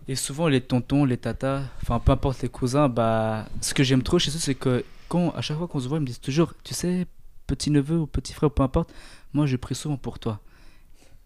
Et 0.08 0.16
souvent, 0.16 0.48
les 0.48 0.60
tontons, 0.60 1.04
les 1.04 1.16
tatas, 1.16 1.62
enfin, 1.82 2.00
peu 2.00 2.12
importe 2.12 2.42
les 2.42 2.48
cousins, 2.48 2.88
bah, 2.88 3.46
ce 3.60 3.74
que 3.74 3.84
j'aime 3.84 4.02
trop 4.02 4.18
chez 4.18 4.30
eux, 4.30 4.38
c'est 4.38 4.54
que 4.54 4.84
quand, 5.08 5.30
à 5.30 5.40
chaque 5.40 5.58
fois 5.58 5.68
qu'on 5.68 5.80
se 5.80 5.88
voit, 5.88 5.98
ils 5.98 6.02
me 6.02 6.06
disent 6.06 6.20
toujours, 6.20 6.54
tu 6.64 6.74
sais, 6.74 7.06
petit 7.46 7.70
neveu 7.70 7.98
ou 7.98 8.06
petit 8.06 8.32
frère, 8.32 8.50
peu 8.50 8.62
importe, 8.62 8.92
moi, 9.32 9.46
je 9.46 9.56
prie 9.56 9.74
souvent 9.74 9.96
pour 9.96 10.18
toi. 10.18 10.40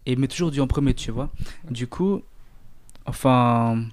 Et 0.05 0.13
il 0.13 0.19
m'est 0.19 0.27
toujours 0.27 0.51
dit 0.51 0.61
en 0.61 0.67
premier, 0.67 0.93
tu 0.93 1.11
vois. 1.11 1.29
Du 1.69 1.87
coup, 1.87 2.21
enfin, 3.05 3.85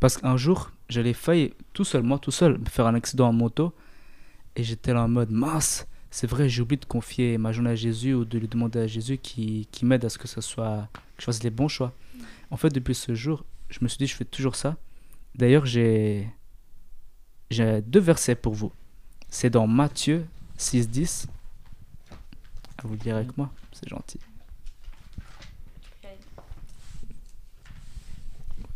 parce 0.00 0.16
qu'un 0.18 0.36
jour, 0.36 0.72
j'allais 0.88 1.12
faillir 1.12 1.50
tout 1.72 1.84
seul, 1.84 2.02
moi 2.02 2.18
tout 2.18 2.30
seul, 2.30 2.58
me 2.58 2.64
faire 2.64 2.86
un 2.86 2.94
accident 2.94 3.28
en 3.28 3.32
moto. 3.32 3.72
Et 4.56 4.64
j'étais 4.64 4.92
là 4.92 5.04
en 5.04 5.08
mode, 5.08 5.30
mince, 5.30 5.86
c'est 6.10 6.26
vrai, 6.26 6.48
j'ai 6.48 6.62
oublié 6.62 6.78
de 6.78 6.84
confier 6.86 7.36
ma 7.38 7.52
journée 7.52 7.70
à 7.70 7.74
Jésus 7.74 8.14
ou 8.14 8.24
de 8.24 8.38
lui 8.38 8.48
demander 8.48 8.80
à 8.80 8.86
Jésus 8.86 9.18
qui, 9.18 9.68
qui 9.70 9.84
m'aide 9.84 10.04
à 10.04 10.08
ce 10.08 10.18
que 10.18 10.28
ce 10.28 10.40
soit, 10.40 10.88
que 11.16 11.22
je 11.22 11.24
fasse 11.26 11.42
les 11.42 11.50
bons 11.50 11.68
choix. 11.68 11.92
En 12.50 12.56
fait, 12.56 12.70
depuis 12.70 12.94
ce 12.94 13.14
jour, 13.14 13.44
je 13.68 13.78
me 13.82 13.88
suis 13.88 13.98
dit, 13.98 14.06
je 14.06 14.14
fais 14.14 14.24
toujours 14.24 14.56
ça. 14.56 14.76
D'ailleurs, 15.34 15.66
j'ai, 15.66 16.28
j'ai 17.50 17.82
deux 17.82 18.00
versets 18.00 18.34
pour 18.34 18.54
vous. 18.54 18.72
C'est 19.28 19.50
dans 19.50 19.66
Matthieu 19.66 20.26
6.10. 20.58 21.26
À 22.78 22.86
vous 22.86 22.94
le 22.94 22.98
dire 22.98 23.16
avec 23.16 23.36
moi, 23.36 23.52
c'est 23.72 23.88
gentil. 23.88 24.18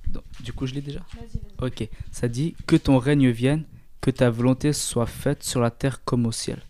Donc, 0.08 0.24
Du 0.40 0.52
coup, 0.52 0.66
je 0.66 0.74
l'ai 0.74 0.82
déjà? 0.82 1.00
Ok, 1.60 1.88
ça 2.10 2.28
dit 2.28 2.54
que 2.66 2.76
ton 2.76 2.98
règne 2.98 3.30
vienne, 3.30 3.64
que 4.02 4.10
ta 4.10 4.28
volonté 4.28 4.72
soit 4.74 5.06
faite 5.06 5.42
sur 5.42 5.60
la 5.60 5.70
terre 5.70 6.04
comme 6.04 6.26
au 6.26 6.32
ciel. 6.32 6.60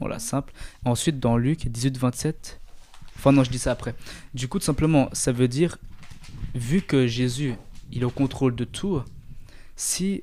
Voilà, 0.00 0.18
simple. 0.18 0.52
Ensuite, 0.84 1.18
dans 1.20 1.36
Luc 1.36 1.66
18, 1.68 1.98
27, 1.98 2.60
enfin 3.16 3.32
non, 3.32 3.44
je 3.44 3.50
dis 3.50 3.58
ça 3.58 3.72
après. 3.72 3.94
Du 4.34 4.48
coup, 4.48 4.58
tout 4.58 4.64
simplement, 4.64 5.08
ça 5.12 5.32
veut 5.32 5.48
dire, 5.48 5.78
vu 6.54 6.82
que 6.82 7.06
Jésus, 7.06 7.54
il 7.92 8.02
est 8.02 8.04
au 8.04 8.10
contrôle 8.10 8.54
de 8.54 8.64
tout, 8.64 9.02
si 9.76 10.22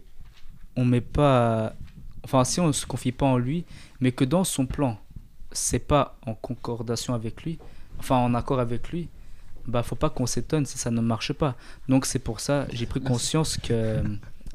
on 0.75 0.85
met 0.85 1.01
pas, 1.01 1.73
enfin, 2.23 2.43
si 2.43 2.59
on 2.59 2.67
ne 2.67 2.71
se 2.71 2.85
confie 2.85 3.11
pas 3.11 3.25
en 3.25 3.37
lui, 3.37 3.65
mais 3.99 4.11
que 4.11 4.23
dans 4.25 4.43
son 4.43 4.65
plan, 4.65 4.97
c'est 5.51 5.79
pas 5.79 6.17
en 6.25 6.33
concordation 6.33 7.13
avec 7.13 7.43
lui, 7.43 7.59
enfin 7.99 8.17
en 8.17 8.33
accord 8.33 8.59
avec 8.59 8.89
lui, 8.89 9.09
bah 9.67 9.83
faut 9.83 9.95
pas 9.95 10.09
qu'on 10.09 10.25
s'étonne 10.25 10.65
si 10.65 10.77
ça 10.77 10.91
ne 10.91 11.01
marche 11.01 11.33
pas. 11.33 11.55
Donc 11.87 12.05
c'est 12.05 12.19
pour 12.19 12.39
ça, 12.39 12.67
j'ai 12.71 12.85
pris 12.85 13.01
conscience 13.01 13.57
que 13.57 14.03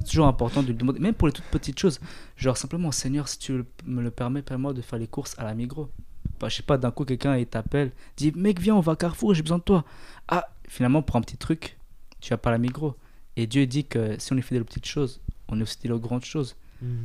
c'est 0.01 0.11
toujours 0.11 0.27
important 0.27 0.63
de 0.63 0.69
lui 0.69 0.75
demander, 0.75 0.99
même 0.99 1.15
pour 1.15 1.29
les 1.29 1.33
toutes 1.33 1.45
petites 1.47 1.79
choses. 1.79 2.01
Genre 2.37 2.57
simplement, 2.57 2.91
Seigneur, 2.93 3.29
si 3.29 3.39
tu 3.39 3.65
me 3.85 4.03
le 4.03 4.11
permets, 4.11 4.43
permets-moi 4.43 4.73
de 4.73 4.83
faire 4.83 4.99
les 4.99 5.07
courses 5.07 5.35
à 5.39 5.45
la 5.45 5.55
Migros. 5.55 5.91
Bah, 6.39 6.49
je 6.49 6.57
sais 6.57 6.63
pas, 6.63 6.79
d'un 6.79 6.91
coup, 6.91 7.05
quelqu'un 7.05 7.43
t'appelle, 7.45 7.93
dit, 8.17 8.33
mec, 8.35 8.61
viens, 8.61 8.75
on 8.77 8.81
va 8.81 8.93
à 8.93 8.97
Carrefour, 8.97 9.35
j'ai 9.35 9.43
besoin 9.43 9.59
de 9.59 9.63
toi. 9.63 9.85
Ah, 10.29 10.49
finalement, 10.69 11.03
pour 11.03 11.17
un 11.17 11.21
petit 11.21 11.37
truc, 11.37 11.77
tu 12.21 12.31
vas 12.31 12.39
pas 12.39 12.51
à 12.51 12.53
la 12.53 12.59
Migros. 12.59 12.97
Et 13.37 13.47
Dieu 13.47 13.67
dit 13.67 13.85
que 13.85 14.19
si 14.19 14.33
on 14.33 14.37
est 14.37 14.43
fidèle 14.43 14.63
aux 14.63 14.67
petites 14.67 14.87
choses, 14.87 15.21
on 15.49 15.59
est 15.59 15.63
aussi 15.63 15.77
fidèle 15.77 15.93
aux 15.93 16.01
grandes 16.01 16.25
choses. 16.25 16.57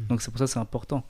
Donc 0.08 0.22
c'est 0.22 0.32
pour 0.32 0.40
ça 0.40 0.46
que 0.46 0.52
c'est 0.52 0.60
important. 0.60 1.04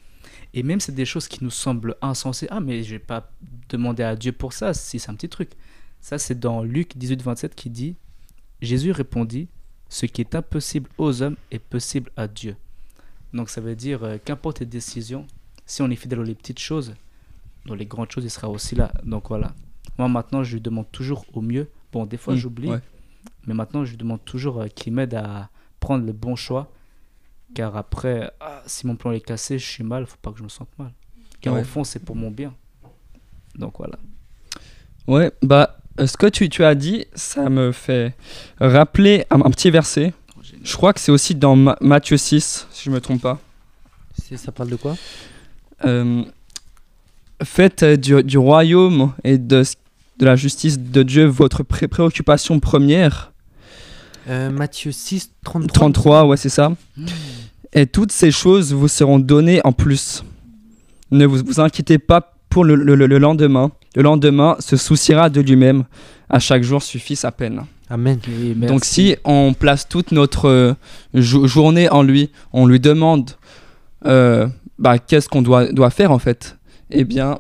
Et 0.53 0.63
même 0.63 0.79
c'est 0.79 0.91
des 0.91 1.05
choses 1.05 1.27
qui 1.27 1.43
nous 1.43 1.51
semblent 1.51 1.95
insensées. 2.01 2.47
Ah, 2.49 2.59
mais 2.59 2.83
je 2.83 2.91
vais 2.91 2.99
pas 2.99 3.31
demander 3.69 4.03
à 4.03 4.15
Dieu 4.15 4.31
pour 4.31 4.53
ça, 4.53 4.73
si 4.73 4.99
c'est 4.99 5.09
un 5.09 5.15
petit 5.15 5.29
truc. 5.29 5.51
Ça, 5.99 6.17
c'est 6.17 6.39
dans 6.39 6.63
Luc 6.63 6.97
18, 6.97 7.21
27 7.21 7.55
qui 7.55 7.69
dit 7.69 7.95
Jésus 8.61 8.91
répondit 8.91 9.47
Ce 9.97 10.05
qui 10.05 10.19
est 10.19 10.35
impossible 10.35 10.89
aux 10.97 11.21
hommes 11.21 11.37
est 11.51 11.59
possible 11.59 12.11
à 12.17 12.27
Dieu. 12.27 12.57
Donc 13.33 13.49
ça 13.49 13.61
veut 13.61 13.77
dire 13.77 14.03
euh, 14.03 14.17
qu'importe 14.23 14.59
les 14.59 14.65
décisions, 14.65 15.25
si 15.65 15.81
on 15.81 15.89
est 15.89 15.95
fidèle 15.95 16.19
aux 16.19 16.23
les 16.23 16.35
petites 16.35 16.59
choses, 16.59 16.93
dans 17.65 17.75
les 17.75 17.85
grandes 17.85 18.11
choses, 18.11 18.25
il 18.25 18.29
sera 18.29 18.49
aussi 18.49 18.75
là. 18.75 18.91
Donc 19.05 19.29
voilà. 19.29 19.53
Moi 19.97 20.09
maintenant, 20.09 20.43
je 20.43 20.55
lui 20.55 20.59
demande 20.61 20.91
toujours 20.91 21.23
au 21.33 21.39
mieux. 21.41 21.69
Bon, 21.93 22.05
des 22.05 22.17
fois 22.17 22.33
Mm, 22.33 22.37
j'oublie, 22.37 22.69
ouais. 22.71 22.81
mais 23.47 23.53
maintenant 23.53 23.85
je 23.85 23.91
lui 23.91 23.97
demande 23.97 24.19
toujours 24.25 24.59
euh, 24.63 24.67
qu'il 24.67 24.91
m'aide 24.91 25.13
à 25.13 25.49
prendre 25.79 26.05
le 26.05 26.11
bon 26.11 26.35
choix. 26.35 26.69
Car 27.53 27.77
après, 27.77 28.29
ah, 28.41 28.63
si 28.65 28.85
mon 28.87 28.97
plan 28.97 29.11
est 29.13 29.21
cassé, 29.21 29.57
je 29.57 29.65
suis 29.65 29.83
mal, 29.85 30.05
faut 30.07 30.17
pas 30.21 30.33
que 30.33 30.39
je 30.39 30.43
me 30.43 30.49
sente 30.49 30.77
mal. 30.77 30.91
Car 31.39 31.53
Ouais. 31.53 31.61
au 31.61 31.63
fond, 31.63 31.85
c'est 31.85 31.99
pour 32.03 32.17
mon 32.17 32.31
bien. 32.31 32.53
Donc 33.57 33.75
voilà. 33.77 33.97
Ouais, 35.07 35.31
bah, 35.41 35.77
ce 35.97 36.17
que 36.17 36.27
tu, 36.27 36.49
tu 36.49 36.63
as 36.63 36.75
dit, 36.75 37.05
ça 37.15 37.49
me 37.49 37.71
fait 37.71 38.15
rappeler 38.59 39.25
un, 39.29 39.41
un 39.41 39.49
petit 39.51 39.71
verset. 39.71 40.13
Je 40.63 40.75
crois 40.75 40.93
que 40.93 40.99
c'est 40.99 41.11
aussi 41.11 41.35
dans 41.35 41.55
Ma- 41.55 41.77
Matthieu 41.81 42.17
6, 42.17 42.67
si 42.71 42.83
je 42.85 42.89
me 42.91 42.99
trompe 42.99 43.21
pas. 43.21 43.39
Ça 44.35 44.51
parle 44.51 44.69
de 44.69 44.75
quoi? 44.75 44.95
Euh, 45.85 46.23
faites 47.43 47.83
euh, 47.83 47.95
du, 47.97 48.23
du 48.23 48.37
royaume 48.37 49.13
et 49.23 49.37
de, 49.37 49.63
la 50.19 50.35
justice 50.35 50.79
de 50.79 51.03
Dieu 51.03 51.25
votre 51.25 51.63
pré- 51.63 51.87
préoccupation 51.87 52.59
première. 52.59 53.31
Euh, 54.27 54.49
Matthieu 54.49 54.91
6, 54.91 55.31
33. 55.43 55.73
33, 55.73 56.25
ouais, 56.25 56.37
c'est 56.37 56.49
ça. 56.49 56.71
Et 57.73 57.85
toutes 57.85 58.11
ces 58.11 58.31
choses 58.31 58.73
vous 58.73 58.87
seront 58.87 59.19
données 59.19 59.61
en 59.65 59.71
plus. 59.71 60.23
Ne 61.11 61.25
vous, 61.25 61.43
vous 61.45 61.59
inquiétez 61.59 61.99
pas 61.99 62.33
pour 62.49 62.63
le, 62.65 62.75
le- 62.75 62.95
le 62.95 63.17
lendemain. 63.19 63.71
Le 63.95 64.01
lendemain 64.03 64.55
se 64.59 64.75
souciera 64.77 65.29
de 65.29 65.41
lui-même. 65.41 65.85
À 66.29 66.39
chaque 66.39 66.63
jour 66.63 66.81
suffit 66.81 67.15
sa 67.15 67.31
peine. 67.31 67.61
Amen. 67.89 68.19
Oui, 68.27 68.55
Donc 68.67 68.83
si 68.83 69.15
on 69.23 69.53
place 69.53 69.87
toute 69.87 70.11
notre 70.11 70.47
euh, 70.49 70.73
jo- 71.13 71.45
journée 71.45 71.87
en 71.89 72.01
lui, 72.01 72.31
on 72.51 72.65
lui 72.65 72.79
demande 72.79 73.29
euh, 74.07 74.47
bah, 74.79 74.97
qu'est-ce 74.97 75.29
qu'on 75.29 75.43
doit, 75.43 75.71
doit 75.71 75.91
faire 75.91 76.11
en 76.11 76.17
fait, 76.19 76.57
eh 76.89 77.03
bien, 77.03 77.37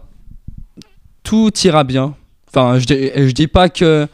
tout 1.23 1.51
ira 1.63 1.83
bien. 1.83 2.13
Enfin, 2.47 2.77
je, 2.77 2.85
dis- 2.85 3.09
je 3.15 3.31
dis 3.31 3.47
pas 3.47 3.69
que 3.69 4.07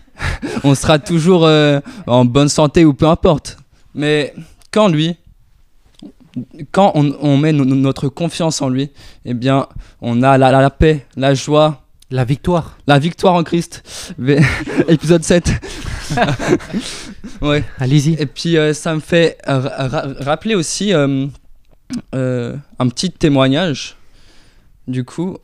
on 0.64 0.74
sera 0.76 0.98
toujours 1.00 1.44
euh, 1.44 1.80
en 2.06 2.24
bonne 2.24 2.48
santé 2.48 2.84
ou 2.84 2.94
peu 2.94 3.06
importe, 3.08 3.56
mais 3.94 4.34
quand 4.70 4.86
lui, 4.88 5.16
quand 6.70 6.92
on, 6.94 7.12
on 7.20 7.36
met 7.36 7.52
no- 7.52 7.64
no- 7.64 7.74
notre 7.74 8.08
confiance 8.08 8.62
en 8.62 8.68
lui, 8.68 8.90
eh 9.24 9.34
bien, 9.34 9.66
on 10.00 10.22
a 10.22 10.38
la, 10.38 10.50
la- 10.52 10.60
la 10.62 10.70
paix, 10.70 11.06
la 11.16 11.34
joie, 11.34 11.81
La 12.12 12.24
victoire. 12.26 12.76
la 12.86 12.98
victoire 12.98 13.34
en 13.34 13.42
Christ. 13.42 13.82
Épisode 14.88 15.24
7. 15.24 15.50
ouais. 17.40 17.64
Allez-y. 17.78 18.14
Et 18.20 18.26
puis 18.26 18.58
euh, 18.58 18.74
ça 18.74 18.94
me 18.94 19.00
fait 19.00 19.38
ra- 19.46 19.88
ra- 19.88 20.06
rappeler 20.20 20.54
aussi 20.54 20.92
euh, 20.92 21.26
euh, 22.14 22.54
un 22.78 22.88
petit 22.88 23.10
témoignage. 23.10 23.96
Du 24.86 25.04
coup, 25.04 25.38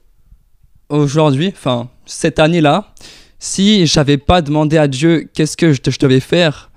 aujourd'hui, 0.91 1.49
enfin 1.57 1.89
cette 2.05 2.39
année-là, 2.39 2.93
si 3.39 3.87
j'avais 3.87 4.19
pas 4.19 4.43
demandé 4.43 4.77
à 4.77 4.89
Dieu 4.89 5.27
qu'est-ce 5.33 5.57
que 5.57 5.73
je, 5.73 5.81
je 5.87 5.99
devais 5.99 6.21
faire, 6.21 6.71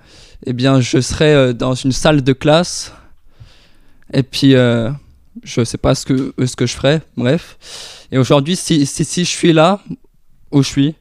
eh 0.46 0.54
bien 0.54 0.80
je 0.80 1.00
serais 1.02 1.52
dans 1.52 1.74
une 1.74 1.92
salle 1.92 2.22
de 2.22 2.32
classe. 2.32 2.92
Et 4.14 4.22
puis 4.22 4.52
je 4.52 5.64
sais 5.64 5.78
pas 5.78 5.94
ce 5.94 6.06
que 6.06 6.34
ce 6.46 6.56
que 6.56 6.64
je 6.66 6.74
ferais. 6.74 7.02
Bref. 7.16 7.58
Et 8.12 8.18
aujourd'hui, 8.18 8.54
si, 8.56 8.86
si 8.86 9.04
si 9.04 9.24
je 9.24 9.30
suis 9.30 9.52
là 9.52 9.82
où 10.52 10.62
je 10.62 10.68
suis, 10.68 10.94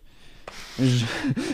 je, 0.80 1.05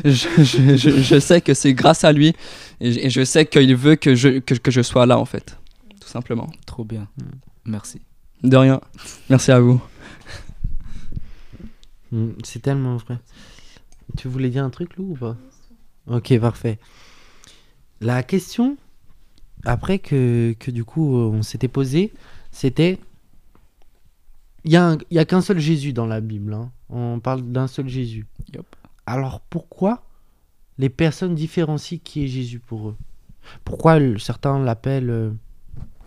je, 0.05 0.43
je, 0.43 0.77
je- 0.77 1.01
je 1.01 1.19
sais 1.19 1.41
que 1.41 1.53
c'est 1.53 1.73
grâce 1.73 2.03
à 2.03 2.11
lui 2.13 2.33
et, 2.79 2.91
je- 2.93 2.99
et 2.99 3.09
je 3.09 3.23
sais 3.25 3.45
qu'il 3.45 3.75
veut 3.75 3.95
que 3.95 4.15
je, 4.15 4.39
que, 4.39 4.53
que 4.53 4.71
je 4.71 4.81
sois 4.81 5.05
là 5.05 5.17
en 5.17 5.25
fait, 5.25 5.57
tout 5.99 6.07
simplement. 6.07 6.47
Trop 6.65 6.83
bien. 6.85 7.07
Mm. 7.17 7.23
Merci. 7.65 8.01
De 8.43 8.55
rien. 8.55 8.79
Merci 9.29 9.51
à 9.51 9.59
vous. 9.59 9.81
Mm, 12.11 12.29
C'est 12.43 12.61
tellement 12.61 12.97
vrai. 12.97 13.17
Tu 14.17 14.27
voulais 14.27 14.49
dire 14.49 14.63
un 14.63 14.69
truc, 14.69 14.95
Lou, 14.95 15.11
ou 15.11 15.15
pas? 15.15 15.35
Ok, 16.07 16.37
parfait. 16.39 16.79
La 17.99 18.23
question, 18.23 18.77
après 19.65 19.99
que, 19.99 20.55
que 20.59 20.71
du 20.71 20.85
coup 20.85 21.15
on 21.17 21.41
s'était 21.41 21.67
posé, 21.67 22.13
c'était... 22.51 22.99
Il 24.69 24.71
n'y 25.11 25.17
a, 25.17 25.23
qu'un 25.25 25.39
seul 25.39 25.59
Jésus 25.59 25.93
dans 25.93 26.05
la 26.05 26.19
Bible. 26.19 26.53
hein. 26.53 26.69
On 26.89 27.19
parle 27.21 27.41
d'un 27.41 27.67
seul 27.67 27.87
Jésus. 27.87 28.25
Alors 29.05 29.39
pourquoi 29.39 30.03
les 30.77 30.89
personnes 30.89 31.35
différencient 31.35 31.99
qui 32.03 32.25
est 32.25 32.27
Jésus 32.27 32.59
pour 32.59 32.89
eux? 32.89 32.95
Pourquoi 33.63 33.97
certains 34.19 34.59
l'appellent, 34.59 35.09
euh, 35.09 35.31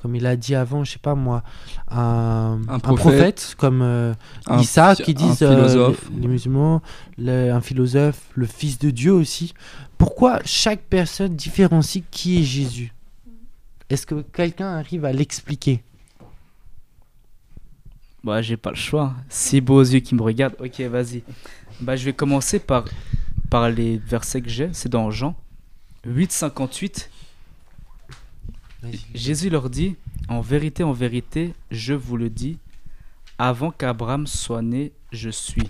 comme 0.03 0.15
il 0.15 0.27
a 0.27 0.37
dit 0.37 0.55
avant, 0.55 0.85
je 0.85 0.93
sais 0.93 0.99
pas 0.99 1.15
moi, 1.15 1.43
un, 1.91 2.61
Un 2.69 2.75
un 2.75 2.79
prophète. 2.81 3.55
comme 3.57 3.81
euh, 3.81 4.13
Un 4.47 4.59
Issa 4.61 4.95
phi- 4.95 5.05
qui 5.05 5.15
disent 5.15 5.43
euh, 5.43 5.89
les, 6.13 6.21
les 6.21 6.29
musulmans, 6.29 6.83
le- 7.17 7.51
un 7.51 7.63
philosophe, 7.63 8.29
le 8.35 8.45
fils 8.45 8.79
de 8.79 8.91
Dieu 8.91 9.13
aussi. 9.15 9.55
Pourquoi 9.97 10.41
chaque 10.45 10.83
personne 10.83 11.35
différencie 11.35 12.05
qui 12.11 12.41
est 12.41 12.45
Jésus? 12.45 12.93
Est-ce 13.89 14.05
que 14.07 14.21
quelqu'un 14.21 14.69
arrive 14.77 15.07
à 15.07 15.13
l'expliquer? 15.15 15.83
Bah, 18.23 18.43
j'ai 18.43 18.57
pas 18.57 18.71
le 18.71 18.77
choix. 18.77 19.15
Si 19.29 19.61
beaux 19.61 19.81
yeux 19.81 20.01
qui 20.01 20.15
me 20.15 20.23
regardent, 20.23 20.57
ok, 20.61 20.81
vas-y. 20.83 21.23
Bah, 21.81 21.97
je 21.97 22.05
vais 22.05 22.13
commencer 22.13 22.59
par, 22.59 22.85
par 23.49 23.71
les 23.71 23.97
versets 23.97 24.43
que 24.43 24.51
j'ai. 24.51 24.71
C'est 24.73 24.91
dans 24.91 25.11
Jean 25.11 25.37
8, 26.05 26.33
58. 26.33 27.11
Jésus 29.15 29.51
leur 29.51 29.71
dit 29.71 29.97
En 30.29 30.41
vérité, 30.41 30.83
en 30.83 30.93
vérité, 30.93 31.55
je 31.71 31.95
vous 31.95 32.17
le 32.17 32.31
dis, 32.31 32.59
avant 33.39 33.71
qu'Abraham 33.71 34.27
soit 34.27 34.63
né, 34.63 34.93
je 35.13 35.31
suis. 35.31 35.69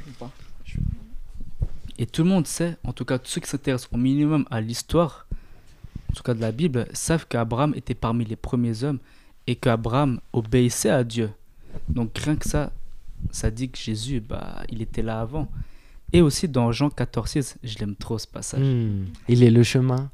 Et 1.99 2.07
tout 2.07 2.23
le 2.23 2.29
monde 2.29 2.47
sait, 2.47 2.77
en 2.85 2.93
tout 2.93 3.05
cas 3.05 3.19
tous 3.19 3.31
ceux 3.31 3.41
qui 3.41 3.49
s'intéressent 3.49 3.91
au 3.93 3.97
minimum 3.97 4.47
à 4.51 4.61
l'histoire, 4.61 5.27
en 6.11 6.15
tout 6.15 6.23
cas 6.23 6.35
de 6.35 6.41
la 6.41 6.51
Bible, 6.51 6.89
savent 6.93 7.27
qu'Abraham 7.29 7.75
était 7.77 7.95
parmi 7.95 8.25
les 8.25 8.37
premiers 8.37 8.85
hommes 8.85 8.99
et 9.47 9.55
qu'Abraham 9.55 10.21
obéissait 10.33 10.91
à 10.91 11.05
Dieu. 11.05 11.31
Donc 11.89 12.17
rien 12.19 12.37
que 12.37 12.49
ça, 12.49 12.73
ça 13.31 13.51
dit 13.51 13.71
que 13.71 13.79
Jésus, 13.79 14.21
bah, 14.21 14.63
il 14.69 14.83
était 14.83 15.03
là 15.03 15.21
avant. 15.21 15.49
Et 16.13 16.23
aussi 16.23 16.49
dans 16.49 16.73
Jean 16.73 16.91
14, 16.91 17.29
6, 17.31 17.59
je 17.63 17.79
l'aime 17.79 17.95
trop 17.95 18.19
ce 18.19 18.27
passage. 18.27 18.63
Hmm, 18.67 19.07
Il 19.29 19.43
est 19.43 19.51
le 19.51 19.63
chemin. 19.63 20.11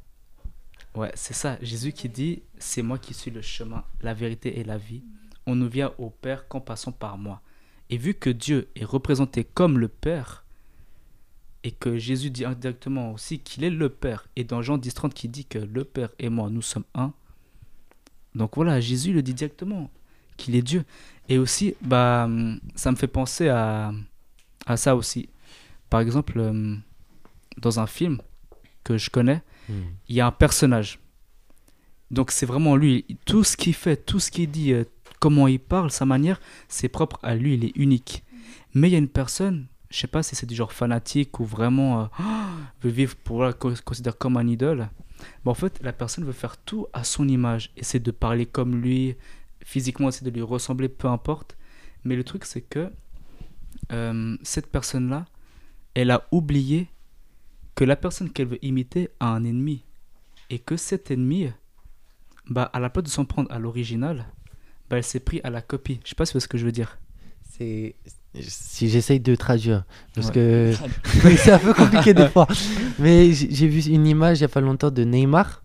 Ouais, 0.95 1.11
c'est 1.15 1.33
ça. 1.33 1.57
Jésus 1.61 1.91
qui 1.91 2.09
dit 2.09 2.43
C'est 2.57 2.81
moi 2.81 2.97
qui 2.97 3.13
suis 3.13 3.31
le 3.31 3.41
chemin, 3.41 3.83
la 4.01 4.13
vérité 4.13 4.59
et 4.59 4.63
la 4.63 4.77
vie. 4.77 5.03
On 5.45 5.55
ne 5.55 5.65
vient 5.67 5.93
au 5.97 6.09
Père 6.09 6.47
qu'en 6.47 6.59
passant 6.59 6.91
par 6.91 7.17
moi. 7.17 7.41
Et 7.89 7.97
vu 7.97 8.13
que 8.13 8.29
Dieu 8.29 8.67
est 8.75 8.83
représenté 8.83 9.43
comme 9.43 9.79
le 9.79 9.87
Père, 9.87 10.43
et 11.63 11.71
que 11.71 11.97
Jésus 11.97 12.29
dit 12.29 12.45
indirectement 12.45 13.13
aussi 13.13 13.39
qu'il 13.39 13.63
est 13.63 13.69
le 13.69 13.89
Père, 13.89 14.27
et 14.35 14.43
dans 14.43 14.61
Jean 14.61 14.77
10, 14.77 14.93
30 14.93 15.13
qui 15.13 15.29
dit 15.29 15.45
que 15.45 15.57
le 15.59 15.83
Père 15.83 16.09
et 16.19 16.29
moi, 16.29 16.49
nous 16.49 16.61
sommes 16.61 16.83
un. 16.93 17.13
Donc 18.35 18.55
voilà, 18.55 18.79
Jésus 18.79 19.13
le 19.13 19.21
dit 19.21 19.33
directement, 19.33 19.89
qu'il 20.37 20.55
est 20.55 20.61
Dieu. 20.61 20.85
Et 21.29 21.37
aussi, 21.37 21.75
bah, 21.81 22.23
hum, 22.25 22.59
ça 22.75 22.91
me 22.91 22.95
fait 22.95 23.07
penser 23.07 23.49
à, 23.49 23.91
à 24.65 24.77
ça 24.77 24.95
aussi. 24.95 25.29
Par 25.89 25.99
exemple, 25.99 26.39
hum, 26.39 26.81
dans 27.57 27.79
un 27.79 27.87
film 27.87 28.21
que 28.83 28.97
je 28.97 29.09
connais, 29.09 29.41
il 30.07 30.15
y 30.15 30.21
a 30.21 30.27
un 30.27 30.31
personnage. 30.31 30.99
Donc 32.11 32.31
c'est 32.31 32.45
vraiment 32.45 32.75
lui. 32.77 33.05
Tout 33.25 33.43
ce 33.43 33.57
qu'il 33.57 33.73
fait, 33.73 33.97
tout 33.97 34.19
ce 34.19 34.31
qu'il 34.31 34.49
dit, 34.49 34.71
euh, 34.71 34.85
comment 35.19 35.47
il 35.47 35.59
parle, 35.59 35.91
sa 35.91 36.05
manière, 36.05 36.39
c'est 36.69 36.87
propre 36.87 37.19
à 37.23 37.35
lui, 37.35 37.55
il 37.55 37.65
est 37.65 37.75
unique. 37.75 38.23
Mais 38.73 38.87
il 38.89 38.91
y 38.93 38.95
a 38.95 38.99
une 38.99 39.09
personne, 39.09 39.67
je 39.89 39.97
sais 39.97 40.07
pas 40.07 40.23
si 40.23 40.35
c'est 40.35 40.45
du 40.45 40.55
genre 40.55 40.71
fanatique 40.71 41.39
ou 41.41 41.45
vraiment 41.45 42.01
euh, 42.03 42.05
veut 42.81 42.89
vivre 42.91 43.15
pour 43.17 43.43
la 43.43 43.51
co- 43.53 43.73
considère 43.83 44.17
comme 44.17 44.37
un 44.37 44.47
idole. 44.47 44.87
Mais 45.43 45.51
en 45.51 45.55
fait, 45.55 45.79
la 45.83 45.91
personne 45.91 46.23
veut 46.23 46.31
faire 46.31 46.55
tout 46.57 46.87
à 46.93 47.03
son 47.03 47.27
image, 47.27 47.71
essaie 47.75 47.99
de 47.99 48.11
parler 48.11 48.45
comme 48.45 48.79
lui, 48.81 49.15
physiquement 49.67 50.07
essaie 50.07 50.23
de 50.23 50.29
lui 50.31 50.41
ressembler, 50.41 50.87
peu 50.87 51.09
importe. 51.09 51.57
Mais 52.05 52.15
le 52.15 52.23
truc 52.23 52.45
c'est 52.45 52.61
que 52.61 52.89
euh, 53.91 54.37
cette 54.41 54.67
personne-là, 54.67 55.25
elle 55.93 56.09
a 56.11 56.25
oublié 56.31 56.87
que 57.75 57.83
la 57.83 57.95
personne 57.97 58.29
qu'elle 58.31 58.47
veut 58.47 58.63
imiter 58.65 59.09
a 59.19 59.27
un 59.27 59.43
ennemi 59.43 59.83
et 60.49 60.59
que 60.59 60.77
cet 60.77 61.11
ennemi, 61.11 61.49
bah, 62.49 62.63
à 62.73 62.79
la 62.79 62.89
place 62.89 63.03
de 63.03 63.09
s'en 63.09 63.25
prendre 63.25 63.51
à 63.51 63.59
l'original, 63.59 64.25
bah, 64.89 64.97
elle 64.97 65.03
s'est 65.03 65.19
pris 65.19 65.41
à 65.43 65.49
la 65.49 65.61
copie. 65.61 65.99
Je 66.05 66.09
sais 66.09 66.15
pas 66.15 66.25
si 66.25 66.31
c'est 66.33 66.39
ce 66.39 66.47
que 66.47 66.57
je 66.57 66.65
veux 66.65 66.71
dire. 66.71 66.97
C'est 67.49 67.95
si 68.39 68.87
j'essaye 68.89 69.19
de 69.19 69.35
traduire 69.35 69.83
parce 70.13 70.27
Ouais. 70.27 70.33
que 70.33 70.73
c'est 71.37 71.51
un 71.51 71.59
peu 71.59 71.73
compliqué 71.73 72.13
des 72.13 72.29
fois. 72.29 72.47
Mais 72.99 73.33
j'ai 73.33 73.53
j'ai 73.53 73.67
vu 73.67 73.81
une 73.91 74.05
image 74.07 74.37
il 74.39 74.41
y 74.41 74.45
a 74.45 74.49
pas 74.49 74.61
longtemps 74.61 74.91
de 74.91 75.03
Neymar 75.03 75.63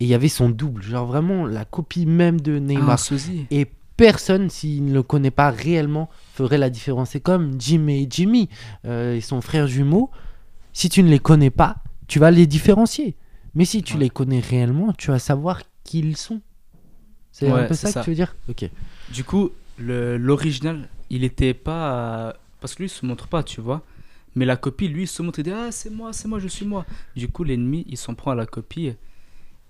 et 0.00 0.04
il 0.04 0.08
y 0.08 0.14
avait 0.14 0.28
son 0.28 0.48
double, 0.48 0.82
genre 0.82 1.06
vraiment 1.06 1.46
la 1.46 1.64
copie 1.64 2.06
même 2.06 2.40
de 2.40 2.56
Ah, 2.56 2.60
Neymar. 2.60 2.98
sosie. 2.98 3.46
Et 3.50 3.66
personne, 3.96 4.48
s'il 4.48 4.84
ne 4.86 4.94
le 4.94 5.02
connaît 5.02 5.30
pas 5.30 5.50
réellement, 5.50 6.08
ferait 6.34 6.56
la 6.58 6.70
différence. 6.70 7.10
C'est 7.10 7.20
comme 7.20 7.60
Jim 7.60 7.86
et 7.88 8.06
Jimmy, 8.08 8.48
euh, 8.86 9.16
et 9.16 9.20
son 9.20 9.40
frère 9.40 9.66
jumeau. 9.66 10.10
Si 10.72 10.88
tu 10.88 11.02
ne 11.02 11.08
les 11.10 11.18
connais 11.18 11.50
pas, 11.50 11.76
tu 12.06 12.18
vas 12.18 12.30
les 12.30 12.46
différencier. 12.46 13.14
Mais 13.54 13.64
si 13.64 13.82
tu 13.82 13.94
Ouais. 13.94 14.00
les 14.00 14.10
connais 14.10 14.40
réellement, 14.40 14.92
tu 14.94 15.10
vas 15.10 15.18
savoir 15.18 15.60
qui 15.84 15.98
ils 15.98 16.16
sont. 16.16 16.40
C'est 17.32 17.48
un 17.50 17.64
peu 17.64 17.74
ça, 17.74 17.88
ça. 17.88 18.00
que 18.00 18.04
tu 18.04 18.10
veux 18.10 18.16
dire? 18.16 18.34
Ok. 18.48 18.68
Du 19.12 19.24
coup, 19.24 19.50
le- 19.78 20.16
l'original, 20.16 20.88
il 21.10 21.24
était 21.24 21.54
pas. 21.54 22.34
Parce 22.60 22.74
que 22.74 22.82
lui, 22.82 22.86
il 22.86 22.92
se 22.92 23.04
montre 23.06 23.26
pas, 23.28 23.42
tu 23.42 23.60
vois. 23.60 23.82
Mais 24.36 24.44
la 24.44 24.56
copie, 24.56 24.88
lui, 24.88 25.02
il 25.02 25.06
se 25.08 25.22
montre 25.22 25.40
et 25.40 25.42
dit 25.42 25.50
Ah, 25.50 25.68
c'est 25.72 25.90
moi, 25.90 26.12
c'est 26.12 26.28
moi, 26.28 26.38
je 26.38 26.48
suis 26.48 26.64
moi. 26.66 26.84
Du 27.16 27.28
coup, 27.28 27.42
l'ennemi, 27.44 27.84
il 27.88 27.96
s'en 27.96 28.14
prend 28.14 28.30
à 28.30 28.34
la 28.34 28.46
copie 28.46 28.92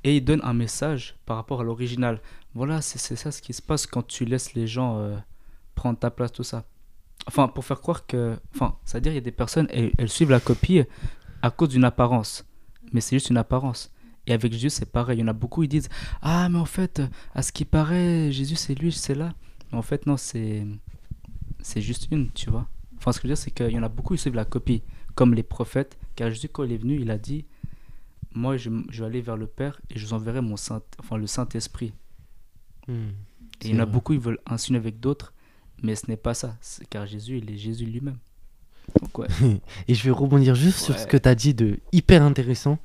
et 0.05 0.17
il 0.17 0.25
donne 0.25 0.41
un 0.43 0.55
message 0.55 1.17
par 1.27 1.37
rapport 1.37 1.61
à 1.61 1.65
l'original. 1.65 2.21
Voilà, 2.55 2.81
c'est 2.81 3.17
ça 3.17 3.31
ce 3.31 3.43
qui 3.43 3.53
se 3.53 3.63
passe 3.63 3.87
quand 3.87 4.07
tu 4.07 4.25
laisses 4.25 4.55
les 4.55 4.67
gens 4.67 4.99
euh, 4.99 5.17
prendre 5.75 5.99
ta 5.99 6.11
place, 6.11 6.33
tout 6.33 6.43
ça. 6.43 6.65
Enfin, 7.27 7.49
pour 7.49 7.65
faire 7.65 7.81
croire 7.81 8.07
que. 8.07 8.39
Enfin, 8.55 8.77
c'est-à-dire, 8.85 9.13
il 9.13 9.17
y 9.17 9.19
a 9.19 9.23
des 9.23 9.31
personnes, 9.31 9.69
elles, 9.71 9.93
elles 9.99 10.09
suivent 10.09 10.31
la 10.31 10.41
copie 10.41 10.83
à 11.43 11.51
cause 11.51 11.69
d'une 11.69 11.85
apparence. 11.85 12.47
Mais 12.93 13.01
c'est 13.01 13.17
juste 13.17 13.31
une 13.31 13.37
apparence. 13.37 13.93
Et 14.27 14.33
avec 14.33 14.53
Jésus, 14.53 14.71
c'est 14.71 14.91
pareil. 14.91 15.19
Il 15.19 15.21
y 15.21 15.25
en 15.25 15.29
a 15.29 15.33
beaucoup, 15.33 15.63
ils 15.63 15.69
disent 15.69 15.89
Ah, 16.23 16.49
mais 16.49 16.59
en 16.59 16.65
fait, 16.65 17.03
à 17.35 17.43
ce 17.43 17.53
qui 17.53 17.65
paraît, 17.65 18.33
Jésus, 18.33 18.57
c'est 18.57 18.75
lui, 18.75 18.93
c'est 18.93 19.15
là. 19.15 19.35
En 19.73 19.83
fait, 19.83 20.07
non, 20.07 20.17
c'est 20.17 20.67
c'est 21.63 21.81
juste 21.83 22.09
une, 22.11 22.31
tu 22.33 22.51
vois. 22.51 22.67
Enfin, 22.97 23.13
ce 23.13 23.19
que 23.19 23.23
je 23.23 23.29
veux 23.29 23.35
dire, 23.35 23.43
c'est 23.43 23.51
qu'il 23.51 23.71
y 23.71 23.79
en 23.79 23.83
a 23.83 23.89
beaucoup, 23.89 24.15
ils 24.15 24.19
suivent 24.19 24.35
la 24.35 24.45
copie, 24.45 24.83
comme 25.15 25.35
les 25.35 25.43
prophètes. 25.43 25.99
Car 26.17 26.31
Jésus, 26.31 26.49
quand 26.49 26.65
il 26.65 26.73
est 26.73 26.79
venu, 26.79 26.99
il 27.01 27.11
a 27.11 27.19
dit 27.19 27.45
Moi, 28.35 28.57
je, 28.57 28.71
je 28.91 29.01
vais 29.01 29.07
aller 29.07 29.21
vers 29.21 29.37
le 29.37 29.47
Père 29.47 29.81
et 29.91 29.99
je 29.99 30.07
vous 30.07 30.13
enverrai 30.13 30.41
mon 30.41 30.57
Saint, 30.57 30.83
enfin, 30.99 31.17
le 31.17 31.27
Saint-Esprit. 31.27 31.93
Hmm. 32.89 33.09
Et 33.63 33.69
il 33.69 33.71
y 33.71 33.77
en 33.77 33.81
a 33.81 33.85
vrai. 33.85 33.93
beaucoup, 33.93 34.13
ils 34.13 34.21
veulent 34.21 34.39
insinuer 34.47 34.79
avec 34.79 35.01
d'autres, 35.01 35.33
mais 35.83 35.95
ce 35.97 36.07
n'est 36.09 36.17
pas 36.17 36.35
ça. 36.35 36.57
Car 36.91 37.07
Jésus, 37.07 37.39
il 37.39 37.51
est 37.51 37.57
Jésus 37.59 37.85
lui-même. 37.85 38.19
Ouais. 39.17 39.27
Et 39.89 39.95
je 39.95 40.03
vais 40.05 40.11
rebondir 40.11 40.55
juste 40.55 40.79
sur 40.79 40.99
ce 40.99 41.07
que 41.07 41.17
tu 41.17 41.29
as 41.29 41.35
dit 41.35 41.55
de 41.55 41.79
hyper 41.93 42.23
intéressant. 42.23 42.79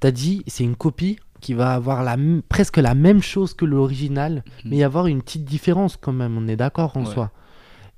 Tu 0.00 0.06
as 0.06 0.10
dit 0.12 0.42
c'est 0.46 0.64
une 0.64 0.76
copie 0.76 1.18
qui 1.40 1.54
va 1.54 1.72
avoir 1.74 2.02
la 2.02 2.16
presque 2.48 2.76
la 2.76 2.94
même 2.94 3.22
chose 3.22 3.54
que 3.54 3.64
l'original, 3.64 4.44
mais 4.64 4.76
y 4.76 4.82
avoir 4.84 5.06
une 5.06 5.22
petite 5.22 5.44
différence 5.44 5.96
quand 5.96 6.12
même, 6.12 6.36
on 6.38 6.48
est 6.48 6.56
d'accord 6.56 6.96
en 6.96 7.04
Ouais. 7.04 7.12
soi. 7.12 7.32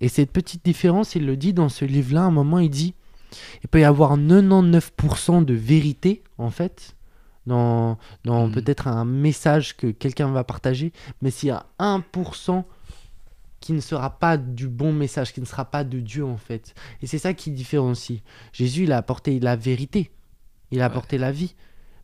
Et 0.01 0.09
cette 0.09 0.33
petite 0.33 0.65
différence, 0.65 1.15
il 1.15 1.27
le 1.27 1.37
dit 1.37 1.53
dans 1.53 1.69
ce 1.69 1.85
livre-là, 1.85 2.23
à 2.23 2.27
un 2.27 2.31
moment, 2.33 2.59
il 2.59 2.71
dit 2.71 2.95
il 3.63 3.69
peut 3.69 3.81
y 3.81 3.85
avoir 3.85 4.17
99% 4.17 5.45
de 5.45 5.55
vérité, 5.55 6.23
en 6.39 6.51
fait, 6.51 6.97
dans, 7.47 7.99
dans 8.25 8.47
Mhm. 8.47 8.53
peut-être 8.55 8.89
un 8.89 9.05
message 9.05 9.77
que 9.77 9.89
quelqu'un 9.91 10.31
va 10.31 10.45
partager, 10.45 10.93
mais 11.21 11.31
s'il 11.31 11.49
y 11.49 11.53
a 11.53 11.67
1% 11.79 12.65
qui 13.61 13.73
ne 13.73 13.81
sera 13.81 14.11
pas 14.19 14.37
du 14.37 14.67
bon 14.69 14.93
message, 14.93 15.33
qui 15.33 15.41
ne 15.41 15.47
sera 15.47 15.65
pas 15.65 15.85
de 15.85 16.01
Dieu, 16.01 16.25
en 16.25 16.37
fait. 16.37 16.75
Et 17.01 17.07
c'est 17.07 17.19
ça 17.19 17.33
qui 17.33 17.51
différencie. 17.53 18.21
Jésus, 18.53 18.85
il 18.85 18.93
a 18.93 18.97
apporté 18.97 19.39
la 19.39 19.55
vérité, 19.57 20.11
il 20.73 20.81
a 20.81 20.85
Ouais. 20.85 20.87
apporté 20.91 21.17
la 21.19 21.31
vie. 21.31 21.55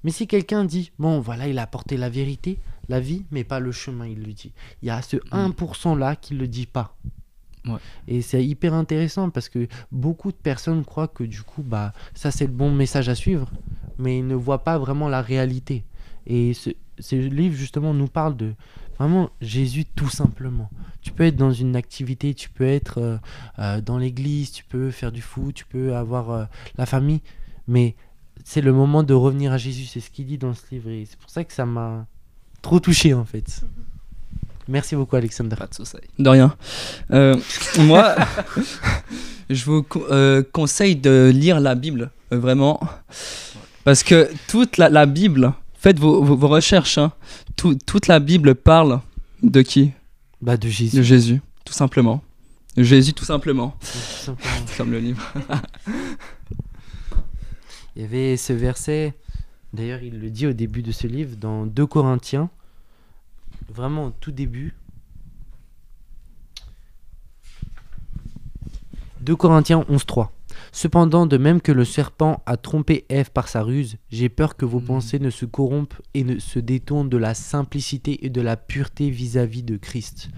Mais 0.04 0.12
si 0.12 0.28
quelqu'un 0.28 0.64
dit, 0.64 0.92
bon, 1.00 1.18
voilà, 1.18 1.48
il 1.48 1.58
a 1.58 1.62
apporté 1.62 1.96
la 1.96 2.08
vérité, 2.08 2.58
la 2.88 3.00
vie, 3.00 3.24
mais 3.32 3.42
pas 3.42 3.58
le 3.58 3.72
chemin, 3.72 4.06
il 4.06 4.22
le 4.22 4.32
dit. 4.32 4.52
Il 4.82 4.86
y 4.86 4.90
a 4.90 5.02
ce 5.02 5.16
1%-là 5.32 6.14
qui 6.14 6.34
ne 6.34 6.38
le 6.38 6.46
dit 6.48 6.66
pas. 6.66 6.96
Ouais. 7.66 7.78
Et 8.06 8.22
c'est 8.22 8.44
hyper 8.44 8.74
intéressant 8.74 9.30
parce 9.30 9.48
que 9.48 9.68
beaucoup 9.92 10.30
de 10.30 10.36
personnes 10.36 10.84
croient 10.84 11.08
que 11.08 11.24
du 11.24 11.42
coup, 11.42 11.62
bah, 11.62 11.92
ça 12.14 12.30
c'est 12.30 12.46
le 12.46 12.52
bon 12.52 12.72
message 12.72 13.08
à 13.08 13.14
suivre, 13.14 13.50
mais 13.98 14.18
ils 14.18 14.26
ne 14.26 14.34
voient 14.34 14.64
pas 14.64 14.78
vraiment 14.78 15.08
la 15.08 15.22
réalité. 15.22 15.84
Et 16.26 16.54
ce, 16.54 16.70
ce 16.98 17.16
livre 17.16 17.56
justement 17.56 17.94
nous 17.94 18.08
parle 18.08 18.36
de 18.36 18.54
vraiment 18.98 19.30
Jésus 19.40 19.84
tout 19.84 20.08
simplement. 20.08 20.70
Tu 21.00 21.12
peux 21.12 21.24
être 21.24 21.36
dans 21.36 21.52
une 21.52 21.76
activité, 21.76 22.34
tu 22.34 22.50
peux 22.50 22.66
être 22.66 22.98
euh, 22.98 23.16
euh, 23.58 23.80
dans 23.80 23.98
l'église, 23.98 24.50
tu 24.50 24.64
peux 24.64 24.90
faire 24.90 25.12
du 25.12 25.22
foot, 25.22 25.54
tu 25.54 25.64
peux 25.64 25.94
avoir 25.94 26.30
euh, 26.30 26.44
la 26.76 26.86
famille, 26.86 27.20
Mais 27.66 27.94
c'est 28.44 28.60
le 28.60 28.72
moment 28.72 29.02
de 29.02 29.14
revenir 29.14 29.52
à 29.52 29.58
Jésus, 29.58 29.84
c'est 29.84 30.00
ce 30.00 30.10
qu'il 30.10 30.26
dit 30.26 30.38
dans 30.38 30.54
ce 30.54 30.62
livre. 30.70 30.90
Et 30.90 31.04
c'est 31.04 31.18
pour 31.18 31.30
ça 31.30 31.44
que 31.44 31.52
ça 31.52 31.66
m'a 31.66 32.06
trop 32.62 32.80
touché 32.80 33.14
en 33.14 33.24
fait. 33.24 33.64
Merci 34.68 34.94
beaucoup 34.96 35.16
Alexander. 35.16 35.56
Pas 35.56 35.66
de 35.66 35.74
souci. 35.74 35.96
De 36.18 36.28
rien. 36.28 36.54
Euh, 37.10 37.36
moi, 37.78 38.14
je 39.50 39.64
vous 39.64 39.82
co- 39.82 40.06
euh, 40.10 40.42
conseille 40.52 40.96
de 40.96 41.30
lire 41.34 41.58
la 41.60 41.74
Bible, 41.74 42.10
euh, 42.32 42.38
vraiment. 42.38 42.78
Parce 43.84 44.02
que 44.02 44.28
toute 44.48 44.76
la, 44.76 44.88
la 44.90 45.06
Bible, 45.06 45.52
faites 45.78 45.98
vos, 45.98 46.22
vos- 46.22 46.36
vos 46.36 46.48
recherches, 46.48 46.98
hein. 46.98 47.12
Tout- 47.56 47.78
toute 47.86 48.06
la 48.06 48.20
Bible 48.20 48.54
parle 48.54 49.00
de 49.42 49.62
qui? 49.62 49.92
Bah 50.42 50.56
de 50.56 50.66
De 50.66 50.70
Jésus. 50.70 51.02
Jésus, 51.02 51.40
tout 51.64 51.72
simplement. 51.72 52.22
De 52.76 52.82
Jésus, 52.82 53.12
tout 53.14 53.24
simplement. 53.24 53.74
tout 53.80 53.86
simplement. 53.86 54.66
Comme 54.76 54.92
le 54.92 54.98
livre. 55.00 55.32
Il 57.96 58.02
y 58.02 58.04
avait 58.04 58.36
ce 58.36 58.52
verset, 58.52 59.14
d'ailleurs 59.72 60.02
il 60.02 60.20
le 60.20 60.30
dit 60.30 60.46
au 60.46 60.52
début 60.52 60.82
de 60.82 60.92
ce 60.92 61.06
livre, 61.06 61.36
dans 61.36 61.66
2 61.66 61.86
Corinthiens, 61.86 62.50
vraiment 63.68 64.06
au 64.06 64.10
tout 64.10 64.32
début. 64.32 64.74
2 69.20 69.36
Corinthiens 69.36 69.84
11.3. 69.90 70.28
Cependant, 70.72 71.26
de 71.26 71.36
même 71.36 71.60
que 71.60 71.72
le 71.72 71.84
serpent 71.84 72.42
a 72.46 72.56
trompé 72.56 73.04
Ève 73.08 73.30
par 73.30 73.48
sa 73.48 73.62
ruse, 73.62 73.96
j'ai 74.10 74.28
peur 74.28 74.56
que 74.56 74.64
vos 74.64 74.80
Mhm. 74.80 74.86
pensées 74.86 75.18
ne 75.18 75.30
se 75.30 75.44
corrompent 75.44 76.00
et 76.14 76.24
ne 76.24 76.38
se 76.38 76.58
détournent 76.58 77.08
de 77.08 77.16
la 77.16 77.34
simplicité 77.34 78.24
et 78.24 78.30
de 78.30 78.40
la 78.40 78.56
pureté 78.56 79.10
vis-à-vis 79.10 79.62
de 79.62 79.76
Christ. 79.76 80.30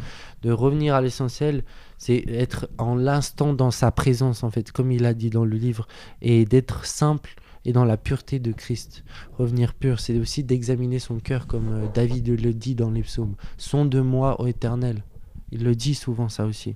De 0.42 0.50
revenir 0.52 0.94
à 0.94 1.00
l'essentiel, 1.00 1.64
c'est 1.98 2.24
être 2.28 2.68
en 2.78 2.94
l'instant 2.94 3.54
dans 3.54 3.70
sa 3.70 3.90
présence, 3.90 4.42
en 4.42 4.50
fait, 4.50 4.72
comme 4.72 4.92
il 4.92 5.04
a 5.04 5.14
dit 5.14 5.30
dans 5.30 5.44
le 5.44 5.56
livre, 5.56 5.86
et 6.22 6.44
d'être 6.44 6.84
simple 6.84 7.34
et 7.64 7.72
dans 7.72 7.84
la 7.84 7.96
pureté 7.96 8.38
de 8.38 8.52
Christ. 8.52 9.04
Revenir 9.38 9.74
pur, 9.74 10.00
c'est 10.00 10.18
aussi 10.18 10.44
d'examiner 10.44 10.98
son 10.98 11.18
cœur, 11.18 11.46
comme 11.46 11.68
euh, 11.72 11.86
David 11.92 12.28
le 12.28 12.52
dit 12.54 12.74
dans 12.74 12.90
les 12.90 13.02
psaumes. 13.02 13.34
Sonde 13.58 13.94
moi, 13.96 14.40
ô 14.40 14.46
éternel. 14.46 15.04
Il 15.52 15.64
le 15.64 15.74
dit 15.74 15.94
souvent, 15.94 16.28
ça 16.28 16.46
aussi. 16.46 16.74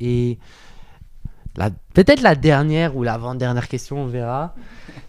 Et 0.00 0.38
peut-être 1.94 2.22
la 2.22 2.34
dernière 2.34 2.96
ou 2.96 3.02
l'avant-dernière 3.02 3.68
question, 3.68 4.02
on 4.02 4.06
verra, 4.06 4.54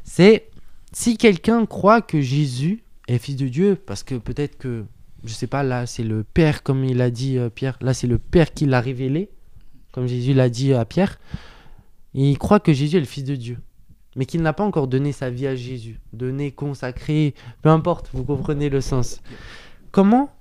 c'est 0.03 0.49
si 0.91 1.17
quelqu'un 1.17 1.65
croit 1.65 2.01
que 2.01 2.21
Jésus 2.21 2.83
est 3.07 3.17
fils 3.17 3.35
de 3.35 3.47
Dieu, 3.47 3.75
parce 3.75 4.03
que 4.03 4.15
peut-être 4.15 4.57
que, 4.57 4.85
je 5.23 5.33
sais 5.33 5.47
pas, 5.47 5.63
là 5.63 5.85
c'est 5.85 6.03
le 6.03 6.23
Père, 6.23 6.63
comme 6.63 6.83
il 6.83 7.01
a 7.01 7.09
dit 7.09 7.37
euh, 7.37 7.49
Pierre, 7.49 7.77
là 7.81 7.93
c'est 7.93 8.07
le 8.07 8.17
Père 8.17 8.53
qui 8.53 8.65
l'a 8.65 8.81
révélé, 8.81 9.29
comme 9.91 10.07
Jésus 10.07 10.33
l'a 10.33 10.49
dit 10.49 10.73
à 10.73 10.85
Pierre, 10.85 11.19
il 12.13 12.37
croit 12.37 12.59
que 12.59 12.73
Jésus 12.73 12.97
est 12.97 13.01
le 13.01 13.05
fils 13.05 13.23
de 13.23 13.35
Dieu, 13.35 13.57
mais 14.15 14.25
qu'il 14.25 14.41
n'a 14.41 14.53
pas 14.53 14.63
encore 14.63 14.87
donné 14.87 15.11
sa 15.11 15.29
vie 15.29 15.47
à 15.47 15.55
Jésus, 15.55 15.99
donné, 16.11 16.51
consacré, 16.51 17.33
peu 17.61 17.69
importe, 17.69 18.09
vous 18.13 18.23
comprenez 18.23 18.69
le 18.69 18.81
sens. 18.81 19.21
Comment 19.91 20.33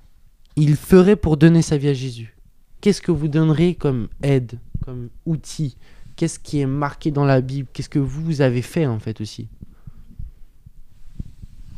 il 0.57 0.77
ferait 0.77 1.17
pour 1.17 1.37
donner 1.37 1.63
sa 1.63 1.77
vie 1.77 1.89
à 1.89 1.95
Jésus? 1.95 2.37
Qu'est-ce 2.81 3.01
que 3.01 3.13
vous 3.13 3.29
donnerez 3.29 3.75
comme 3.75 4.09
aide, 4.23 4.59
comme 4.85 5.09
outil? 5.25 5.77
Qu'est-ce 6.17 6.39
qui 6.39 6.61
est 6.61 6.67
marqué 6.67 7.11
dans 7.11 7.25
la 7.25 7.41
Bible? 7.41 7.69
Qu'est-ce 7.73 7.89
que 7.89 7.99
vous 7.99 8.41
avez 8.41 8.63
fait 8.63 8.87
en 8.87 8.99
fait 8.99 9.21
aussi? 9.21 9.49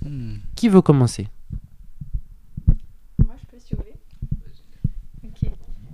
Hmm. 0.02 0.36
Qui 0.54 0.68
veut 0.68 0.82
commencer? 0.82 1.28
Moi, 3.24 3.36
je 3.40 3.46
peux 3.46 3.58
si 3.58 3.74
vous 3.74 3.82
voulez. 3.82 3.94
Ok. 5.24 5.50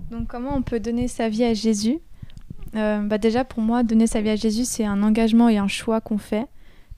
Donc, 0.09 0.27
comment 0.27 0.55
on 0.55 0.61
peut 0.61 0.79
donner 0.79 1.07
sa 1.07 1.29
vie 1.29 1.43
à 1.43 1.53
Jésus? 1.53 1.99
Euh, 2.75 3.01
bah 3.01 3.17
Déjà, 3.17 3.43
pour 3.43 3.61
moi, 3.61 3.83
donner 3.83 4.07
sa 4.07 4.21
vie 4.21 4.29
à 4.29 4.35
Jésus, 4.35 4.65
c'est 4.65 4.85
un 4.85 5.03
engagement 5.03 5.49
et 5.49 5.57
un 5.57 5.67
choix 5.67 6.01
qu'on 6.01 6.17
fait. 6.17 6.47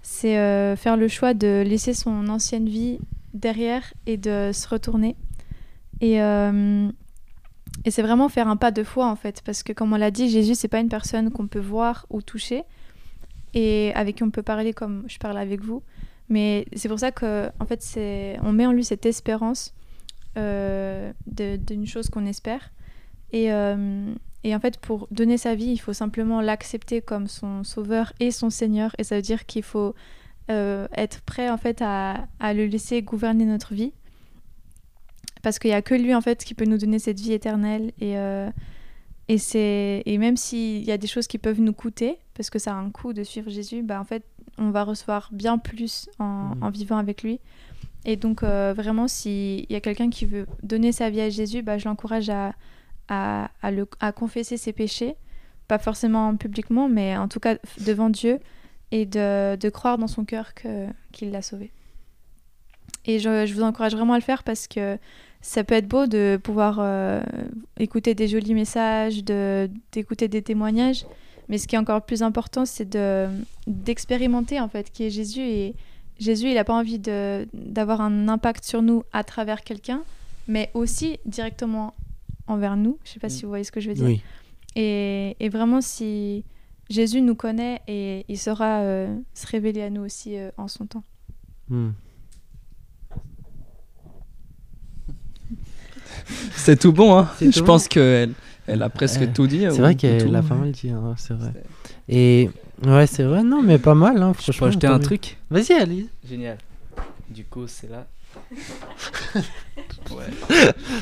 C'est 0.02 0.38
euh, 0.38 0.76
faire 0.76 0.98
le 0.98 1.08
choix 1.08 1.34
de 1.34 1.64
laisser 1.66 1.94
son 1.94 2.28
ancienne 2.28 2.68
vie 2.68 3.00
derrière 3.34 3.94
et 4.06 4.18
de 4.18 4.52
se 4.54 4.68
retourner. 4.68 5.16
Et, 6.02 6.22
euh, 6.22 6.90
et 7.86 7.92
c'est 7.92 8.02
vraiment 8.02 8.30
faire 8.30 8.48
un 8.48 8.58
pas 8.58 8.72
de 8.72 8.84
foi, 8.84 9.08
en 9.08 9.16
fait. 9.16 9.42
Parce 9.46 9.64
que, 9.64 9.74
comme 9.74 9.94
on 9.94 9.98
l'a 9.98 10.12
dit, 10.12 10.30
Jésus, 10.30 10.56
c'est 10.56 10.68
pas 10.68 10.80
une 10.80 10.90
personne 10.90 11.32
qu'on 11.32 11.48
peut 11.48 11.60
voir 11.60 12.06
ou 12.10 12.22
toucher 12.22 12.64
et 13.56 13.92
avec 13.94 14.16
qui 14.16 14.24
on 14.24 14.32
peut 14.32 14.42
parler 14.42 14.74
comme 14.74 15.04
je 15.08 15.20
parle 15.20 15.38
avec 15.38 15.62
vous. 15.62 15.84
Mais 16.30 16.66
c'est 16.76 16.90
pour 16.90 17.00
ça 17.00 17.12
que, 17.12 17.50
en 17.60 17.66
fait, 17.66 17.82
c'est, 17.82 18.38
on 18.44 18.52
met 18.52 18.66
en 18.66 18.72
lui 18.72 18.84
cette 18.84 19.06
espérance 19.06 19.74
d'une 20.36 21.86
chose 21.86 22.10
qu'on 22.10 22.26
espère. 22.26 22.72
Et, 23.32 23.52
et 24.44 24.56
en 24.56 24.60
fait, 24.60 24.78
pour 24.78 25.08
donner 25.12 25.38
sa 25.38 25.56
vie, 25.56 25.68
il 25.68 25.78
faut 25.78 25.94
simplement 25.94 26.41
l'accepter 26.41 27.02
comme 27.02 27.28
son 27.28 27.64
sauveur 27.64 28.14
et 28.20 28.32
son 28.32 28.50
Seigneur. 28.50 28.94
Et 28.98 29.04
ça 29.04 29.16
veut 29.16 29.22
dire 29.22 29.46
qu'il 29.46 29.64
faut 29.64 29.96
euh, 30.52 30.88
être 30.96 31.22
prêt 31.22 31.50
en 31.50 31.58
fait 31.58 31.82
à, 31.82 32.28
à 32.39 32.54
le 32.54 32.66
laisser 32.66 33.02
gouverner 33.02 33.46
notre 33.46 33.74
vie. 33.74 33.94
Parce 35.41 35.60
qu'il 35.60 35.72
n'y 35.72 35.76
a 35.76 35.82
que 35.82 35.96
lui 35.96 36.14
en 36.14 36.22
fait 36.22 36.44
qui 36.44 36.54
peut 36.54 36.66
nous 36.66 36.78
donner 36.78 37.00
cette 37.00 37.20
vie 37.20 37.32
éternelle. 37.32 37.94
Et, 38.00 38.18
euh, 38.18 38.50
et, 39.30 39.38
c'est, 39.38 40.04
et 40.06 40.18
même 40.18 40.36
s'il 40.36 40.84
y 40.84 40.91
a 40.91 40.98
des 40.98 41.08
choses 41.08 41.28
qui 41.28 41.38
peuvent 41.38 41.62
nous 41.62 41.74
coûter, 41.74 42.18
parce 42.34 42.50
que 42.50 42.60
ça 42.60 42.72
a 42.72 42.76
un 42.76 42.89
coût 42.89 43.14
de 43.14 43.24
suivre 43.24 43.50
Jésus, 43.50 43.82
bah, 43.82 44.00
en 44.00 44.06
fait, 44.06 44.24
on 44.58 44.72
va 44.72 44.84
recevoir 44.84 45.30
bien 45.32 45.58
plus 45.58 46.10
en, 46.20 46.54
en 46.60 46.70
vivant 46.70 46.98
avec 46.98 47.24
lui. 47.24 47.39
Et 48.06 48.18
donc, 48.18 48.44
euh, 48.44 48.74
vraiment, 48.76 49.08
s'il 49.08 49.66
y 49.72 49.76
a 49.76 49.80
quelqu'un 49.80 50.10
qui 50.10 50.26
veut 50.26 50.46
donner 50.62 50.91
sa 50.91 51.10
vie 51.10 51.22
à 51.22 51.30
Jésus, 51.30 51.62
bah, 51.62 51.78
je 51.78 51.88
l'encourage 51.88 52.30
à, 52.30 52.54
à, 53.08 53.49
le, 53.64 53.88
à 53.99 54.12
confesser 54.12 54.58
ses 54.58 54.74
péchés, 54.74 55.16
pas 55.68 55.78
forcément 55.78 56.36
publiquement, 56.36 56.89
mais 56.89 57.18
en 57.18 57.28
tout 57.28 57.39
cas 57.39 57.58
devant 57.86 58.10
Dieu, 58.10 58.39
et 58.91 59.06
de, 59.06 59.56
de 59.56 59.70
croire 59.70 59.97
dans 59.97 60.08
son 60.08 60.24
cœur 60.24 60.54
qu'il 61.12 61.32
l'a 61.32 61.41
sauvé. 61.41 61.72
Et 63.06 63.20
je, 63.20 63.45
je 63.45 63.54
vous 63.54 63.64
encourage 63.64 63.95
vraiment 63.95 64.14
à 64.14 64.18
le 64.18 64.24
faire 64.24 64.43
parce 64.43 64.68
que 64.68 64.97
ça 65.41 65.64
peut 65.64 65.76
être 65.76 65.88
beau 65.88 66.08
de 66.08 66.39
pouvoir 66.41 66.78
euh, 66.80 67.22
écouter 67.78 68.16
des 68.16 68.28
jolis 68.28 68.54
messages, 68.54 69.24
de, 69.24 69.70
d'écouter 69.91 70.28
des 70.28 70.41
témoignages, 70.41 71.06
mais 71.49 71.58
ce 71.58 71.68
qui 71.68 71.76
est 71.76 71.80
encore 71.80 72.04
plus 72.04 72.24
important, 72.24 72.66
c'est 72.66 72.89
de, 72.89 73.28
d'expérimenter 73.68 74.60
en 74.60 74.70
fait 74.70 74.89
qui 74.91 75.04
est 75.04 75.10
Jésus. 75.10 75.41
Et 75.41 75.76
Jésus, 76.20 76.47
il 76.47 76.54
n'a 76.54 76.64
pas 76.64 76.74
envie 76.74 76.99
d'avoir 76.99 77.99
un 77.99 78.30
impact 78.30 78.64
sur 78.64 78.82
nous 78.82 79.04
à 79.12 79.24
travers 79.24 79.64
quelqu'un, 79.64 80.04
mais 80.47 80.70
aussi 80.74 81.20
directement 81.26 81.93
envers 82.54 82.78
nous. 82.78 82.97
Je 83.04 83.12
sais 83.12 83.20
pas 83.20 83.28
Mm. 83.28 83.32
si 83.32 83.41
vous 83.43 83.49
voyez 83.49 83.64
ce 83.64 83.72
que 83.72 83.80
je 83.82 83.89
veux 83.89 83.95
dire. 83.95 84.06
Oui. 84.06 84.22
Et, 84.76 85.36
et 85.39 85.49
vraiment, 85.49 85.82
si 85.82 86.43
Jésus 86.89 87.22
nous 87.22 87.36
connaît 87.36 87.82
et 87.88 88.26
il 88.28 88.38
saura 88.38 88.82
euh, 88.82 89.16
se 89.34 89.45
révéler 89.47 89.82
à 89.84 89.89
nous 89.89 90.01
aussi 90.01 90.38
euh, 90.38 90.49
en 90.58 90.68
son 90.68 90.86
temps. 90.86 91.04
Hmm. 91.70 91.89
C'est 96.56 96.80
tout 96.80 96.93
bon, 96.93 97.18
hein 97.18 97.30
Je 97.41 97.49
tout 97.60 97.66
pense 97.66 97.88
qu'elle 97.88 98.34
elle 98.68 98.82
a 98.82 98.89
presque 98.89 99.22
Euh, 99.24 99.28
tout 99.34 99.45
dit. 99.47 99.62
C'est 99.62 99.72
ou- 99.72 99.76
vrai 99.78 99.95
qu'elle 99.95 100.34
a 100.36 100.41
pas 100.41 100.56
mal 100.56 100.72
dit, 100.72 100.89
hein, 100.89 101.16
c'est 101.18 101.34
vrai. 101.34 101.51
Et 102.08 102.49
ouais, 102.86 103.08
c'est 103.08 103.24
vrai, 103.24 103.43
non, 103.43 103.62
mais 103.62 103.78
pas 103.78 103.93
mal, 103.95 104.22
hein, 104.22 104.32
Je 104.38 104.41
franchement. 104.43 104.60
peux 104.60 104.68
ajouter 104.70 104.88
un 104.88 104.99
truc? 104.99 105.38
Vas-y, 105.49 105.74
allez. 105.74 106.08
Génial. 106.28 106.58
Du 107.30 107.43
coup, 107.45 107.68
c'est 107.68 107.89
là. 107.89 108.08
ouais. 109.36 110.26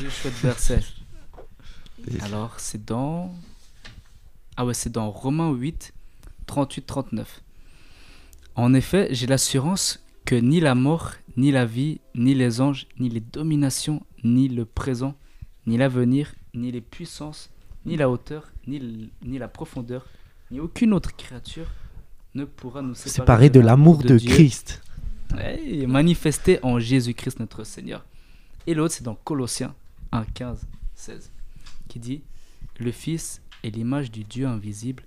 J'ai 0.00 0.10
chouette 0.10 0.34
verset. 0.42 0.80
Alors, 2.20 2.58
c'est 2.58 2.84
dans. 2.84 3.32
Ah 4.56 4.66
ouais, 4.66 4.74
c'est 4.74 4.90
dans 4.90 5.10
Romains 5.10 5.50
8, 5.52 5.92
38-39. 6.46 7.24
En 8.54 8.74
effet, 8.74 9.08
j'ai 9.10 9.26
l'assurance 9.26 10.04
que 10.24 10.34
ni 10.34 10.60
la 10.60 10.74
mort, 10.74 11.12
ni 11.36 11.50
la 11.50 11.64
vie, 11.64 12.00
ni 12.14 12.34
les 12.34 12.60
anges, 12.60 12.86
ni 12.98 13.08
les 13.08 13.20
dominations, 13.20 14.02
ni 14.24 14.48
le 14.48 14.64
présent, 14.64 15.14
ni 15.66 15.76
l'avenir, 15.76 16.34
ni 16.54 16.70
les 16.70 16.80
puissances, 16.80 17.50
ni 17.86 17.96
la 17.96 18.10
hauteur, 18.10 18.52
ni, 18.66 19.10
ni 19.22 19.38
la 19.38 19.48
profondeur, 19.48 20.06
ni 20.50 20.60
aucune 20.60 20.92
autre 20.92 21.16
créature 21.16 21.66
ne 22.34 22.44
pourra 22.44 22.82
nous 22.82 22.94
séparer, 22.94 23.12
Séparé 23.12 23.50
de 23.50 23.60
l'amour 23.60 23.98
de 23.98 24.18
Christ. 24.18 24.82
Ouais, 25.34 25.86
manifesté 25.86 26.58
en 26.62 26.78
Jésus-Christ 26.78 27.40
notre 27.40 27.64
Seigneur. 27.64 28.04
Et 28.66 28.74
l'autre, 28.74 28.94
c'est 28.94 29.04
dans 29.04 29.14
Colossiens 29.14 29.74
1, 30.12 30.24
15, 30.24 30.66
16, 30.94 31.31
qui 31.92 31.98
dit 31.98 32.22
Le 32.80 32.90
Fils 32.90 33.42
est 33.62 33.70
l'image 33.70 34.10
du 34.10 34.24
Dieu 34.24 34.46
invisible, 34.46 35.02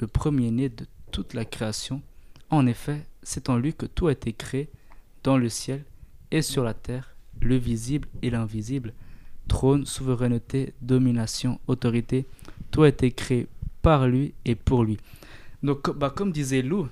le 0.00 0.08
premier-né 0.08 0.68
de 0.68 0.84
toute 1.12 1.32
la 1.32 1.44
création. 1.44 2.02
En 2.50 2.66
effet, 2.66 3.06
c'est 3.22 3.48
en 3.48 3.56
lui 3.56 3.72
que 3.72 3.86
tout 3.86 4.08
a 4.08 4.12
été 4.12 4.32
créé, 4.32 4.68
dans 5.22 5.38
le 5.38 5.48
ciel 5.48 5.84
et 6.32 6.42
sur 6.42 6.64
la 6.64 6.74
terre, 6.74 7.14
le 7.40 7.54
visible 7.54 8.08
et 8.20 8.30
l'invisible. 8.30 8.94
Trône, 9.46 9.86
souveraineté, 9.86 10.74
domination, 10.82 11.60
autorité, 11.68 12.26
tout 12.72 12.82
a 12.82 12.88
été 12.88 13.12
créé 13.12 13.46
par 13.80 14.08
lui 14.08 14.34
et 14.44 14.56
pour 14.56 14.82
lui. 14.82 14.98
Donc, 15.62 15.96
bah, 15.96 16.10
comme 16.10 16.32
disait 16.32 16.62
Lou, 16.62 16.88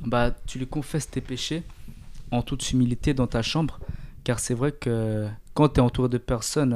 bah, 0.00 0.34
tu 0.46 0.58
lui 0.58 0.66
confesses 0.66 1.10
tes 1.10 1.20
péchés 1.20 1.62
en 2.30 2.40
toute 2.40 2.72
humilité 2.72 3.12
dans 3.12 3.26
ta 3.26 3.42
chambre, 3.42 3.78
car 4.24 4.38
c'est 4.38 4.54
vrai 4.54 4.72
que 4.72 5.28
quand 5.52 5.68
tu 5.68 5.80
es 5.80 5.82
entouré 5.82 6.08
de 6.08 6.18
personnes, 6.18 6.72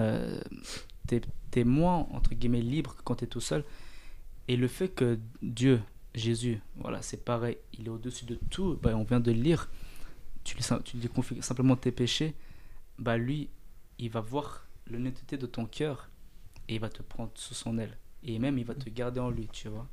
es, 1.11 1.21
moins, 1.65 2.07
entre 2.13 2.35
guillemets, 2.35 2.61
libre 2.61 2.95
que 2.97 3.03
quand 3.03 3.17
tu 3.17 3.25
es 3.25 3.29
tout 3.29 3.41
seul. 3.41 3.65
Et 4.49 4.57
le 4.57 4.69
fait 4.69 4.89
que 4.89 5.19
Dieu, 5.43 5.81
Jésus, 6.15 6.61
voilà, 6.77 7.03
c'est 7.03 7.25
pareil. 7.25 7.59
Il 7.79 7.87
est 7.87 7.91
au-dessus 7.91 8.25
de 8.25 8.39
tout. 8.51 8.79
Bah, 8.83 8.97
on 8.97 9.05
vient 9.05 9.21
de 9.21 9.33
le 9.33 9.41
lire. 9.41 9.71
Tu 10.45 10.57
lui, 10.57 10.65
tu 10.85 10.97
lui 10.97 11.09
confies 11.09 11.43
simplement 11.43 11.77
tes 11.77 11.93
péchés. 11.93 12.35
Bah, 12.99 13.17
lui, 13.17 13.51
il 13.99 14.11
va 14.11 14.21
voir 14.21 14.67
l'honnêteté 14.87 15.37
de 15.37 15.47
ton 15.47 15.67
cœur 15.67 16.09
et 16.69 16.75
il 16.77 16.81
va 16.81 16.89
te 16.89 17.03
prendre 17.03 17.33
sous 17.35 17.55
son 17.55 17.79
aile. 17.79 17.97
Et 18.23 18.39
même, 18.39 18.59
il 18.59 18.65
va 18.65 18.75
te 18.75 18.89
garder 18.89 19.21
en 19.21 19.31
lui, 19.31 19.49
tu 19.53 19.69
vois. 19.69 19.87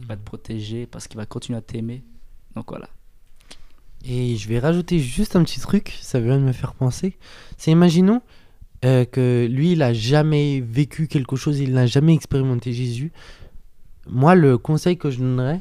Il 0.00 0.06
va 0.06 0.16
te 0.16 0.22
protéger 0.22 0.86
parce 0.86 1.06
qu'il 1.06 1.16
va 1.16 1.26
continuer 1.26 1.58
à 1.58 1.62
t'aimer. 1.62 2.02
Donc 2.54 2.70
voilà. 2.70 2.88
Et 4.04 4.36
je 4.36 4.48
vais 4.48 4.58
rajouter 4.58 4.98
juste 4.98 5.34
un 5.34 5.44
petit 5.44 5.60
truc, 5.60 5.96
ça 6.02 6.20
vient 6.20 6.38
de 6.38 6.42
me 6.42 6.52
faire 6.52 6.74
penser. 6.74 7.16
C'est 7.56 7.70
imaginons 7.70 8.20
euh, 8.84 9.04
que 9.04 9.46
lui, 9.50 9.72
il 9.72 9.82
a 9.82 9.92
jamais 9.92 10.60
vécu 10.60 11.06
quelque 11.06 11.36
chose, 11.36 11.60
il 11.60 11.72
n'a 11.72 11.86
jamais 11.86 12.14
expérimenté 12.14 12.72
Jésus. 12.72 13.12
Moi, 14.06 14.34
le 14.34 14.58
conseil 14.58 14.98
que 14.98 15.10
je 15.10 15.18
donnerais, 15.18 15.60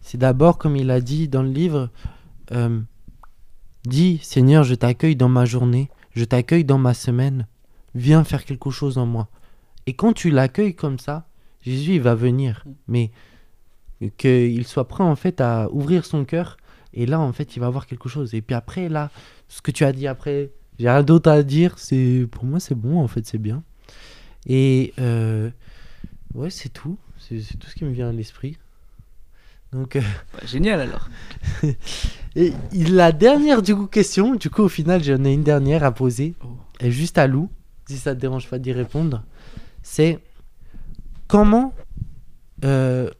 c'est 0.00 0.18
d'abord, 0.18 0.58
comme 0.58 0.76
il 0.76 0.90
a 0.90 1.00
dit 1.00 1.28
dans 1.28 1.42
le 1.42 1.50
livre, 1.50 1.90
euh, 2.52 2.80
dis 3.84 4.18
Seigneur, 4.22 4.64
je 4.64 4.74
t'accueille 4.74 5.16
dans 5.16 5.28
ma 5.28 5.44
journée, 5.44 5.90
je 6.12 6.24
t'accueille 6.24 6.64
dans 6.64 6.78
ma 6.78 6.94
semaine, 6.94 7.46
viens 7.94 8.24
faire 8.24 8.44
quelque 8.44 8.70
chose 8.70 8.98
en 8.98 9.06
moi. 9.06 9.28
Et 9.86 9.94
quand 9.94 10.12
tu 10.12 10.30
l'accueilles 10.30 10.74
comme 10.74 10.98
ça, 10.98 11.28
Jésus, 11.62 11.94
il 11.94 12.00
va 12.02 12.14
venir. 12.14 12.64
Mais 12.88 13.10
qu'il 14.16 14.66
soit 14.66 14.88
prêt 14.88 15.04
en 15.04 15.16
fait 15.16 15.40
à 15.40 15.68
ouvrir 15.70 16.04
son 16.04 16.24
cœur 16.24 16.56
et 16.92 17.06
là 17.06 17.20
en 17.20 17.32
fait 17.32 17.56
il 17.56 17.60
va 17.60 17.70
voir 17.70 17.86
quelque 17.86 18.08
chose 18.08 18.34
et 18.34 18.42
puis 18.42 18.54
après 18.54 18.88
là 18.88 19.10
ce 19.48 19.62
que 19.62 19.70
tu 19.70 19.84
as 19.84 19.92
dit 19.92 20.06
après 20.06 20.50
j'ai 20.78 20.88
rien 20.90 21.02
d'autre 21.02 21.30
à 21.30 21.42
dire 21.42 21.78
c'est 21.78 22.26
pour 22.30 22.44
moi 22.44 22.60
c'est 22.60 22.74
bon 22.74 23.00
en 23.00 23.08
fait 23.08 23.26
c'est 23.26 23.38
bien 23.38 23.62
et 24.46 24.92
euh, 24.98 25.50
ouais 26.34 26.50
c'est 26.50 26.68
tout 26.68 26.96
c'est 27.18 27.40
c'est 27.40 27.56
tout 27.56 27.68
ce 27.68 27.74
qui 27.74 27.84
me 27.84 27.90
vient 27.92 28.08
à 28.08 28.12
l'esprit 28.12 28.58
donc 29.72 29.96
euh, 29.96 30.00
Bah, 30.32 30.40
génial 30.46 30.80
alors. 30.80 31.08
et 32.36 32.52
la 32.72 33.12
dernière 33.12 33.62
du 33.62 33.74
coup 33.74 33.86
question 33.86 34.34
du 34.34 34.50
coup 34.50 34.62
au 34.62 34.68
final 34.68 35.02
j'en 35.02 35.24
ai 35.24 35.32
une 35.32 35.42
dernière 35.44 35.84
à 35.84 35.92
poser 35.92 36.34
Oh. 36.44 36.48
et 36.80 36.90
juste 36.90 37.18
à 37.18 37.26
Lou 37.26 37.48
si 37.88 37.96
ça 37.96 38.14
te 38.14 38.20
dérange 38.20 38.48
pas 38.48 38.58
d'y 38.58 38.72
répondre 38.72 39.22
c'est 39.82 40.18
comment 41.28 41.74
euh, 42.64 43.10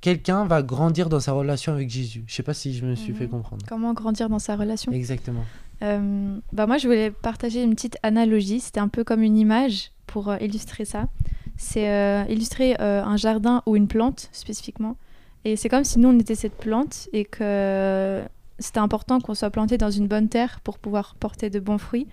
quelqu'un 0.00 0.44
va 0.46 0.62
grandir 0.62 1.08
dans 1.08 1.20
sa 1.20 1.32
relation 1.32 1.72
avec 1.72 1.88
Jésus? 1.88 2.24
Je 2.26 2.34
sais 2.34 2.42
pas 2.42 2.54
si 2.54 2.74
je 2.74 2.84
me 2.84 2.94
suis 2.94 3.12
Mhm. 3.12 3.18
fait 3.18 3.28
comprendre. 3.28 3.64
Comment 3.68 3.94
grandir 3.94 4.28
dans 4.28 4.38
sa 4.40 4.56
relation? 4.56 4.92
Exactement. 4.92 5.44
Euh, 5.82 6.38
bah 6.52 6.66
moi, 6.66 6.78
je 6.78 6.86
voulais 6.86 7.10
partager 7.10 7.62
une 7.62 7.74
petite 7.74 7.98
analogie. 8.02 8.60
C'était 8.60 8.80
un 8.80 8.88
peu 8.88 9.04
comme 9.04 9.22
une 9.22 9.36
image 9.36 9.90
pour 10.06 10.28
euh, 10.28 10.36
illustrer 10.40 10.84
ça. 10.84 11.08
C'est 11.56 11.88
euh, 11.88 12.24
illustrer 12.28 12.76
euh, 12.80 13.02
un 13.02 13.16
jardin 13.16 13.62
ou 13.66 13.76
une 13.76 13.88
plante 13.88 14.28
spécifiquement. 14.32 14.96
Et 15.44 15.56
c'est 15.56 15.68
comme 15.68 15.84
si 15.84 15.98
nous, 15.98 16.08
on 16.08 16.18
était 16.18 16.34
cette 16.34 16.56
plante 16.56 17.08
et 17.12 17.24
que 17.24 18.22
c'était 18.58 18.78
important 18.78 19.20
qu'on 19.20 19.34
soit 19.34 19.50
planté 19.50 19.76
dans 19.76 19.90
une 19.90 20.06
bonne 20.06 20.28
terre 20.28 20.60
pour 20.62 20.78
pouvoir 20.78 21.16
porter 21.16 21.50
de 21.50 21.58
bons 21.58 21.78
fruits. 21.78 22.06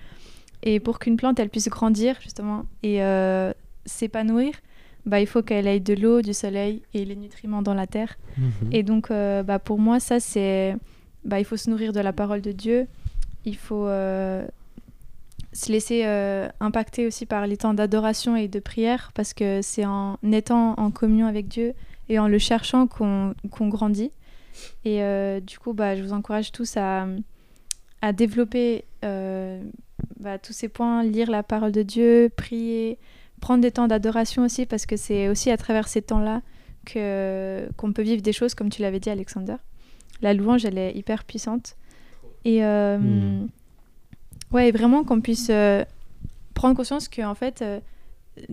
Et 0.63 0.79
pour 0.79 0.97
qu'une 0.97 1.15
plante, 1.15 1.39
elle 1.39 1.49
puisse 1.49 1.69
grandir 1.69 2.15
justement 2.21 2.65
et 2.81 3.01
s'épanouir, 3.85 4.53
bah, 5.05 5.21
il 5.21 5.27
faut 5.27 5.43
qu'elle 5.43 5.67
ait 5.67 5.79
de 5.79 5.93
l'eau, 5.93 6.21
du 6.23 6.33
soleil 6.33 6.81
et 6.95 7.05
les 7.05 7.15
nutriments 7.15 7.61
dans 7.61 7.75
la 7.75 7.85
terre. 7.85 8.17
Mhm. 8.37 8.51
Et 8.71 8.81
donc, 8.81 9.09
bah, 9.09 9.59
pour 9.59 9.77
moi, 9.77 9.99
ça, 9.99 10.19
c'est. 10.19 10.75
Bah, 11.23 11.39
il 11.39 11.45
faut 11.45 11.57
se 11.57 11.69
nourrir 11.69 11.93
de 11.93 11.99
la 11.99 12.13
parole 12.13 12.41
de 12.41 12.51
Dieu. 12.51 12.87
Il 13.45 13.55
faut 13.55 13.87
euh, 13.87 14.45
se 15.53 15.71
laisser 15.71 16.03
euh, 16.05 16.49
impacter 16.59 17.07
aussi 17.07 17.25
par 17.25 17.47
les 17.47 17.57
temps 17.57 17.73
d'adoration 17.73 18.35
et 18.35 18.47
de 18.47 18.59
prière, 18.59 19.11
parce 19.13 19.33
que 19.33 19.61
c'est 19.61 19.85
en 19.85 20.17
étant 20.31 20.73
en 20.77 20.91
communion 20.91 21.27
avec 21.27 21.47
Dieu 21.47 21.73
et 22.09 22.19
en 22.19 22.27
le 22.27 22.37
cherchant 22.37 22.87
qu'on 22.87 23.35
grandit. 23.67 24.11
Et 24.83 25.03
euh, 25.03 25.39
du 25.39 25.57
coup, 25.57 25.73
bah, 25.73 25.95
je 25.95 26.03
vous 26.03 26.13
encourage 26.13 26.51
tous 26.51 26.75
à, 26.75 27.07
à 28.01 28.13
développer 28.13 28.83
bah, 29.01 30.37
tous 30.41 30.53
ces 30.53 30.67
points, 30.67 31.03
lire 31.03 31.29
la 31.31 31.43
parole 31.43 31.71
de 31.71 31.83
Dieu, 31.83 32.29
prier, 32.35 32.97
prendre 33.39 33.61
des 33.61 33.71
temps 33.71 33.87
d'adoration 33.87 34.43
aussi, 34.43 34.65
parce 34.65 34.85
que 34.85 34.97
c'est 34.97 35.29
aussi 35.29 35.49
à 35.49 35.57
travers 35.57 35.87
ces 35.87 36.01
temps-là 36.01 36.41
qu'on 37.77 37.93
peut 37.93 38.01
vivre 38.01 38.21
des 38.21 38.33
choses 38.33 38.55
comme 38.55 38.69
tu 38.69 38.81
l'avais 38.81 38.99
dit 38.99 39.09
Alexander. 39.09 39.55
La 40.21 40.33
louange 40.33 40.65
elle 40.65 40.77
est 40.77 40.93
hyper 40.95 41.23
puissante 41.23 41.75
et 42.45 42.63
euh, 42.63 42.97
Mhm. 42.97 43.47
ouais 44.51 44.71
vraiment 44.71 45.03
qu'on 45.03 45.21
puisse 45.21 45.47
euh, 45.49 45.83
prendre 46.53 46.75
conscience 46.75 47.07
que 47.07 47.21
en 47.21 47.35
fait 47.35 47.61
euh, 47.61 47.79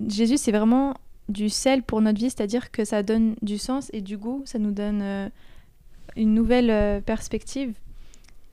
Jésus 0.09 0.37
c'est 0.39 0.53
vraiment 0.53 0.95
du 1.29 1.49
sel 1.49 1.83
pour 1.83 2.01
notre 2.01 2.19
vie, 2.19 2.31
c'est-à-dire 2.31 2.71
que 2.71 2.85
ça 2.85 3.03
donne 3.03 3.35
du 3.43 3.59
sens 3.59 3.91
et 3.93 4.01
du 4.01 4.17
goût, 4.17 4.43
ça 4.45 4.59
nous 4.59 4.71
donne 4.71 5.01
euh, 5.03 5.29
une 6.17 6.35
nouvelle 6.35 6.71
euh, 6.71 7.01
perspective 7.01 7.75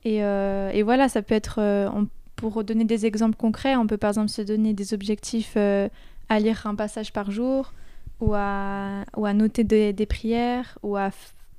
et, 0.04 0.22
euh, 0.24 0.70
et 0.72 0.82
voilà 0.82 1.08
ça 1.08 1.22
peut 1.22 1.34
être 1.34 1.60
on- 1.60 2.08
pour 2.36 2.64
donner 2.64 2.84
des 2.84 3.06
exemples 3.06 3.36
concrets, 3.36 3.76
on 3.76 3.86
peut 3.86 3.96
par 3.96 4.10
exemple 4.10 4.28
se 4.28 4.42
donner 4.42 4.72
des 4.74 4.92
objectifs 4.92 5.56
à 5.56 6.40
lire 6.40 6.66
un 6.66 6.74
passage 6.74 7.12
par 7.12 7.30
jour 7.30 7.72
ou 8.20 8.34
à, 8.34 9.04
ou 9.16 9.24
à 9.24 9.32
noter 9.32 9.62
des, 9.64 9.92
des 9.92 10.04
prières 10.06 10.76
ou 10.82 10.96
à 10.96 11.10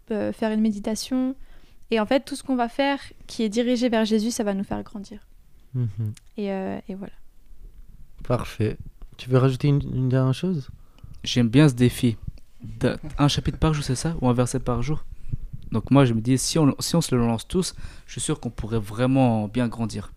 faire 0.09 0.51
une 0.51 0.59
méditation. 0.61 1.34
Et 1.91 1.99
en 1.99 2.05
fait, 2.05 2.25
tout 2.25 2.36
ce 2.36 2.43
qu'on 2.43 2.55
va 2.55 2.69
faire 2.69 2.99
qui 3.27 3.43
est 3.43 3.49
dirigé 3.49 3.89
vers 3.89 4.05
Jésus, 4.05 4.31
ça 4.31 4.43
va 4.43 4.53
nous 4.53 4.63
faire 4.63 4.81
grandir. 4.83 5.19
Mhm. 5.73 6.13
Et, 6.38 6.51
euh, 6.51 6.79
et 6.88 6.95
voilà. 6.95 7.13
Parfait. 8.27 8.77
Tu 9.17 9.29
veux 9.29 9.38
rajouter 9.38 9.67
une, 9.67 9.81
une 9.95 10.09
dernière 10.09 10.33
chose? 10.33 10.69
J'aime 11.23 11.47
bien 11.47 11.69
ce 11.69 11.73
défi. 11.73 12.17
Un 13.17 13.27
chapitre 13.27 13.59
par 13.59 13.73
jour, 13.73 13.83
c'est 13.83 13.95
ça? 13.95 14.15
Ou 14.21 14.27
un 14.27 14.33
verset 14.33 14.59
par 14.59 14.81
jour? 14.81 15.05
Donc 15.71 15.91
moi, 15.91 16.05
je 16.05 16.13
me 16.13 16.21
dis, 16.21 16.38
si 16.38 16.57
on, 16.57 16.75
si 16.79 16.95
on 16.95 17.01
se 17.01 17.13
le 17.13 17.21
lance 17.21 17.47
tous, 17.47 17.75
je 18.07 18.13
suis 18.13 18.21
sûr 18.21 18.39
qu'on 18.39 18.49
pourrait 18.49 18.79
vraiment 18.79 19.47
bien 19.47 19.67
grandir. 19.67 20.11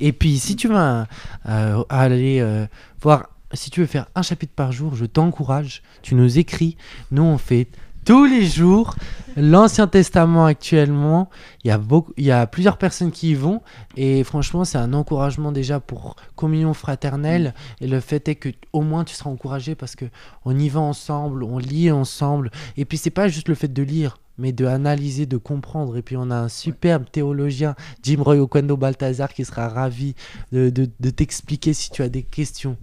Et 0.00 0.12
puis, 0.12 0.38
si 0.38 0.56
tu 0.56 0.68
vas 0.68 1.06
euh, 1.48 1.84
aller 1.88 2.40
euh, 2.40 2.66
voir, 3.00 3.30
si 3.52 3.70
tu 3.70 3.80
veux 3.80 3.86
faire 3.86 4.06
un 4.14 4.22
chapitre 4.22 4.52
par 4.54 4.72
jour, 4.72 4.94
je 4.94 5.06
t'encourage. 5.06 5.82
Tu 6.02 6.14
nous 6.14 6.38
écris. 6.38 6.76
Nous, 7.10 7.22
on 7.22 7.38
fait 7.38 7.68
tous 8.06 8.24
les 8.24 8.46
jours 8.46 8.94
l'Ancien 9.36 9.86
Testament 9.88 10.46
actuellement. 10.46 11.28
Il 11.64 11.68
y, 11.68 11.70
a 11.70 11.76
beaucoup, 11.76 12.12
il 12.16 12.24
y 12.24 12.30
a 12.30 12.46
plusieurs 12.46 12.78
personnes 12.78 13.10
qui 13.10 13.32
y 13.32 13.34
vont. 13.34 13.60
Et 13.96 14.24
franchement, 14.24 14.64
c'est 14.64 14.78
un 14.78 14.94
encouragement 14.94 15.52
déjà 15.52 15.80
pour 15.80 16.16
communion 16.36 16.72
fraternelle. 16.72 17.52
Et 17.80 17.86
le 17.86 18.00
fait 18.00 18.28
est 18.28 18.36
que 18.36 18.48
au 18.72 18.80
moins 18.80 19.04
tu 19.04 19.14
seras 19.14 19.28
encouragé 19.28 19.74
parce 19.74 19.96
que 19.96 20.06
on 20.46 20.56
y 20.58 20.68
va 20.70 20.80
ensemble, 20.80 21.42
on 21.42 21.58
lit 21.58 21.90
ensemble. 21.90 22.50
Et 22.78 22.84
puis, 22.86 22.96
c'est 22.96 23.10
pas 23.10 23.28
juste 23.28 23.48
le 23.48 23.54
fait 23.54 23.72
de 23.72 23.82
lire 23.82 24.18
mais 24.38 24.52
de 24.52 24.66
analyser, 24.66 25.24
de 25.24 25.38
comprendre. 25.38 25.96
Et 25.96 26.02
puis 26.02 26.16
on 26.18 26.30
a 26.30 26.36
un 26.36 26.48
superbe 26.50 27.04
théologien, 27.10 27.74
Jim 28.02 28.18
Roy 28.22 28.36
Oquendo 28.36 28.76
Balthazar, 28.76 29.32
qui 29.32 29.46
sera 29.46 29.68
ravi 29.70 30.14
de, 30.52 30.68
de- 30.68 30.90
de 31.00 31.10
t'expliquer 31.10 31.72
si 31.72 31.90
tu 31.90 32.02
as 32.02 32.10
des 32.10 32.22
questions. 32.22 32.76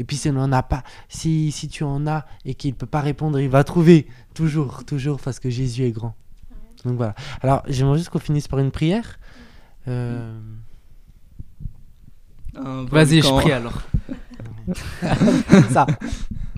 Et 0.00 0.04
puis 0.04 0.16
si 0.16 0.28
on 0.30 0.36
en 0.36 0.50
a 0.52 0.64
pas, 0.64 0.82
si, 1.08 1.52
si 1.52 1.68
tu 1.68 1.84
en 1.84 2.08
as 2.08 2.26
et 2.44 2.54
qu'il 2.54 2.72
ne 2.72 2.76
peut 2.76 2.86
pas 2.86 3.00
répondre, 3.00 3.38
il 3.40 3.48
va 3.48 3.62
trouver. 3.62 4.08
Toujours, 4.36 4.84
toujours, 4.84 5.18
parce 5.18 5.40
que 5.40 5.48
Jésus 5.48 5.84
est 5.84 5.92
grand. 5.92 6.14
Donc 6.84 6.98
voilà. 6.98 7.14
Alors 7.40 7.62
j'aimerais 7.66 7.96
juste 7.96 8.10
qu'on 8.10 8.18
finisse 8.18 8.48
par 8.48 8.58
une 8.58 8.70
prière. 8.70 9.18
Euh, 9.88 10.38
Vas-y, 12.54 13.22
je 13.22 13.30
prie 13.40 13.52
alors. 13.52 13.80
ça. 15.70 15.86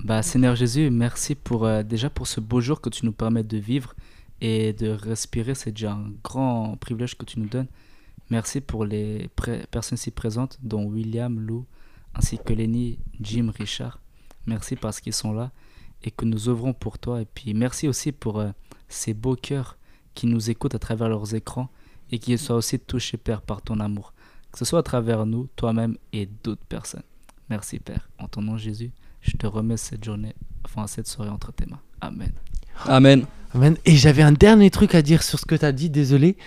Bah, 0.03 0.21
Seigneur 0.21 0.55
Jésus, 0.57 0.89
merci 0.89 1.35
pour 1.35 1.65
euh, 1.65 1.81
déjà 1.81 2.09
pour 2.09 2.27
ce 2.27 2.41
beau 2.41 2.59
jour 2.59 2.81
que 2.81 2.89
tu 2.89 3.05
nous 3.05 3.13
permets 3.13 3.43
de 3.43 3.57
vivre 3.57 3.95
et 4.41 4.73
de 4.73 4.89
respirer. 4.89 5.55
C'est 5.55 5.71
déjà 5.71 5.93
un 5.93 6.11
grand 6.21 6.75
privilège 6.75 7.17
que 7.17 7.23
tu 7.23 7.39
nous 7.39 7.47
donnes. 7.47 7.67
Merci 8.29 8.59
pour 8.59 8.83
les 8.83 9.29
personnes 9.71 9.95
ici 9.95 10.11
présentes, 10.11 10.59
dont 10.61 10.83
William, 10.83 11.39
Lou, 11.39 11.65
ainsi 12.13 12.37
que 12.37 12.51
Lenny, 12.51 12.99
Jim, 13.21 13.53
Richard. 13.57 14.01
Merci 14.47 14.75
parce 14.75 14.99
qu'ils 14.99 15.13
sont 15.13 15.31
là 15.31 15.51
et 16.03 16.11
que 16.11 16.25
nous 16.25 16.49
œuvrons 16.49 16.73
pour 16.73 16.99
toi. 16.99 17.21
Et 17.21 17.25
puis 17.25 17.53
merci 17.53 17.87
aussi 17.87 18.11
pour 18.11 18.39
euh, 18.39 18.49
ces 18.87 19.13
beaux 19.13 19.35
cœurs 19.35 19.77
qui 20.13 20.27
nous 20.27 20.49
écoutent 20.49 20.75
à 20.75 20.79
travers 20.79 21.09
leurs 21.09 21.35
écrans 21.35 21.69
et 22.11 22.19
qui 22.19 22.37
soient 22.37 22.55
aussi 22.55 22.79
touchés, 22.79 23.17
Père, 23.17 23.41
par 23.41 23.61
ton 23.61 23.79
amour. 23.79 24.13
Que 24.51 24.57
ce 24.57 24.65
soit 24.65 24.79
à 24.79 24.83
travers 24.83 25.25
nous, 25.25 25.47
toi-même 25.55 25.97
et 26.11 26.27
d'autres 26.43 26.65
personnes. 26.65 27.03
Merci, 27.49 27.79
Père. 27.79 28.09
En 28.17 28.27
ton 28.27 28.41
nom, 28.41 28.57
Jésus, 28.57 28.91
je 29.21 29.37
te 29.37 29.45
remets 29.45 29.77
cette 29.77 30.03
journée, 30.03 30.35
enfin 30.65 30.87
cette 30.87 31.07
soirée 31.07 31.29
entre 31.29 31.51
tes 31.51 31.65
mains. 31.65 31.81
Amen. 32.01 32.31
Amen. 32.85 33.25
Amen. 33.53 33.75
Et 33.85 33.95
j'avais 33.95 34.21
un 34.21 34.31
dernier 34.31 34.69
truc 34.69 34.95
à 34.95 35.01
dire 35.01 35.23
sur 35.23 35.39
ce 35.39 35.45
que 35.45 35.55
tu 35.55 35.65
as 35.65 35.71
dit, 35.71 35.89
désolé. 35.89 36.37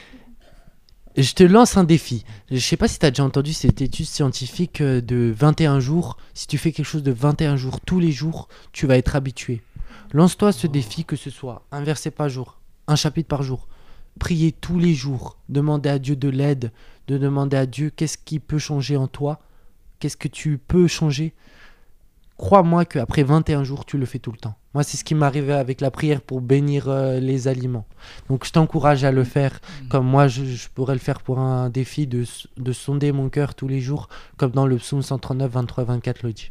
Je 1.18 1.34
te 1.34 1.42
lance 1.42 1.76
un 1.76 1.84
défi. 1.84 2.24
Je 2.50 2.56
sais 2.56 2.78
pas 2.78 2.88
si 2.88 2.98
tu 2.98 3.04
as 3.04 3.10
déjà 3.10 3.24
entendu 3.24 3.52
cette 3.52 3.82
étude 3.82 4.06
scientifique 4.06 4.80
euh, 4.80 5.02
de 5.02 5.34
21 5.36 5.78
jours. 5.78 6.16
Si 6.32 6.46
tu 6.46 6.56
fais 6.56 6.72
quelque 6.72 6.86
chose 6.86 7.02
de 7.02 7.12
21 7.12 7.56
jours 7.56 7.80
tous 7.82 8.00
les 8.00 8.12
jours, 8.12 8.48
tu 8.72 8.86
vas 8.86 8.96
être 8.96 9.14
habitué. 9.14 9.60
Lance-toi 10.14 10.52
ce 10.52 10.66
défi, 10.66 11.04
que 11.04 11.16
ce 11.16 11.28
soit 11.28 11.66
un 11.70 11.82
verset 11.82 12.10
par 12.10 12.30
jour, 12.30 12.58
un 12.86 12.96
chapitre 12.96 13.28
par 13.28 13.42
jour. 13.42 13.68
Prier 14.18 14.52
tous 14.52 14.78
les 14.78 14.94
jours, 14.94 15.36
demander 15.50 15.90
à 15.90 15.98
Dieu 15.98 16.16
de 16.16 16.30
l'aide, 16.30 16.72
de 17.08 17.18
demander 17.18 17.58
à 17.58 17.66
Dieu 17.66 17.90
qu'est-ce 17.90 18.16
qui 18.16 18.38
peut 18.38 18.58
changer 18.58 18.96
en 18.96 19.06
toi, 19.06 19.40
qu'est-ce 19.98 20.16
que 20.16 20.28
tu 20.28 20.56
peux 20.56 20.86
changer. 20.86 21.34
Crois-moi 22.42 22.84
qu'après 22.84 23.22
21 23.22 23.62
jours, 23.62 23.84
tu 23.84 23.98
le 23.98 24.04
fais 24.04 24.18
tout 24.18 24.32
le 24.32 24.36
temps. 24.36 24.56
Moi, 24.74 24.82
c'est 24.82 24.96
ce 24.96 25.04
qui 25.04 25.14
arrivé 25.14 25.52
avec 25.52 25.80
la 25.80 25.92
prière 25.92 26.20
pour 26.20 26.40
bénir 26.40 26.88
euh, 26.88 27.20
les 27.20 27.46
aliments. 27.46 27.86
Donc, 28.28 28.44
je 28.44 28.50
t'encourage 28.50 29.04
à 29.04 29.12
le 29.12 29.22
faire 29.22 29.60
comme 29.88 30.06
moi, 30.06 30.26
je, 30.26 30.44
je 30.44 30.68
pourrais 30.68 30.94
le 30.94 30.98
faire 30.98 31.20
pour 31.20 31.38
un 31.38 31.70
défi 31.70 32.08
de, 32.08 32.24
de 32.56 32.72
sonder 32.72 33.12
mon 33.12 33.28
cœur 33.28 33.54
tous 33.54 33.68
les 33.68 33.80
jours, 33.80 34.08
comme 34.38 34.50
dans 34.50 34.66
le 34.66 34.76
psaume 34.78 35.02
139, 35.02 35.52
23, 35.52 35.84
24 35.84 36.24
le 36.24 36.32
dit. 36.32 36.50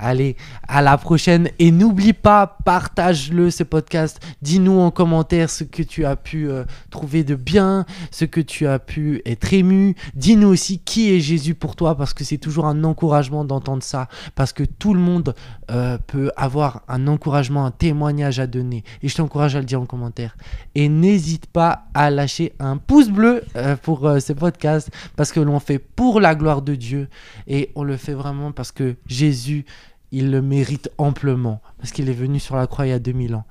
Allez, 0.00 0.36
à 0.68 0.80
la 0.80 0.96
prochaine. 0.96 1.50
Et 1.58 1.72
n'oublie 1.72 2.12
pas, 2.12 2.58
partage-le 2.64 3.50
ce 3.50 3.64
podcast. 3.64 4.20
Dis-nous 4.42 4.78
en 4.78 4.92
commentaire 4.92 5.50
ce 5.50 5.64
que 5.64 5.82
tu 5.82 6.04
as 6.04 6.14
pu 6.14 6.48
euh, 6.48 6.64
trouver 6.90 7.24
de 7.24 7.34
bien, 7.34 7.84
ce 8.12 8.24
que 8.24 8.40
tu 8.40 8.68
as 8.68 8.78
pu 8.78 9.22
être 9.26 9.52
ému. 9.52 9.96
Dis-nous 10.14 10.46
aussi 10.46 10.78
qui 10.78 11.12
est 11.12 11.18
Jésus 11.18 11.54
pour 11.54 11.74
toi, 11.74 11.96
parce 11.96 12.14
que 12.14 12.22
c'est 12.22 12.38
toujours 12.38 12.66
un 12.66 12.84
encouragement 12.84 13.44
d'entendre 13.44 13.82
ça. 13.82 14.06
Parce 14.36 14.52
que 14.52 14.62
tout 14.62 14.94
le 14.94 15.00
monde 15.00 15.34
euh, 15.70 15.98
peut 16.06 16.30
avoir 16.36 16.82
un 16.86 17.08
encouragement, 17.08 17.66
un 17.66 17.72
témoignage 17.72 18.38
à 18.38 18.46
donner. 18.46 18.84
Et 19.02 19.08
je 19.08 19.16
t'encourage 19.16 19.56
à 19.56 19.58
le 19.58 19.64
dire 19.64 19.80
en 19.80 19.86
commentaire. 19.86 20.36
Et 20.76 20.88
n'hésite 20.88 21.46
pas 21.46 21.86
à 21.94 22.10
lâcher 22.10 22.52
un 22.60 22.76
pouce 22.76 23.08
bleu 23.08 23.42
euh, 23.56 23.74
pour 23.74 24.08
ce 24.20 24.32
podcast, 24.32 24.90
parce 25.16 25.32
que 25.32 25.40
l'on 25.40 25.58
fait 25.58 25.80
pour 25.80 26.20
la 26.20 26.36
gloire 26.36 26.62
de 26.62 26.76
Dieu. 26.76 27.08
Et 27.48 27.72
on 27.74 27.82
le 27.82 27.96
fait 27.96 28.14
vraiment 28.14 28.52
parce 28.52 28.70
que 28.70 28.94
Jésus 29.06 29.64
il 30.12 30.30
le 30.30 30.42
mérite 30.42 30.90
amplement 30.98 31.60
parce 31.78 31.92
qu'il 31.92 32.08
est 32.08 32.14
venu 32.14 32.38
sur 32.40 32.56
la 32.56 32.66
croix 32.66 32.86
il 32.86 32.90
y 32.90 32.92
a 32.92 32.98
2000 32.98 33.34
ans. 33.34 33.44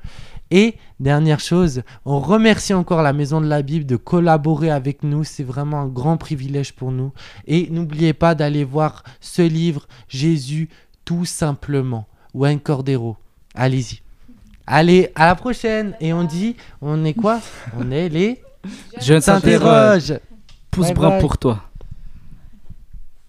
Et 0.50 0.76
dernière 1.00 1.40
chose, 1.40 1.84
on 2.06 2.20
remercie 2.20 2.74
encore 2.74 3.02
la 3.02 3.14
Maison 3.14 3.42
de 3.42 3.48
la 3.48 3.62
Bible 3.62 3.86
de 3.86 3.98
collaborer 3.98 4.70
avec 4.72 5.04
nous. 5.04 5.24
C'est 5.24 5.44
vraiment 5.44 5.82
un 5.82 5.88
grand 5.88 6.18
privilège 6.18 6.74
pour 6.74 6.92
nous. 6.92 7.12
Et 7.48 7.68
n'oubliez 7.70 8.14
pas 8.14 8.34
d'aller 8.34 8.64
voir 8.64 9.04
ce 9.20 9.42
livre, 9.42 9.88
Jésus, 10.08 10.70
tout 11.04 11.26
simplement. 11.26 12.08
Wayne 12.34 12.60
Cordero. 12.60 13.18
Allez-y. 13.56 14.02
Allez, 14.66 15.12
à 15.16 15.28
la 15.28 15.36
prochaine. 15.36 15.96
Et 16.00 16.14
on 16.14 16.24
dit, 16.24 16.56
on 16.82 17.04
est 17.04 17.14
quoi? 17.14 17.42
On 17.78 17.92
est 17.92 18.10
les 18.10 18.42
Je 19.02 19.20
s'interroge. 19.20 20.14
Pouce 20.72 20.88
Bye 20.88 20.96
bye. 20.96 21.22
pour 21.22 21.38
toi. 21.38 21.64